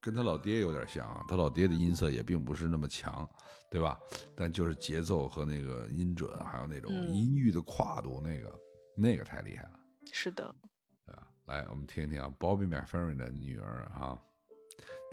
[0.00, 3.28] 跟他老爹有点像啊，他老爹的音色也并不是那么强，
[3.70, 3.96] 对吧？
[4.34, 8.52] 但就是节奏和那个音准，还有那种嗯音域的跨度，那个
[8.96, 9.78] 那个太厉害了，
[10.12, 10.52] 是的，
[11.06, 11.28] 对吧？
[11.46, 14.18] 来，我们听一听啊，Bobby McFerrin 的女儿啊，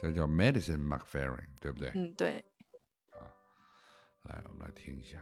[0.03, 1.89] 这叫 Medicine McFerrin，对不对？
[1.95, 2.43] 嗯，对，
[3.11, 3.23] 啊
[4.23, 5.17] 来，我们来听一下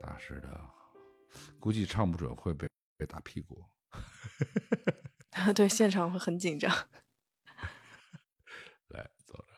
[0.00, 0.60] 大师的，
[1.58, 3.64] 估计唱不准会被被打屁股。
[5.56, 6.70] 对，现场会很紧张。
[8.94, 9.54] 来，走着。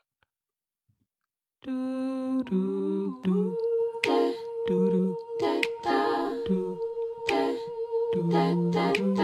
[9.15, 9.22] I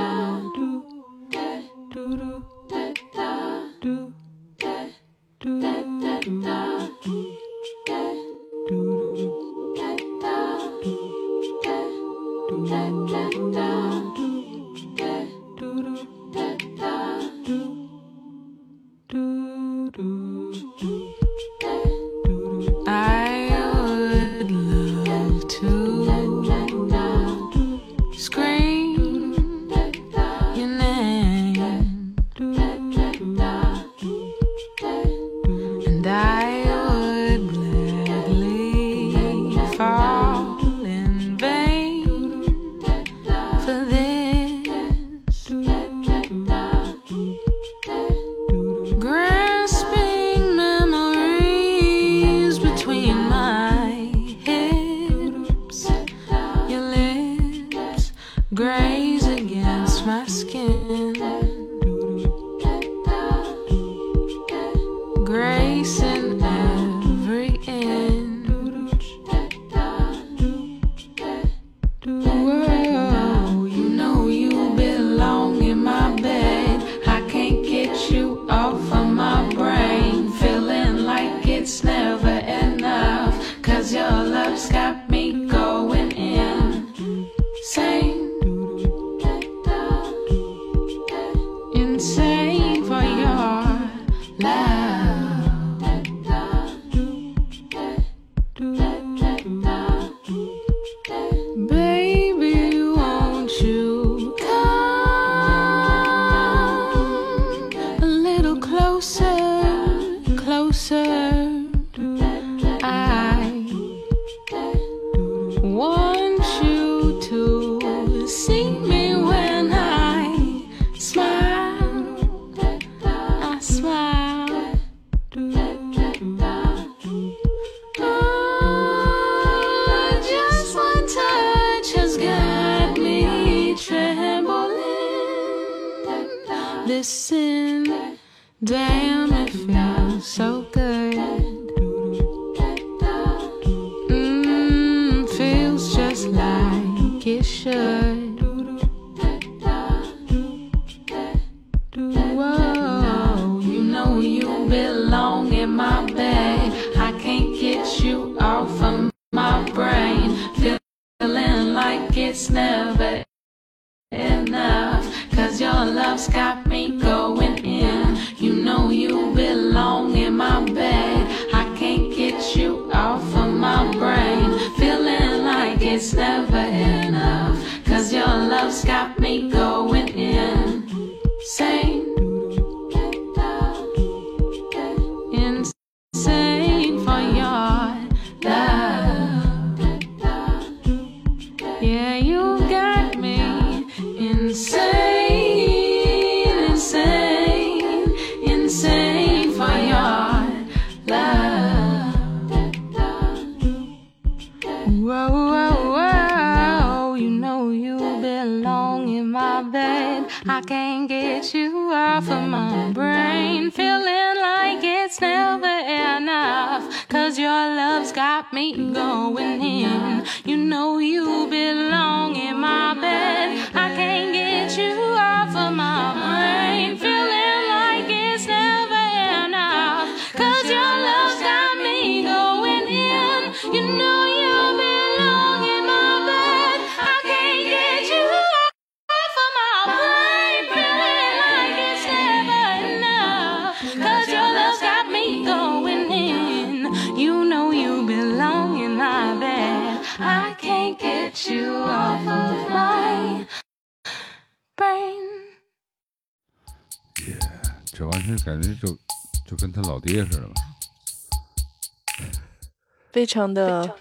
[263.38, 263.96] 常的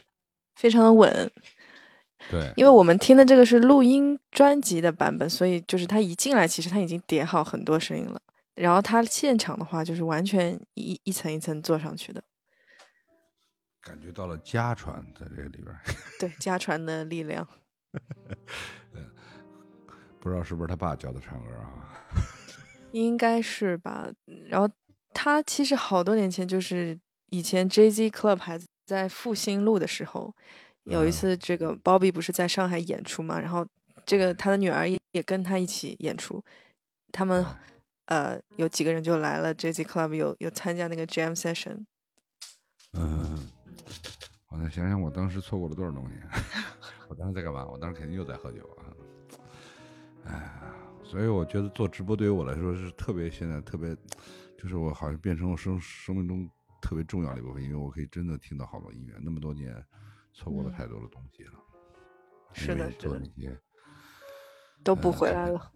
[0.55, 1.31] 非常的稳。
[2.29, 8.19] 对，因为我们听的这个是录音专辑的版本，所以就是他一进来，其实他已经叠好很多声音了。
[8.55, 12.21] 然后他现场的话，就是完全一一层一层做上去的。
[13.81, 15.67] 感觉到了家传在这里边，
[16.19, 17.47] 对，家传的力量。
[20.19, 21.71] 不知道是不是他爸教他唱歌啊？
[22.91, 24.09] 应该是吧。
[24.49, 24.69] 然后
[25.13, 26.99] 他其实好多年前，就是
[27.29, 30.33] 以前 Jay Z Club 还在复兴路的时候，
[30.85, 33.67] 有一次这个 Bobby 不是在上海演出嘛，然后
[34.05, 36.41] 这个他的女儿也也跟他一起演出，
[37.11, 37.45] 他们
[38.05, 41.85] 呃有几个人就来了 Jazz Club 有有参加那个 Jam Session。
[42.93, 43.49] 嗯，
[44.47, 46.15] 我再想想，我当时错过了多少东西？
[47.09, 47.67] 我当时在干嘛？
[47.67, 48.87] 我当时肯定又在喝酒啊！
[50.25, 50.59] 哎，
[51.03, 53.93] 所以我觉得做直播对于我来说是特别，现在特别，
[54.57, 56.49] 就是我好像变成我生生命中
[56.81, 59.13] 特别重要的一部分，因为我可以真的听到好多音乐。
[59.21, 59.73] 那么多年，
[60.33, 61.53] 错过了嗯太多的东西了。
[62.53, 63.21] 是的是的
[64.83, 65.71] 都补回来了。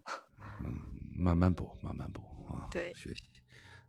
[0.64, 0.74] 嗯
[1.18, 2.68] 慢慢补，慢慢补啊。
[2.72, 3.24] 对学习。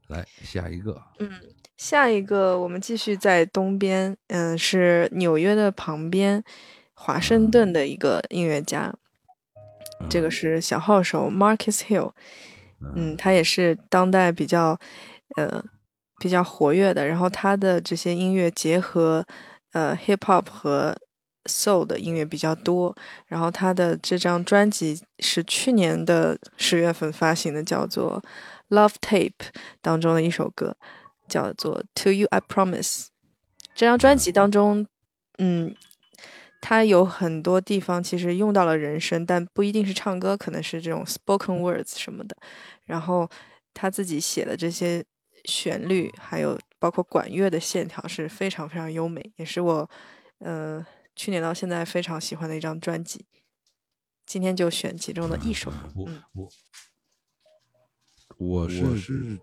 [0.09, 1.31] 来下一个，嗯
[1.77, 6.43] 下一个我们继续在东边，嗯，是纽约的旁边，
[6.93, 8.93] 华盛顿的一个音乐家，
[10.11, 12.13] 这个是小号手 Marcus Hill，
[12.95, 14.79] 嗯，他也是当代比较，
[15.37, 15.65] 呃，
[16.23, 17.05] 比较活跃的。
[17.05, 19.27] 然后他的这些音乐结合，
[19.73, 20.97] 呃，hip hop 和
[21.47, 22.95] soul 的音乐比较多。
[23.27, 28.23] 然后他的这张专辑是去年的十月份发行的，叫做
[28.77, 29.33] 《Love Tape》
[29.81, 30.77] 当中的一首歌，
[31.29, 33.07] 叫做《To You I Promise》。
[33.75, 34.87] 这张专辑当中，
[35.39, 35.75] 嗯，
[36.61, 42.37] 他有很多地方其实用到了人声，但不一定是唱歌，可能是这种 spoken words 什么的。
[42.85, 43.29] 然后
[43.75, 45.03] 他自己写的这些
[45.45, 49.89] 旋律，还有包括管乐的线条是非常非常优美，也是我
[50.39, 53.27] 呃去年到现在非常喜欢的一张专辑。
[54.25, 55.71] 今天就选其中的一首
[56.07, 56.49] 嗯我
[58.39, 59.39] 我是是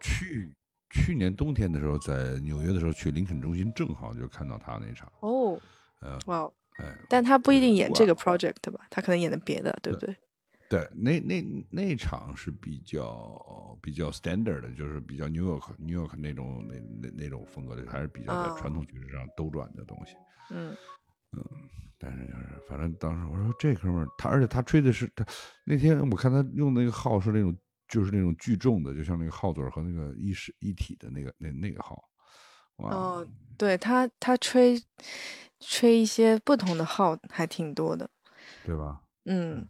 [0.00, 0.54] 去
[0.90, 5.60] 去年冬天的时候，在纽约的时候去林肯中心，正好就看到他那场，哦，
[6.00, 6.52] 呃，哇哦！
[6.78, 8.86] 哎，但他不一定演这个 project 吧？
[8.88, 10.16] 他可能演的别的，对不对？
[10.68, 20.14] 对，那那那场是比较比较 standard 的，就是比较 New York New York 那种那那那种风格的，还是比较传统局势上兜转的东西。
[20.50, 20.76] 嗯
[21.32, 21.44] 嗯
[21.98, 25.24] 但是就是，反正当时我说这哥们儿，他而且他吹的是他
[25.64, 27.56] 那天我看他用那个号是那种
[27.88, 32.02] 就是那种聚众的，就像那个号嘴和那个一式一体的那个那那个号，
[32.76, 34.80] 哇，哦，对他他吹
[35.60, 38.08] 吹一些不同的号还挺多的。
[38.64, 39.00] 对吧？
[39.24, 39.68] 嗯，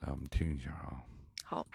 [0.00, 1.02] 来我们听一下啊。
[1.44, 1.66] 好。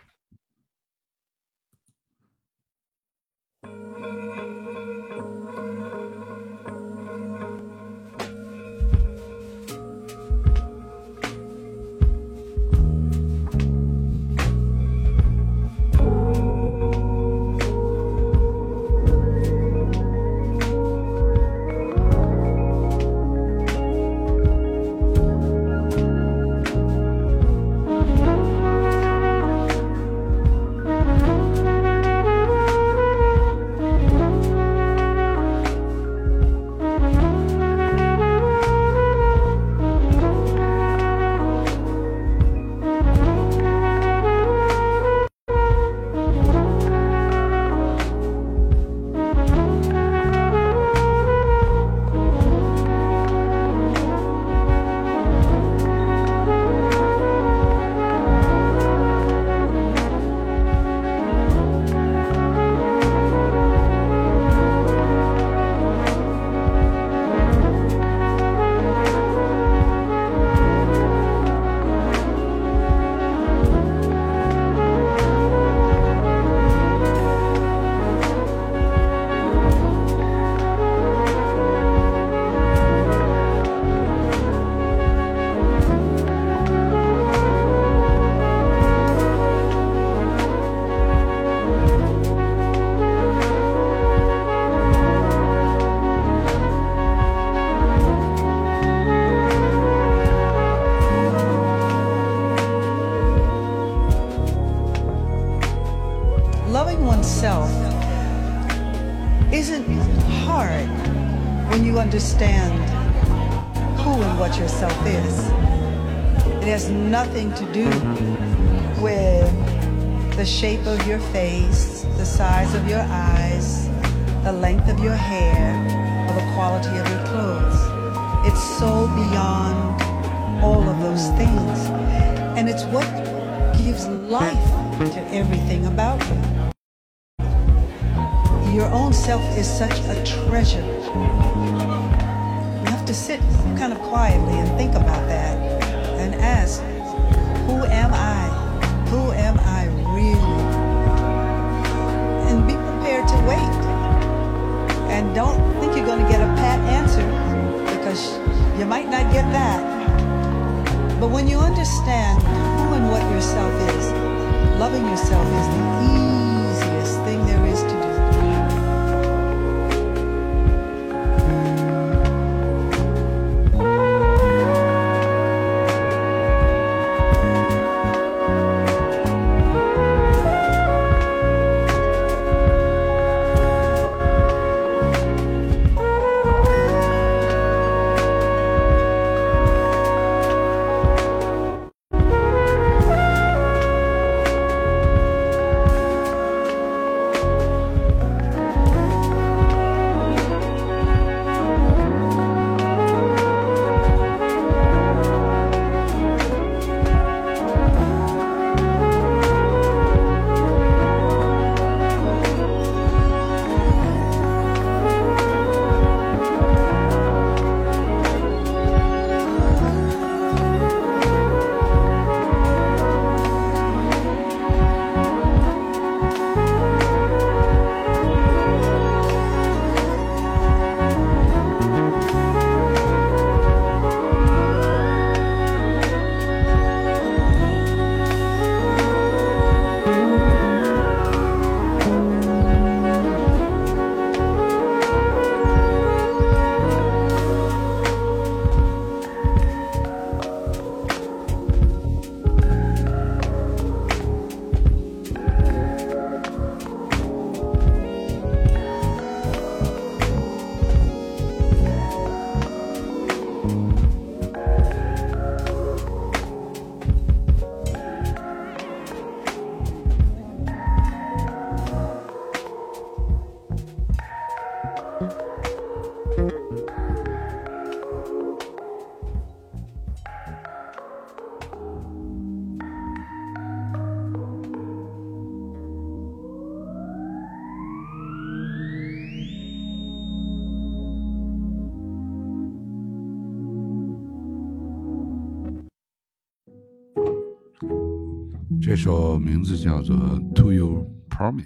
[299.06, 300.16] 首名字叫做
[300.56, 301.62] 《To You Promise》，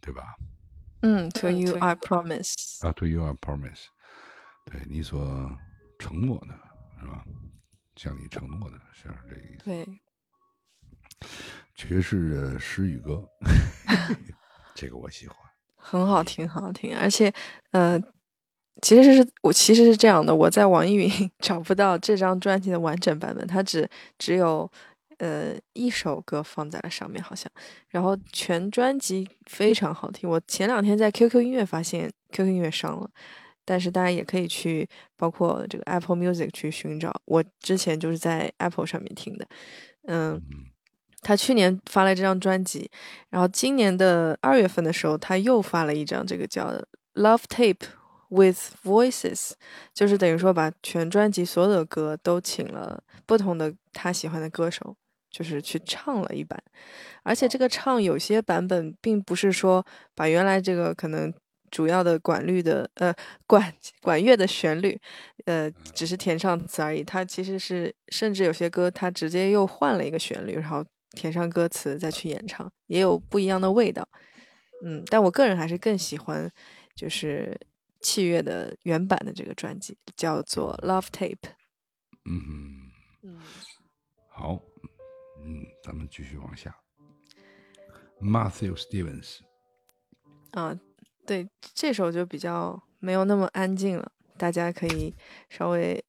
[0.00, 0.36] 对吧？
[1.02, 2.86] 嗯，To you I promise。
[2.86, 3.86] 啊，To You I Promise，
[4.64, 5.18] 对你所
[5.98, 6.54] 承诺的
[7.00, 7.24] 是吧？
[7.96, 9.64] 向你承诺的是这个意思。
[9.64, 9.88] 对，
[11.74, 13.28] 爵士的诗语歌，
[14.76, 15.36] 这个我喜欢。
[15.74, 17.34] 很好听，很好听，而且，
[17.72, 18.00] 呃，
[18.82, 21.10] 其实是我其实是这样的，我在网易云
[21.42, 24.70] 找不到这张专辑的完整版本，它只只有
[25.18, 27.50] 呃一首歌放在了上面，好像，
[27.88, 30.28] 然后全专辑非常好听。
[30.28, 33.10] 我前两天在 QQ 音乐发现 QQ 音乐上了，
[33.64, 37.12] 但是大家也可以去包括这个 Apple Music 去寻找。
[37.24, 39.46] 我之前就是在 Apple 上面听的，
[40.06, 40.40] 嗯。
[41.26, 42.90] 他去年发了这张专辑，
[43.30, 46.66] 然后今年的二月份的时候，他又发了一张这个叫
[47.14, 47.86] 《Love Tape
[48.28, 49.32] with Voices》，
[49.94, 54.94] 就是等于说把全专辑所有的歌都请了不同的他喜欢的歌手，
[55.34, 56.62] 就是去唱了一版。
[57.24, 61.34] 而且这个唱有些版本并不是说把原来这个可能
[61.70, 63.12] 主要的管律的呃
[63.46, 64.96] 管 管乐的旋律，
[65.46, 67.02] 呃只是填上词而已。
[67.02, 70.84] 它其实是甚至有些歌它直接又换了一个旋律，然后。
[71.16, 74.04] 填上歌词再去演唱，也有不一样的味道。
[74.84, 76.50] 嗯，但我个人还是更喜欢
[76.96, 77.56] 就是
[78.00, 81.36] 器乐的原版的这个专辑，叫做《Love Tape》。
[82.24, 82.90] 嗯
[83.22, 83.40] 嗯，
[84.28, 84.60] 好，
[85.44, 86.74] 嗯，咱们继续往下。
[88.20, 89.40] Matthew Stevens，
[90.52, 90.78] 啊，
[91.26, 95.14] 对，这首就比较没有那么安静了，大家可以
[95.50, 96.02] 稍微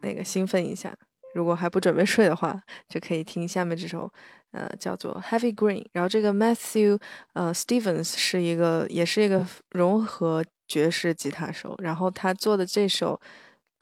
[0.00, 0.96] 那个兴奋一下。
[1.34, 4.12] 如果还不准备睡的话，就可以听下面这首。
[4.52, 5.86] 呃，叫做 Heavy Green。
[5.92, 7.00] 然后这个 Matthew
[7.32, 11.74] 呃 Stevens 是一个，也是一个融合爵士吉他手。
[11.78, 13.18] 然后他做的这首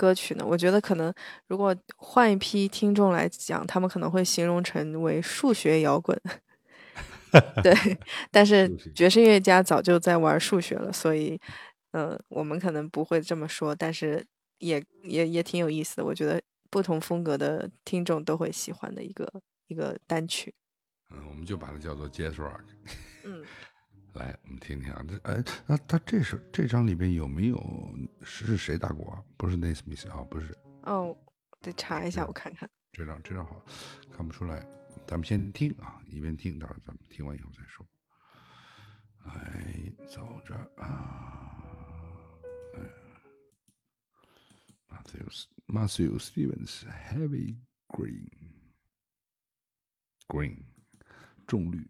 [0.01, 1.13] 歌曲呢，我觉得可能
[1.49, 6.19] 如果换一批听众来讲，他们可能会形容成为数学摇滚。
[7.63, 7.75] 对，
[8.31, 11.39] 但是爵士音乐家早就在玩数学了，所以，
[11.93, 14.25] 呃，我们可能不会这么说，但是
[14.59, 16.05] 也也也挺有意思的。
[16.05, 19.31] 我觉得不同风格的听众都会喜欢的一个
[19.69, 20.55] 一个单曲。
[21.11, 22.63] 嗯，我们就把它叫做 Jazz Rock。
[23.25, 23.45] 嗯，
[24.15, 29.23] 来，我们听听啊，这哎，那他这首这张里边有没有是是谁打鼓啊？
[29.37, 31.17] 不是 Nate Smith 啊，不是哦，
[31.61, 32.69] 得查一下，我看看。
[32.93, 33.65] 这张，这张好
[34.13, 34.67] 看不出来。
[35.07, 37.87] 咱们先听啊，一边听，到时候咱们听完以后再说。
[39.27, 41.63] 哎，走着啊，
[42.75, 42.81] 哎
[44.89, 47.57] ，Matthew Matthew Stevens Heavy
[47.89, 48.29] Green
[50.27, 50.57] Green
[51.47, 51.89] 重绿。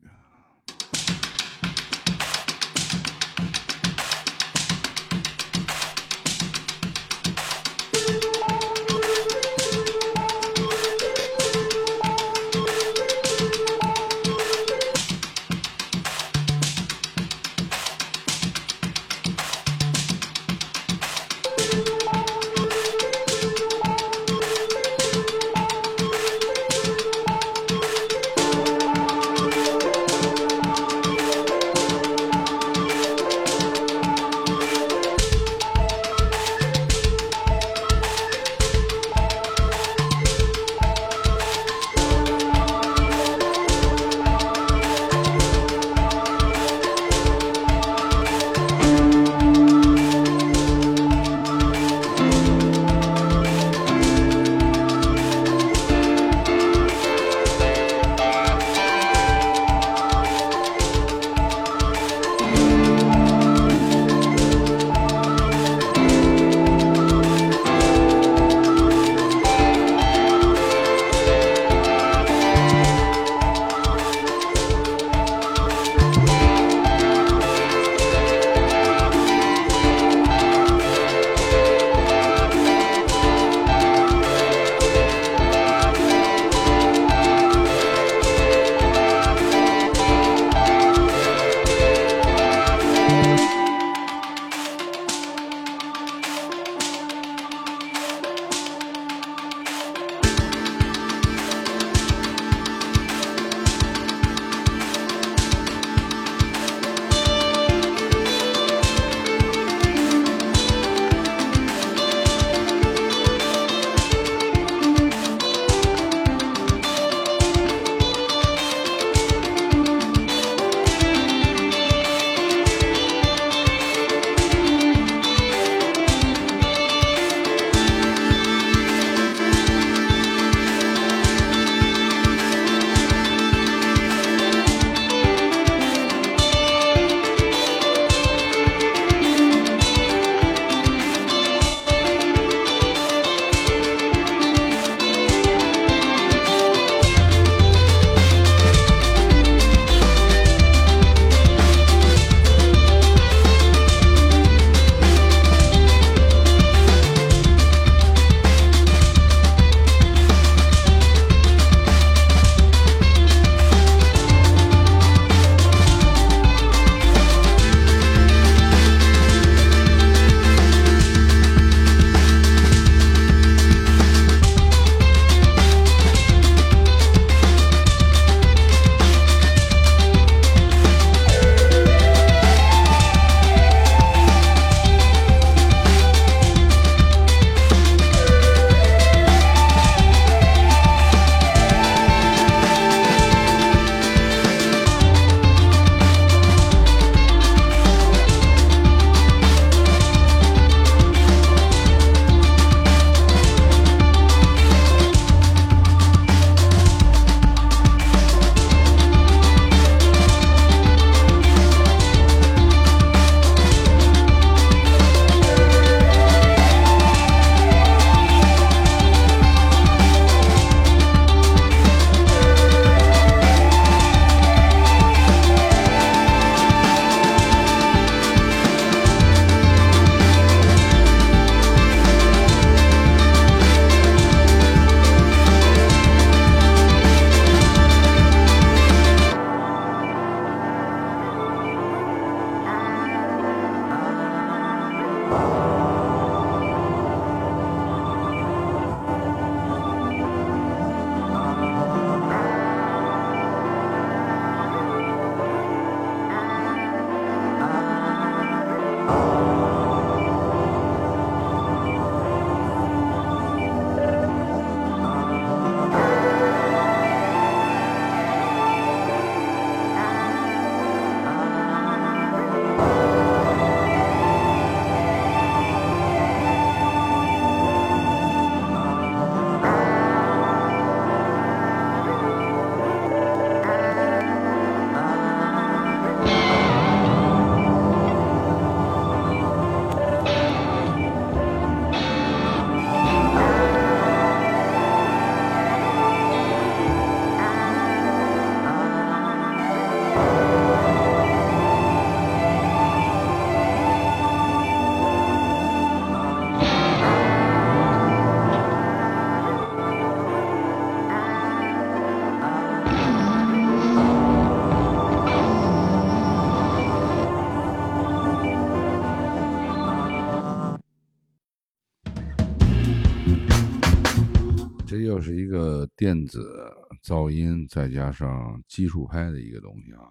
[325.20, 326.72] 又是一个电子
[327.04, 330.08] 噪音再加上基础拍的一个东西啊，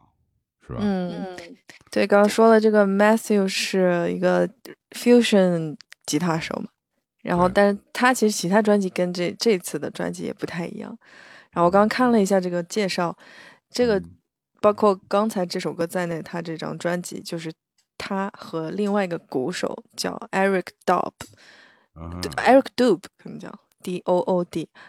[0.62, 0.78] 是吧？
[0.80, 1.36] 嗯，
[1.90, 4.48] 对，刚刚说了，这个 Matthew 是一个
[4.92, 6.70] fusion 吉他手嘛，
[7.24, 10.96] 然后但是他其实其他专辑跟这这次的专辑也不太一样。
[11.54, 13.18] 然后我刚刚看了一下这个介绍，
[13.72, 14.16] 这个嗯
[14.62, 17.52] 包括刚才这首歌在内，他这张专辑就是
[17.98, 20.68] 他和另外一个鼓手叫 Eric
[22.22, 24.80] 对 Eric Doob 可能叫 D O O D，嗯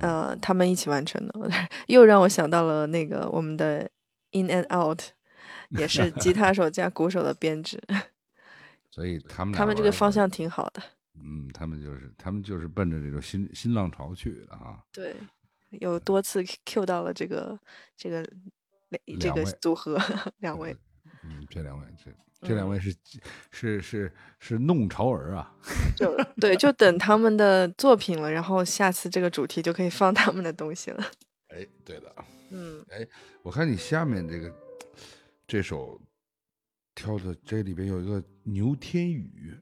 [0.00, 1.50] 呃，他们一起完成的，
[1.88, 3.88] 又让我想到了那个我们的
[4.32, 5.02] In and Out，
[5.70, 7.80] 也是吉他手加鼓手的编制，
[8.90, 10.82] 所以他们他们这个方向挺好的。
[11.14, 14.82] 嗯，他们就是他们就是奔着这种新新浪潮去的啊。
[14.92, 15.16] 对，
[15.70, 17.58] 有多次 Q 到了这个
[17.96, 18.22] 这个
[19.18, 19.98] 这个组合
[20.38, 20.76] 两位，
[21.24, 22.10] 嗯，这两位这
[22.42, 22.94] 这两位是
[23.50, 25.52] 是是是弄潮儿啊。
[25.96, 31.04] 就对，就等他们的作品了，然后下次这个主题就可以放他们的东西了。
[31.48, 32.14] 哎，对的，
[32.50, 33.06] 嗯，哎
[33.42, 34.52] 我看你下面这个
[35.46, 36.00] 这首
[36.94, 39.56] 挑的这里边有一个牛天宇，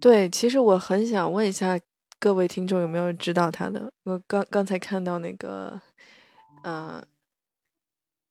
[0.00, 1.78] 对，其实我很想问一下
[2.18, 3.92] 各位听众有没有知道他的？
[4.02, 5.80] 我刚刚才看到那个，
[6.64, 7.02] 呃，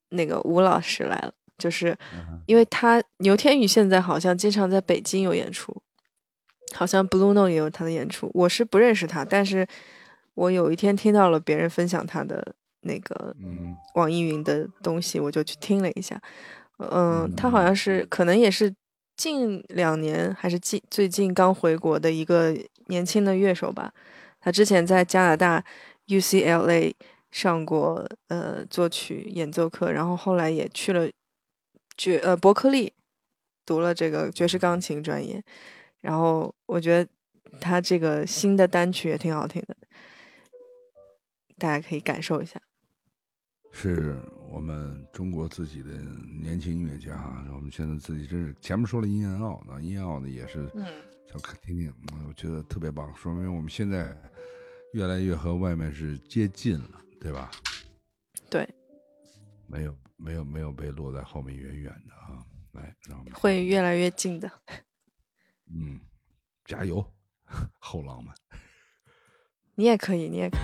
[0.10, 5.80] 那个吴老师来了，就是嗯因为他牛天宇现在好像经常在北京有演出，
[6.74, 8.32] 好像 Blue Note 也有他的演出。
[8.34, 9.68] 我是不认识他，但是
[10.34, 16.20] 我有一天听到了别人分享他的那个嗯网易云的东西，我就去听了一下。
[16.78, 18.74] 嗯，他好像是可能也是
[19.18, 22.56] 近两年还是近最近刚回国的一个
[22.88, 23.94] 年轻的乐手吧。
[24.40, 25.62] 他之前在加拿大
[26.08, 26.94] UCLA
[27.32, 31.06] 上过呃作曲演奏课，然后后来也去了
[32.00, 32.94] 爵呃伯克利
[33.66, 35.44] 读了这个爵士钢琴专业。
[36.00, 37.10] 然后我觉得
[37.60, 39.76] 他这个新的单曲也挺好听的，
[41.58, 42.58] 大家可以感受一下。
[43.72, 44.18] 是
[44.50, 45.92] 我们中国自己的
[46.42, 50.86] 年轻音乐家啊，我们现在自己真是前面说了音安奥呢，殷安奥呢也是嗯
[51.30, 54.16] 想看听听，嗯我觉得特别棒，说明我们现在
[54.94, 57.52] 越来越和外面是接近了，对吧？
[58.50, 58.68] 对，
[59.68, 62.46] 没有没有没有被落在后面远远的啊！
[62.74, 64.52] 来，让我们会越来越近的。
[65.72, 66.00] 嗯，
[66.66, 67.14] 加油，
[67.80, 68.34] 后浪们！
[69.76, 70.60] 你也可以，你也可以。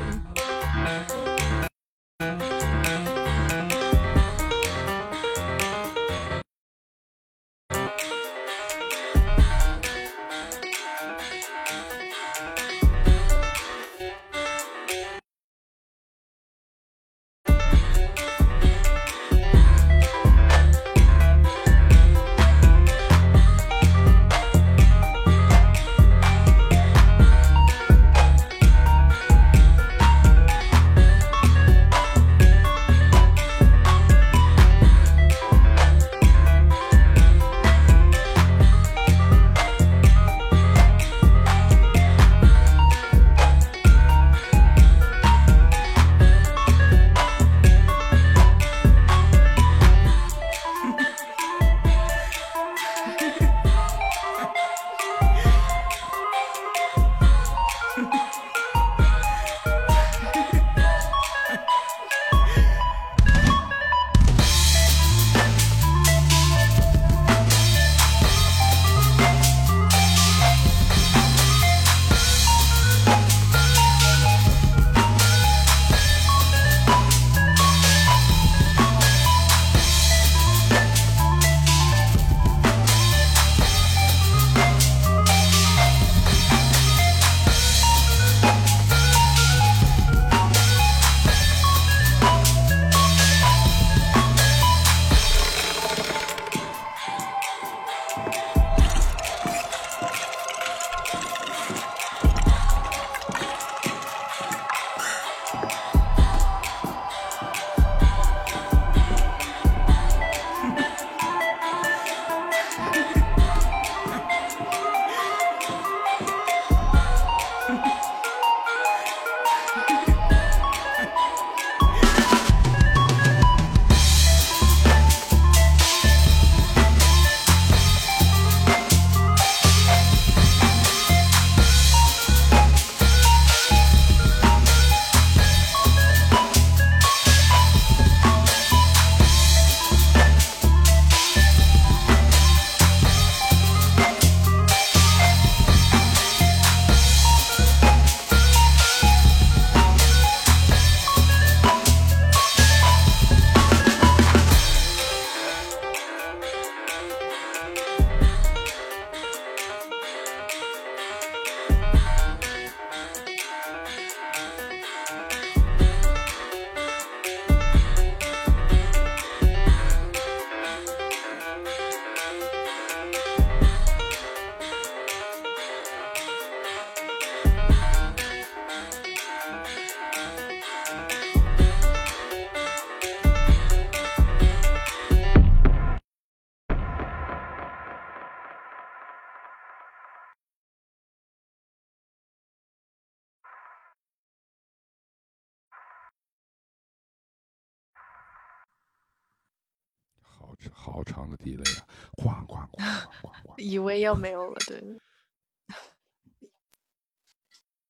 [200.95, 201.83] 好长的地雷啊！
[202.14, 203.57] 咣咣咣咣咣咣。
[203.57, 204.82] 以为要没有了，对。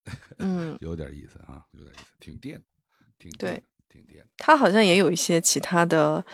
[0.40, 2.64] 嗯，有点意思啊，有点意思，挺电，
[3.20, 4.26] 挺对电，挺电。
[4.38, 6.26] 他好像也有一些其他的，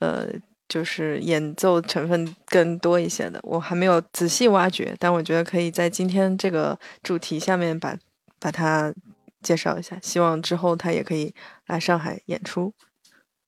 [0.00, 0.28] 呃，
[0.68, 7.98] 就是演奏成分更多一些的，我还没有仔细挖掘，但我觉得可以在今天这个主题下面把
[8.38, 8.94] 把它
[9.40, 11.34] 介绍一下，希望之后他也可以
[11.68, 12.74] 来上海演出。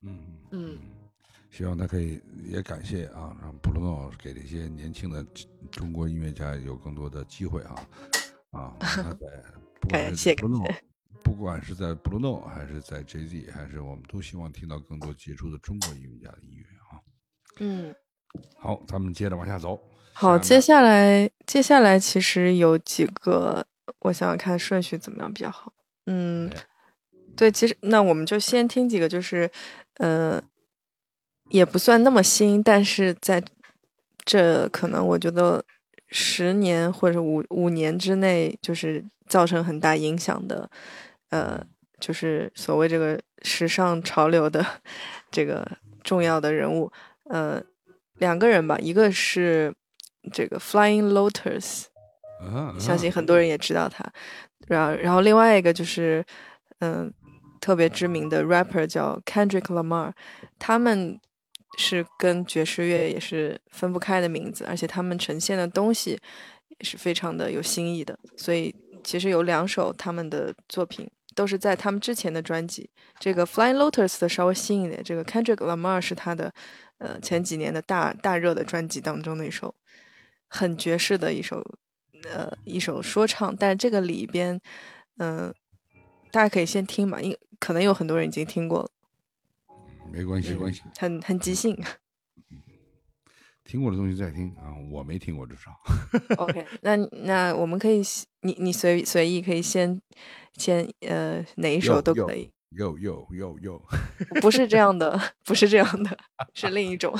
[0.00, 0.78] 嗯嗯，
[1.56, 5.24] 希望他可以也感谢啊，让布鲁诺给这些年轻的
[5.70, 7.86] 中国音乐家有更多的机会啊
[8.50, 8.76] 啊！
[9.88, 10.68] 感谢在布鲁诺，
[11.22, 16.98] 不管是在布鲁诺还是在 JZ，还是我们都希望听到更多杰出的中国音乐家的音乐啊。
[17.60, 17.94] 嗯，
[18.58, 19.80] 好，咱们接着往下走。
[20.12, 23.64] 好，接下来接下来其实有几个，
[24.00, 25.72] 我想想看顺序怎么样比较好。
[26.06, 26.66] 嗯，哎
[27.36, 29.48] 对，其实那我们就先听几个，就是
[29.98, 30.42] 呃，
[31.50, 33.42] 也不算那么新，但是在
[34.24, 35.64] 这可能我觉得
[36.08, 40.68] 十年或者五五年之内，就是造成很大影响的，
[41.30, 41.64] 呃，
[42.00, 44.64] 就是所谓这个时尚潮流的
[45.30, 45.66] 这个
[46.02, 46.90] 重要的人物，
[47.24, 47.62] 呃，
[48.18, 49.74] 两个人吧，一个是
[50.32, 51.84] 这个 Flying Lotus，
[52.40, 54.04] 啊，相信很多人也知道他。
[54.66, 56.24] 然后，然后另外一个就是，
[56.78, 57.12] 嗯，
[57.60, 60.12] 特别知名的 rapper 叫 Kendrick Lamar，
[60.58, 61.20] 他们
[61.76, 66.18] 是跟爵士乐也是分不开的名字，而且他们呈现的东西
[66.68, 68.18] 也是非常的有新意的。
[68.36, 72.88] 所以其实有两首他们的作品都是在他们之前的专辑。
[73.18, 76.52] 这个 Flying Lotus 的稍微新一点，这个 Kendrick Lamar 是他的
[76.98, 79.74] 呃前几年的大大热的专辑当中的一首
[80.48, 81.64] 很爵士的一首
[82.32, 84.60] 呃一首说唱，但这个里边，
[85.18, 85.52] 嗯、
[86.30, 88.88] 大家可以先听嘛，因可能有很多人已经听过了，
[90.14, 91.76] 没关系，没关系，很很即兴。
[93.64, 95.72] 听过的东西再听啊，我没听过至少。
[96.36, 96.94] OK，那
[97.24, 98.02] 那我们可以，
[98.42, 100.00] 你你随随意可以先
[100.52, 103.82] 先呃哪一首都可以，又又又又
[104.40, 106.16] 不是这样的，不是这样的，
[106.54, 107.12] 是另一种。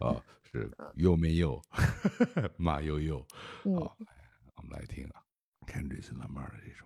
[0.00, 1.62] 啊，是又没有？
[2.58, 3.24] 马悠悠。
[3.64, 3.96] 嗯好，
[4.56, 5.22] 我们来听啊
[5.66, 6.84] ，Kendrick Lamar 的这首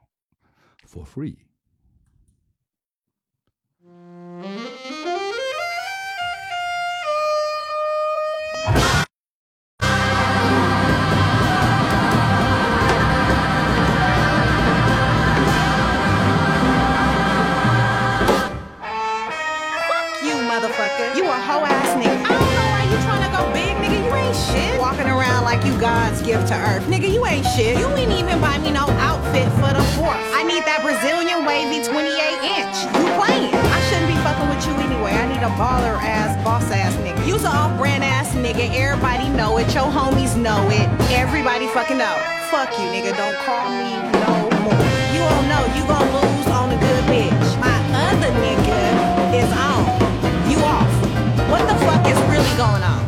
[1.03, 1.37] 《For Free》。
[20.99, 21.17] Motherfucker.
[21.17, 22.25] You a hoe ass nigga.
[22.25, 23.99] I don't know why you tryna go big, nigga.
[24.05, 24.81] You ain't shit.
[24.81, 26.85] Walking around like you God's gift to earth.
[26.87, 27.79] Nigga, you ain't shit.
[27.79, 30.19] You ain't even buy me no outfit for the fourth.
[30.35, 32.11] I need that Brazilian wavy 28
[32.59, 32.77] inch.
[32.99, 33.55] You playing.
[33.55, 35.13] I shouldn't be fucking with you anyway.
[35.15, 37.27] I need a baller ass, boss ass nigga.
[37.27, 38.71] You's a off brand ass nigga.
[38.75, 39.73] Everybody know it.
[39.75, 40.87] Your homies know it.
[41.13, 42.17] Everybody fucking know.
[42.51, 43.17] Fuck you, nigga.
[43.17, 44.33] Don't call me no
[44.65, 44.87] more.
[45.15, 45.63] You don't know.
[45.77, 46.38] You gon' lose
[52.39, 53.08] really going on?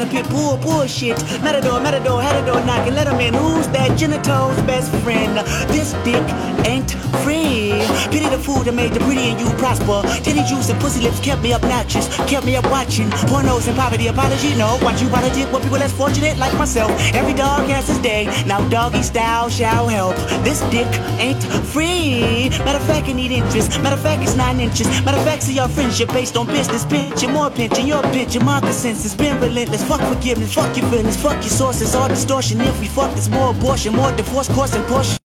[0.00, 0.56] in a pit bull.
[0.58, 1.18] Bullshit.
[1.42, 3.34] Matador, matador, door knocking, let him in.
[3.34, 5.38] Who's that genitals best friend?
[5.68, 6.22] This dick
[6.66, 6.90] ain't
[7.24, 7.72] free.
[8.12, 10.02] Pity the fool that made the pretty and you prosper.
[10.22, 13.10] Titty juice and pussy lips kept me obnoxious, kept me up watching.
[13.30, 14.78] Pornos and poverty, apology, no.
[14.82, 16.90] Watch you bite a dick with people less fortunate like myself.
[17.14, 18.26] Every dog has his day.
[18.46, 20.16] Now doggy style shall help.
[20.44, 22.50] This dick ain't free.
[22.64, 23.80] Matter of fact, it need interest.
[23.82, 24.86] Matter of fact, it's nine inches.
[25.04, 26.84] Matter of fact, see your friendship based on business.
[26.84, 28.42] Pinching more pinching your picture.
[28.44, 29.87] My consensus been relentless.
[29.87, 30.53] Fuck forgiveness.
[30.53, 31.15] Fuck your feelings.
[31.15, 31.95] Fuck your sources.
[31.95, 32.61] All distortion.
[32.61, 33.93] If we fuck, it's more abortion.
[33.95, 35.17] More divorce, course, and portion.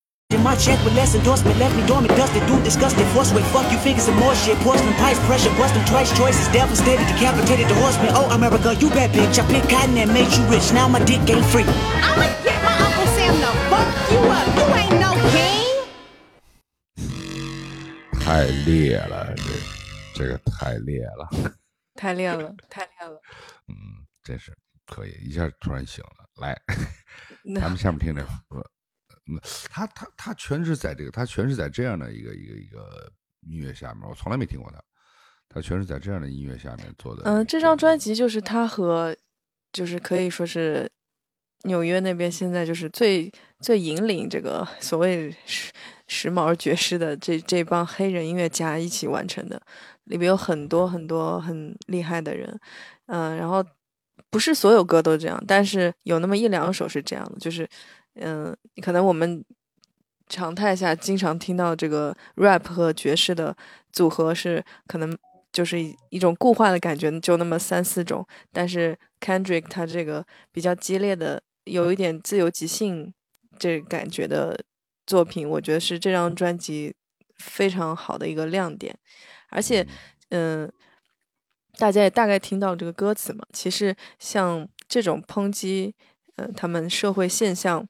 [0.43, 3.43] My check with less endorsement left me dormant, dusted, through disgusted force weight.
[3.45, 4.57] Fuck you, figures and more shit.
[4.59, 8.11] Porcelain pipes, pressure, busting twice, choices, devastated, decapitated, the horseman.
[8.13, 9.39] Oh, America, you bad bitch.
[9.39, 10.71] I picked cotton and made you rich.
[10.71, 11.65] Now my dick ain't free.
[11.65, 14.47] I'ma get my Uncle Sam to fuck you up.
[14.55, 15.65] You ain't no king.
[18.21, 19.43] 太烈了，这
[20.13, 21.27] 这个太烈了，
[21.95, 23.19] 太烈了，太烈了。
[23.67, 26.28] 嗯， 真是可以，一下突然醒了。
[26.40, 26.58] 来，
[27.44, 28.60] 那咱们下面听这 个，
[29.30, 29.38] 嗯，
[29.70, 33.12] 他他他全是在这个，他全是在这样的一个一个一个
[33.42, 34.82] 音乐下面，我从来没听过他，
[35.48, 37.22] 他全是在这样的音乐下面做的。
[37.24, 39.16] 嗯、这张专辑就是他和，
[39.72, 40.90] 就是可以说是
[41.64, 45.72] 纽约那边现在就是最最引领这个所谓时
[46.08, 49.62] 时髦爵士的这这帮黑人音乐家一起完成的，
[50.04, 52.58] 里边有很多很多很厉害的人，
[53.06, 53.64] 嗯、然后
[54.34, 57.68] 不是所有歌都这样，但是有那么一两首是这样的，就是
[58.14, 59.44] 嗯、可能我们
[60.28, 63.56] 常态下经常听到这个 rap 和爵士的
[63.92, 65.16] 组合是可能
[65.52, 68.26] 就是一一种固化的感觉，就那么三四种。
[68.52, 73.14] 但是 Kendrick 他这个比较激烈的，有一点自由即兴
[73.56, 74.60] 这感觉的
[75.06, 76.92] 作品，我觉得是这张专辑
[77.38, 78.98] 非常好的一个亮点。
[79.50, 79.86] 而且，
[80.30, 80.68] 嗯、
[81.76, 83.44] 大家也大概听到这个歌词嘛。
[83.52, 85.94] 其实像这种抨击，
[86.36, 87.86] 呃，他们社会现象、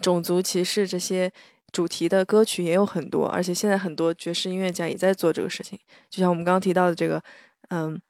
[0.00, 1.32] 种族歧视这些
[1.72, 5.78] 主题的歌曲也有很多，而且现在很多爵士音乐家也在做这个事情。
[6.08, 7.22] 就像我们刚刚提到的这个，
[7.68, 8.00] 嗯，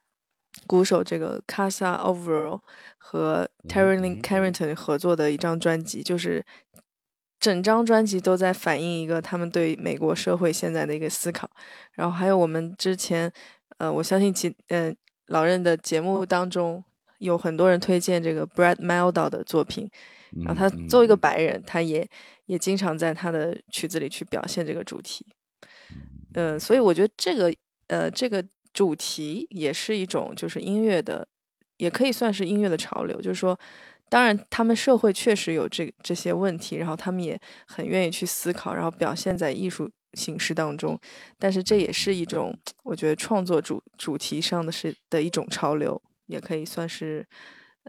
[0.67, 2.61] 鼓手这个 Casa Overall
[2.97, 6.45] 和 Terry Lynn Carrington 合作的一张专辑，就是
[7.39, 11.49] 整张专辑都在反映一个他们对美国社会现在的一个思考。
[11.93, 13.31] 然后还有我们之前，
[13.77, 14.95] 呃，我相信其嗯、呃、
[15.27, 16.83] 老任的节目当中
[17.19, 19.89] 有很多人推荐这个 Brad Mehldau 的作品，
[20.45, 22.07] 然后他嗯作为一个白人，他也
[22.45, 25.25] 也经常在他的曲子里去表现这个主题。
[26.33, 27.53] 呃，所以我觉得这个
[27.87, 31.27] 呃这个主题也是一种就是音乐的，
[31.77, 33.21] 也可以算是音乐的潮流。
[33.21, 33.57] 就是说，
[34.09, 40.99] 当然他们社会确实有这这些问题，然后他们也很愿意去思考，然后表现在艺术形式当中。
[41.37, 47.27] 但是这也是一种我觉得创作主主题上的是的一种潮流，也可以算是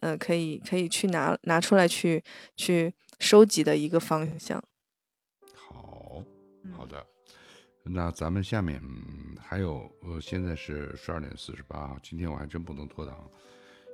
[0.03, 2.23] 呃可以可以去拿拿出来去
[2.57, 4.63] 去收集的一个方向。
[5.55, 6.23] 好，
[6.77, 7.07] 好的。
[7.89, 13.31] 那咱们下面、嗯、还有，呃，现在是十二点四十八号，今天我还真不能拖堂，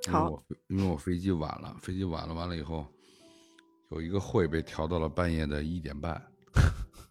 [0.07, 2.87] 因为好我因为我飞机晚了，飞机晚了，完了以后
[3.91, 6.19] 有一个会被调到了半夜的一点半，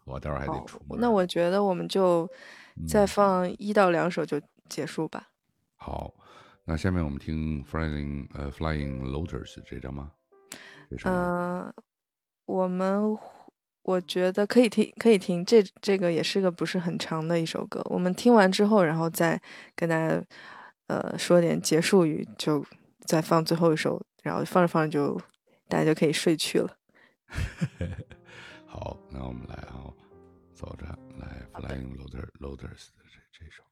[0.04, 0.98] 我待会儿还得出门。
[1.00, 2.28] 那我觉得我们就
[2.88, 5.28] 再放一到两首就结束吧。
[5.76, 6.14] 好，
[6.64, 10.12] 那下面我们听 Flying 呃 Flying Lotus 这张吗？
[11.04, 11.72] 嗯、
[12.46, 13.16] 我们
[13.82, 15.44] 我觉得可以听，可以听。
[15.44, 17.80] 这这个也是个不是很长的一首歌。
[17.86, 19.40] 我们听完之后，然后再
[19.74, 20.22] 跟大家
[20.88, 22.64] 呃说点结束语，就
[23.06, 25.20] 再放最后一首，然后放着放着就
[25.68, 26.76] 大家就可以睡去了。
[28.72, 29.92] 好，那我们来啊，
[30.54, 30.86] 走着
[31.18, 33.62] 来 Flying Lotus Lotus 的这这首。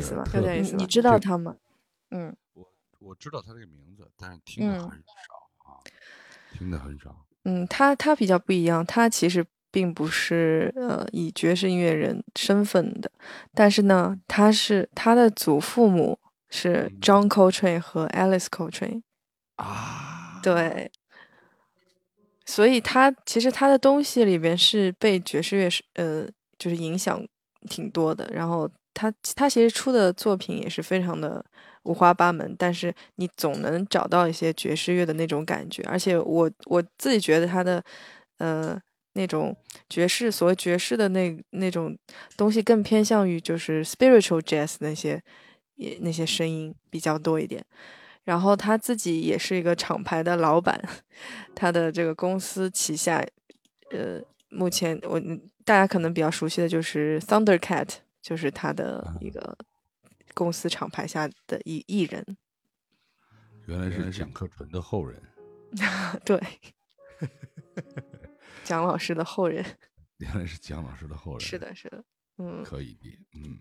[0.00, 1.56] 意思有点意思你知道他吗？
[2.10, 2.34] 嗯。
[2.54, 2.66] 我
[2.98, 4.88] 我知道他这个名字，但是听的嗯。
[4.88, 5.78] 很少啊，
[6.52, 7.26] 听的很少。
[7.44, 13.10] 嗯，他他比较不一样，他其实并不是呃以爵士音乐人身份的，
[13.54, 16.18] 但是呢，他是他的祖父母
[16.50, 19.02] 是 John Coltrane 和 Alice Coltrane。
[19.56, 20.90] 啊，对，
[22.44, 26.26] 所以他其实他的东西里边是被爵士乐是呃
[26.58, 27.26] 就是影响
[27.68, 31.44] 挺多的，然后他他其实出的作品也是非常的
[31.84, 37.82] 五花八门，但是你总能找到一些爵士乐的那种感觉，而且我我自己觉得他的
[38.38, 38.80] 呃
[39.14, 39.56] 那种
[39.88, 41.96] 爵士，所谓爵士的那那种
[42.36, 45.22] 东西更偏向于就是 spiritual jazz 那些
[45.76, 47.64] 也那些声音比较多一点。
[48.24, 50.80] 然后他自己也是一个厂牌的老板，
[51.54, 53.26] 他的这个公司旗下，
[53.90, 54.20] 呃，
[54.50, 55.20] 目前我
[55.64, 57.88] 大家可能比较熟悉的就是 Thundercat，
[58.20, 59.56] 就是他的一个
[60.34, 62.36] 公司厂牌下的艺艺人。
[63.66, 65.22] 原来是蒋克纯的后人，
[66.24, 66.40] 对，
[68.64, 69.64] 蒋老师的后人。
[70.18, 71.40] 原来是蒋老师的后人。
[71.46, 72.04] 是的，是的，
[72.38, 73.60] 嗯，可以的，嗯，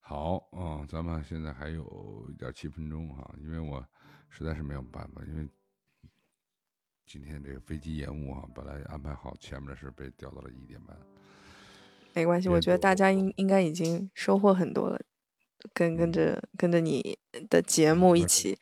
[0.00, 3.84] 好啊、咱们现在还有一点七分钟哈、因为我
[4.28, 5.48] 实在是没有办法，因为
[7.06, 10.96] 今天这个飞机延误啊，本来安排好前面的事被调到了一点半。
[12.16, 14.98] 没关系，我觉得大家应应该已经收获很多了，
[15.74, 17.18] 跟跟着跟着你
[17.50, 18.58] 的节目一起。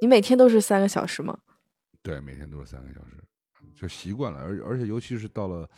[0.00, 1.38] 你每天都是三个小时吗？
[2.02, 3.22] 对，每天都是三个小时，
[3.74, 5.68] 就习惯了，而而且尤其是到了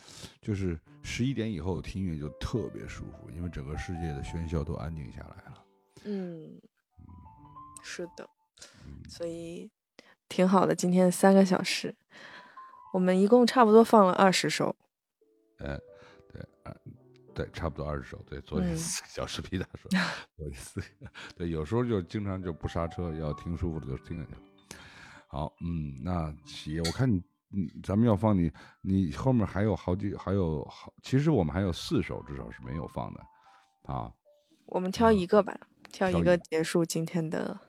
[0.41, 5.65] 就是十一点以后听音乐就特别舒服，因为整个世界的喧嚣都安静下来了。
[6.05, 6.61] 嗯，
[7.83, 8.29] 是的，
[8.85, 9.69] 嗯，所以
[10.29, 10.73] 挺好的。
[10.73, 11.93] 今天三个小时，
[12.93, 14.73] 我们一共差不多放了二十首。
[15.59, 15.77] 哎，
[17.33, 18.17] 对，差不多二十首。
[18.27, 19.89] 对，昨天嗯四个小时皮大说，
[20.35, 20.87] 昨天四个，
[21.35, 24.41] 对，有时候就经常就不刹车，要听舒服的就听下去了。
[25.27, 27.17] 好，嗯，那企业，我看你，
[27.51, 33.21] 嗯，咱们要放你，你后面还有好几，还有好，其实我们还有四首至少是没有放的，
[33.83, 34.11] 啊，
[34.65, 35.55] 我们挑一个吧，
[35.91, 37.59] 挑一个结束今天的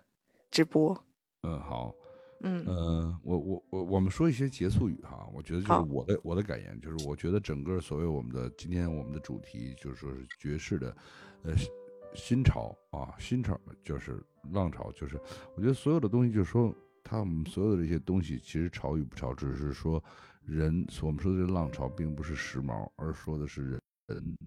[0.50, 1.04] 直播。
[1.42, 1.92] 嗯，好，
[2.40, 2.64] 嗯。
[2.66, 10.96] 呃，我我我我们说一些结束语哈，我觉得就是我的我的感言，就是我觉得整个所谓我们的今天我们的主题就是说是爵士的，
[11.42, 11.68] 呃新
[12.14, 15.20] 新潮啊，新潮就是浪潮，就是
[15.56, 20.02] 我觉得所有的东西就是说，他们所有的这些东西其实潮与不潮，只是说
[20.44, 24.38] 人我们说的这浪潮并不是时髦，而说的是人人。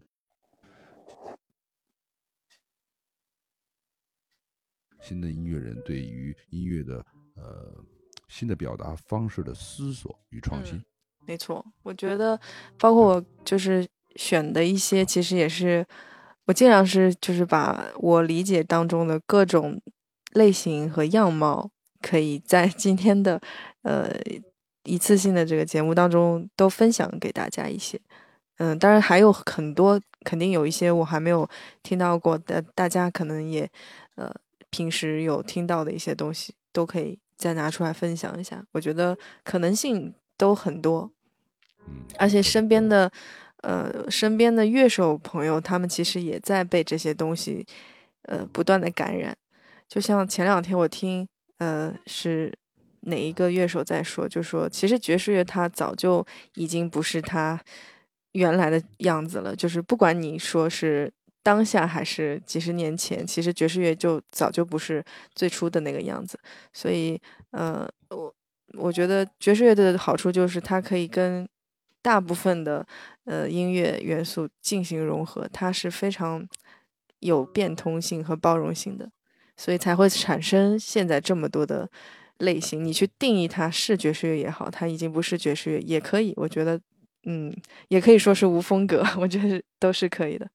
[5.01, 7.03] 新的音乐人对于音乐的
[7.41, 7.83] 呃
[8.27, 10.81] 新的表达方式的思索与创新。
[11.27, 12.39] 没错，我觉得
[12.79, 15.85] 包括我就是选的一些，其实也是
[16.45, 19.81] 我尽量是就是把我理解当中的各种
[20.33, 21.69] 类型和样貌，
[22.01, 23.39] 可以在今天的
[23.83, 24.09] 呃
[24.83, 27.99] 一次性的这个节目当中都分享给大家一些。
[28.57, 31.47] 嗯，当然还有很多，肯定有一些我还没有
[31.83, 33.69] 听到过的，大家可能也
[34.15, 34.33] 呃
[34.69, 38.63] 平时有听到的一些东西，都可以再拿出来分享一下。
[38.71, 41.11] 我觉得可能性都很多，
[41.87, 43.11] 嗯，而且身边的
[43.63, 47.65] 呃身边的乐手朋友，他们其实也在被这些东西
[48.23, 49.35] 呃不断的感染。
[49.87, 52.53] 就像前两天我听呃是
[53.01, 57.59] 哪一个乐手在说，就说其实爵士乐它早就已经不是它
[58.33, 61.11] 原来的样子了，就是不管你说是
[61.43, 65.03] 当下还是几十年前，其实爵士乐就早就不是
[65.33, 66.39] 最初的那个样子。
[66.73, 67.19] 所以
[67.51, 68.33] 呃我
[68.77, 71.47] 我觉得爵士乐的好处就是它可以跟
[72.01, 72.85] 大部分的
[73.25, 76.47] 呃音乐元素进行融合，它是非常
[77.19, 79.11] 有变通性和包容性的，
[79.57, 81.89] 所以才会产生现在这么多的
[82.39, 82.83] 类型。
[82.83, 86.79] 你去定义它是爵士乐也好，它已经不是爵士乐也可以，我觉得
[87.25, 87.55] 嗯，
[87.89, 90.49] 也可以说是无风格， 我觉得都是可以的。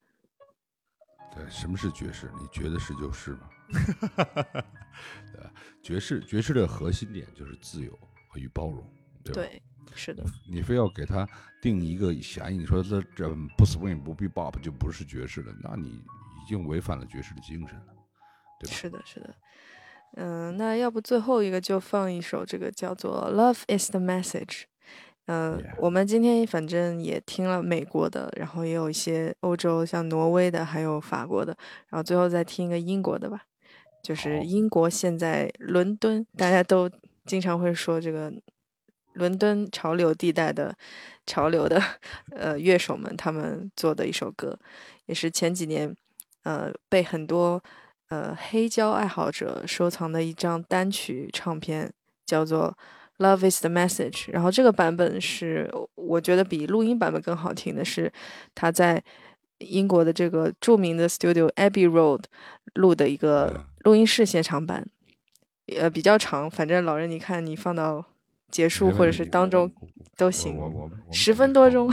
[1.37, 2.31] 对，什么是爵士？
[2.41, 3.49] 你觉得是就是嘛？
[5.33, 5.53] 对吧？
[5.83, 7.93] 爵士爵士的核心点就是自由
[8.29, 8.83] 和与包容，
[9.23, 9.43] 对吧？
[9.43, 9.63] 对，
[9.95, 11.29] 是的，你非要给它
[11.61, 17.95] 定一个狭义，你说这这不 swing 不 bebop 就不是爵士了，那你已经违反了爵士的精神了，
[18.59, 18.75] 对吧？
[18.75, 19.35] 是的，是的。
[20.15, 24.63] 嗯，那要不最后一个就放一首这个叫做《Love Is the Message》。
[25.27, 31.57] 嗯.我们今天反正也听了美国的，然后也有一些欧洲，像挪威的，还有法国的，
[31.89, 33.43] 然后最后再听一个英国的吧。
[34.03, 36.89] 就是英国现在伦敦，大家都
[37.25, 38.33] 经常会说这个
[39.15, 40.73] 伦敦潮流地带的
[41.27, 41.83] 潮流的
[42.31, 44.57] 呃乐手们他们做的一首歌，
[45.07, 45.93] 也是前几年
[46.45, 47.61] 呃被很多
[48.11, 51.93] 呃黑胶爱好者收藏的一张单曲唱片，
[52.25, 52.69] 叫做
[53.19, 54.27] 《Love Is the Message》。
[54.33, 58.13] 然后这个版本是我觉得比录音版本更好听的是
[58.55, 59.03] 他在
[59.59, 62.25] 英国的这个著名的 Studio Abbey Road
[62.75, 64.87] 录的一个嗯录音室现场版，
[65.79, 68.05] 呃比较长，反正老人你看你放到
[68.51, 69.73] 结束或者是当中
[70.17, 70.59] 都行，
[71.11, 71.93] 十分多钟。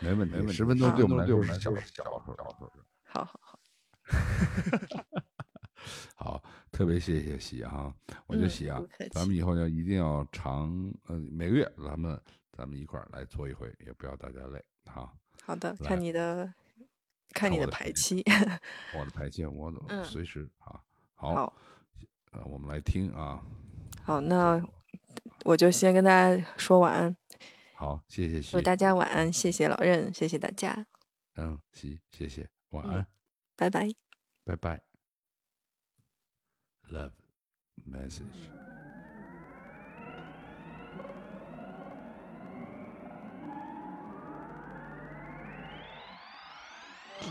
[0.00, 2.22] 没问题，没问题十分钟对我们来说是小小时候。
[3.04, 3.58] 好好好，
[6.22, 7.92] 好，特别谢谢喜哈，
[8.28, 10.70] 我觉得嗯喜啊咱们以后要一定要常，
[11.08, 12.20] 呃，每个月咱们
[12.52, 15.12] 咱们一块儿来做一回，也不要大家累哈。
[15.42, 16.54] 好的，看你的
[17.30, 18.24] 看你的排排期。
[18.96, 20.80] 我的排期我嗯随时啊，
[21.16, 21.52] 好，好，
[22.30, 23.42] 呃，我们来听啊，
[24.04, 24.64] 好，那
[25.44, 27.16] 我就先跟大家说晚安，
[27.74, 30.86] 好，谢谢喜祝，大家晚安，谢谢老任，谢谢大家，
[31.34, 33.06] 嗯，喜，谢谢，晚嗯安，
[33.56, 33.88] 拜拜。
[34.44, 34.91] 拜拜。
[36.92, 37.10] Love
[37.90, 38.20] message。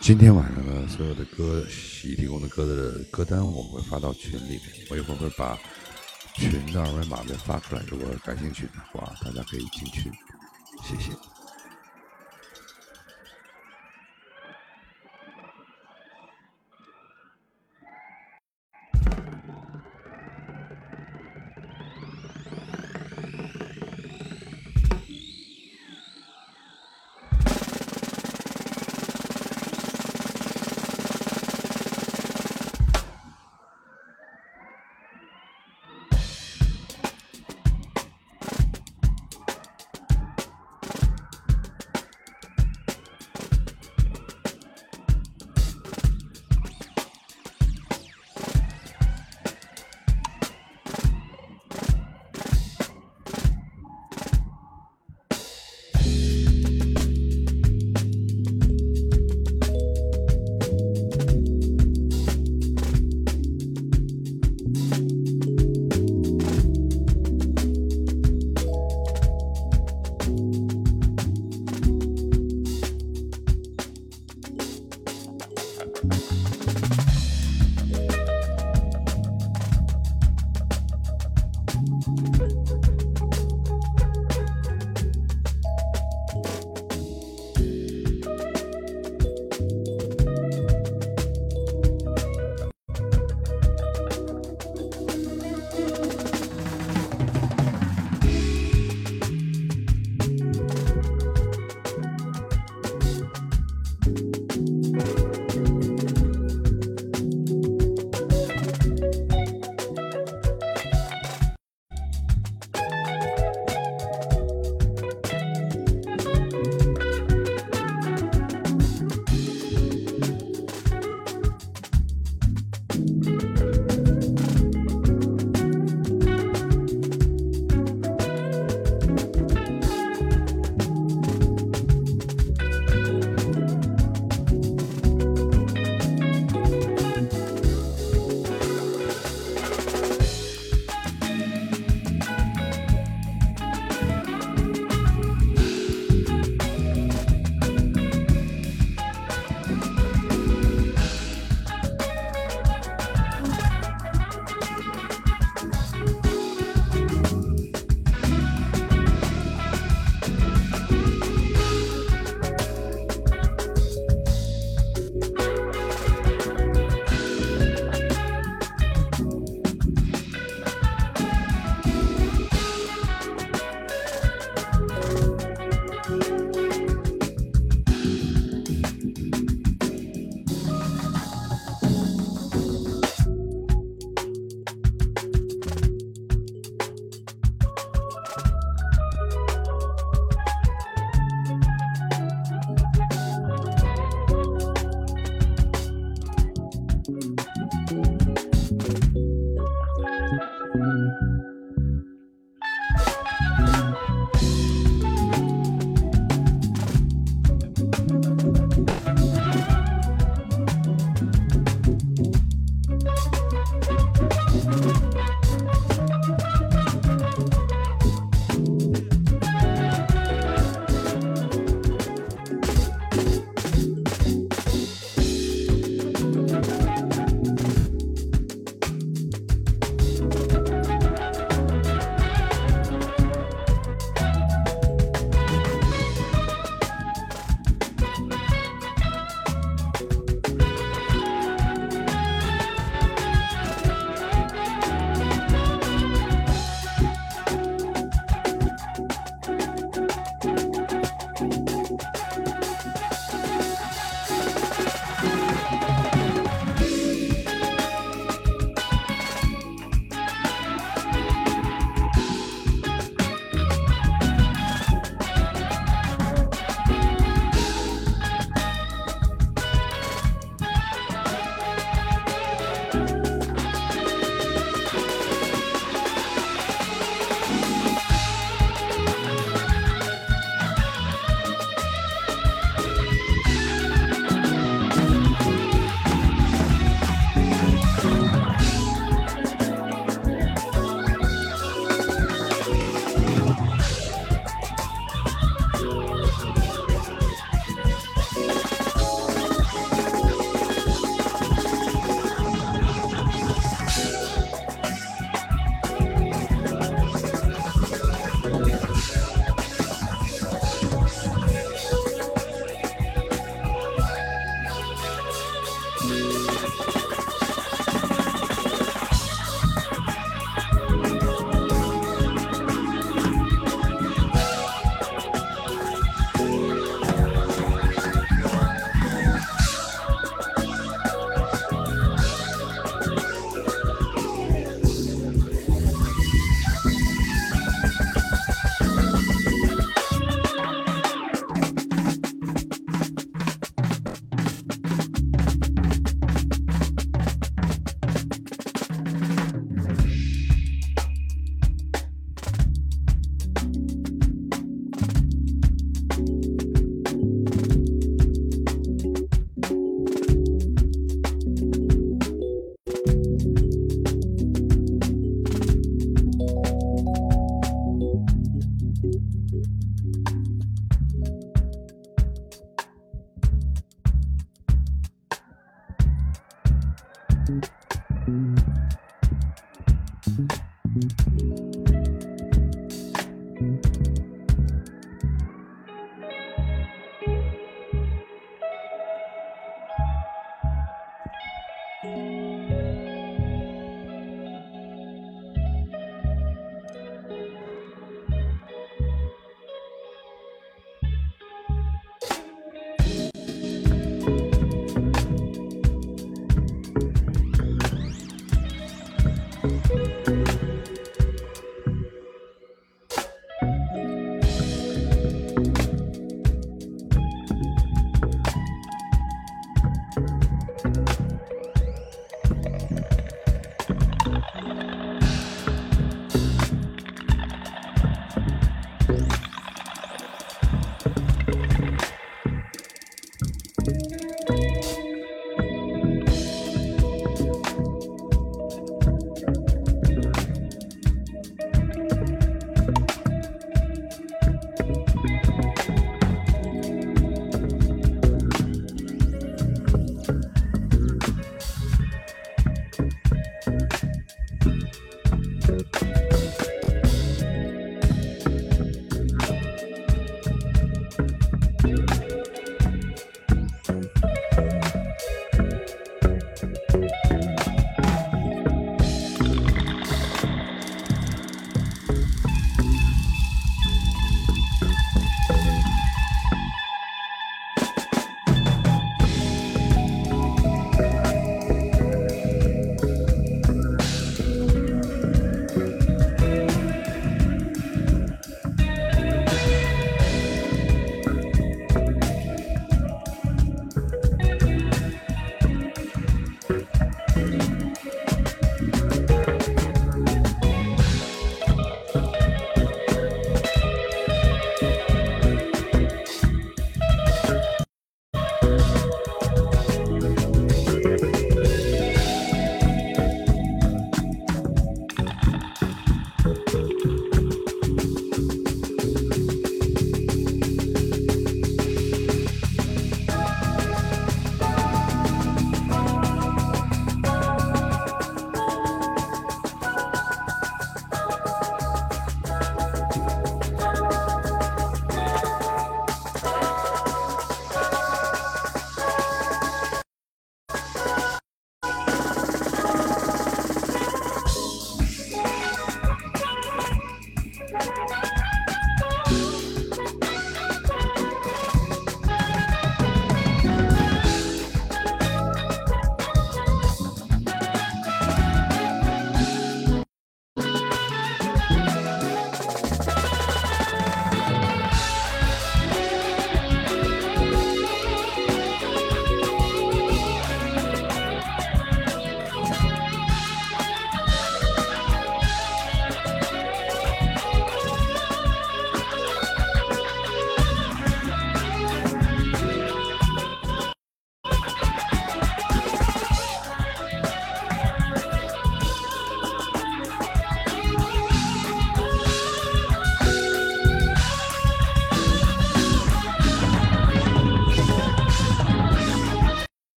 [0.00, 5.58] 今天晚上呢，所有的歌喜提供的歌的歌单我会发到群里面，我一会儿会把
[6.36, 10.08] 群的二维码再发出来，如果感兴趣的话，大家可以进去，
[10.84, 11.10] 谢谢。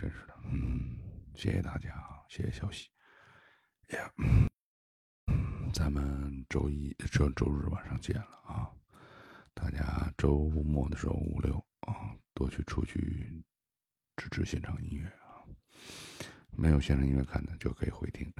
[0.00, 0.96] 真是的，嗯，
[1.34, 2.88] 谢谢大家啊，谢谢消息，
[3.88, 4.08] 呀，
[5.74, 8.70] 咱们周一周周日晚上见了啊，
[9.52, 13.42] 大家周末的时候五六啊，多去出去
[14.14, 15.42] 支持现场音乐啊，
[16.56, 18.32] 没有现场音乐看的就可以回听，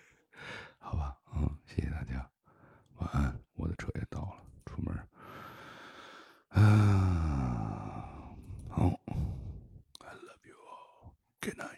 [0.80, 2.26] 好吧，嗯，谢谢大家。
[2.94, 5.06] 晚安，我的车也到了，出门儿。
[6.58, 8.34] 啊，
[8.70, 8.98] 好。
[11.46, 11.75] Good night.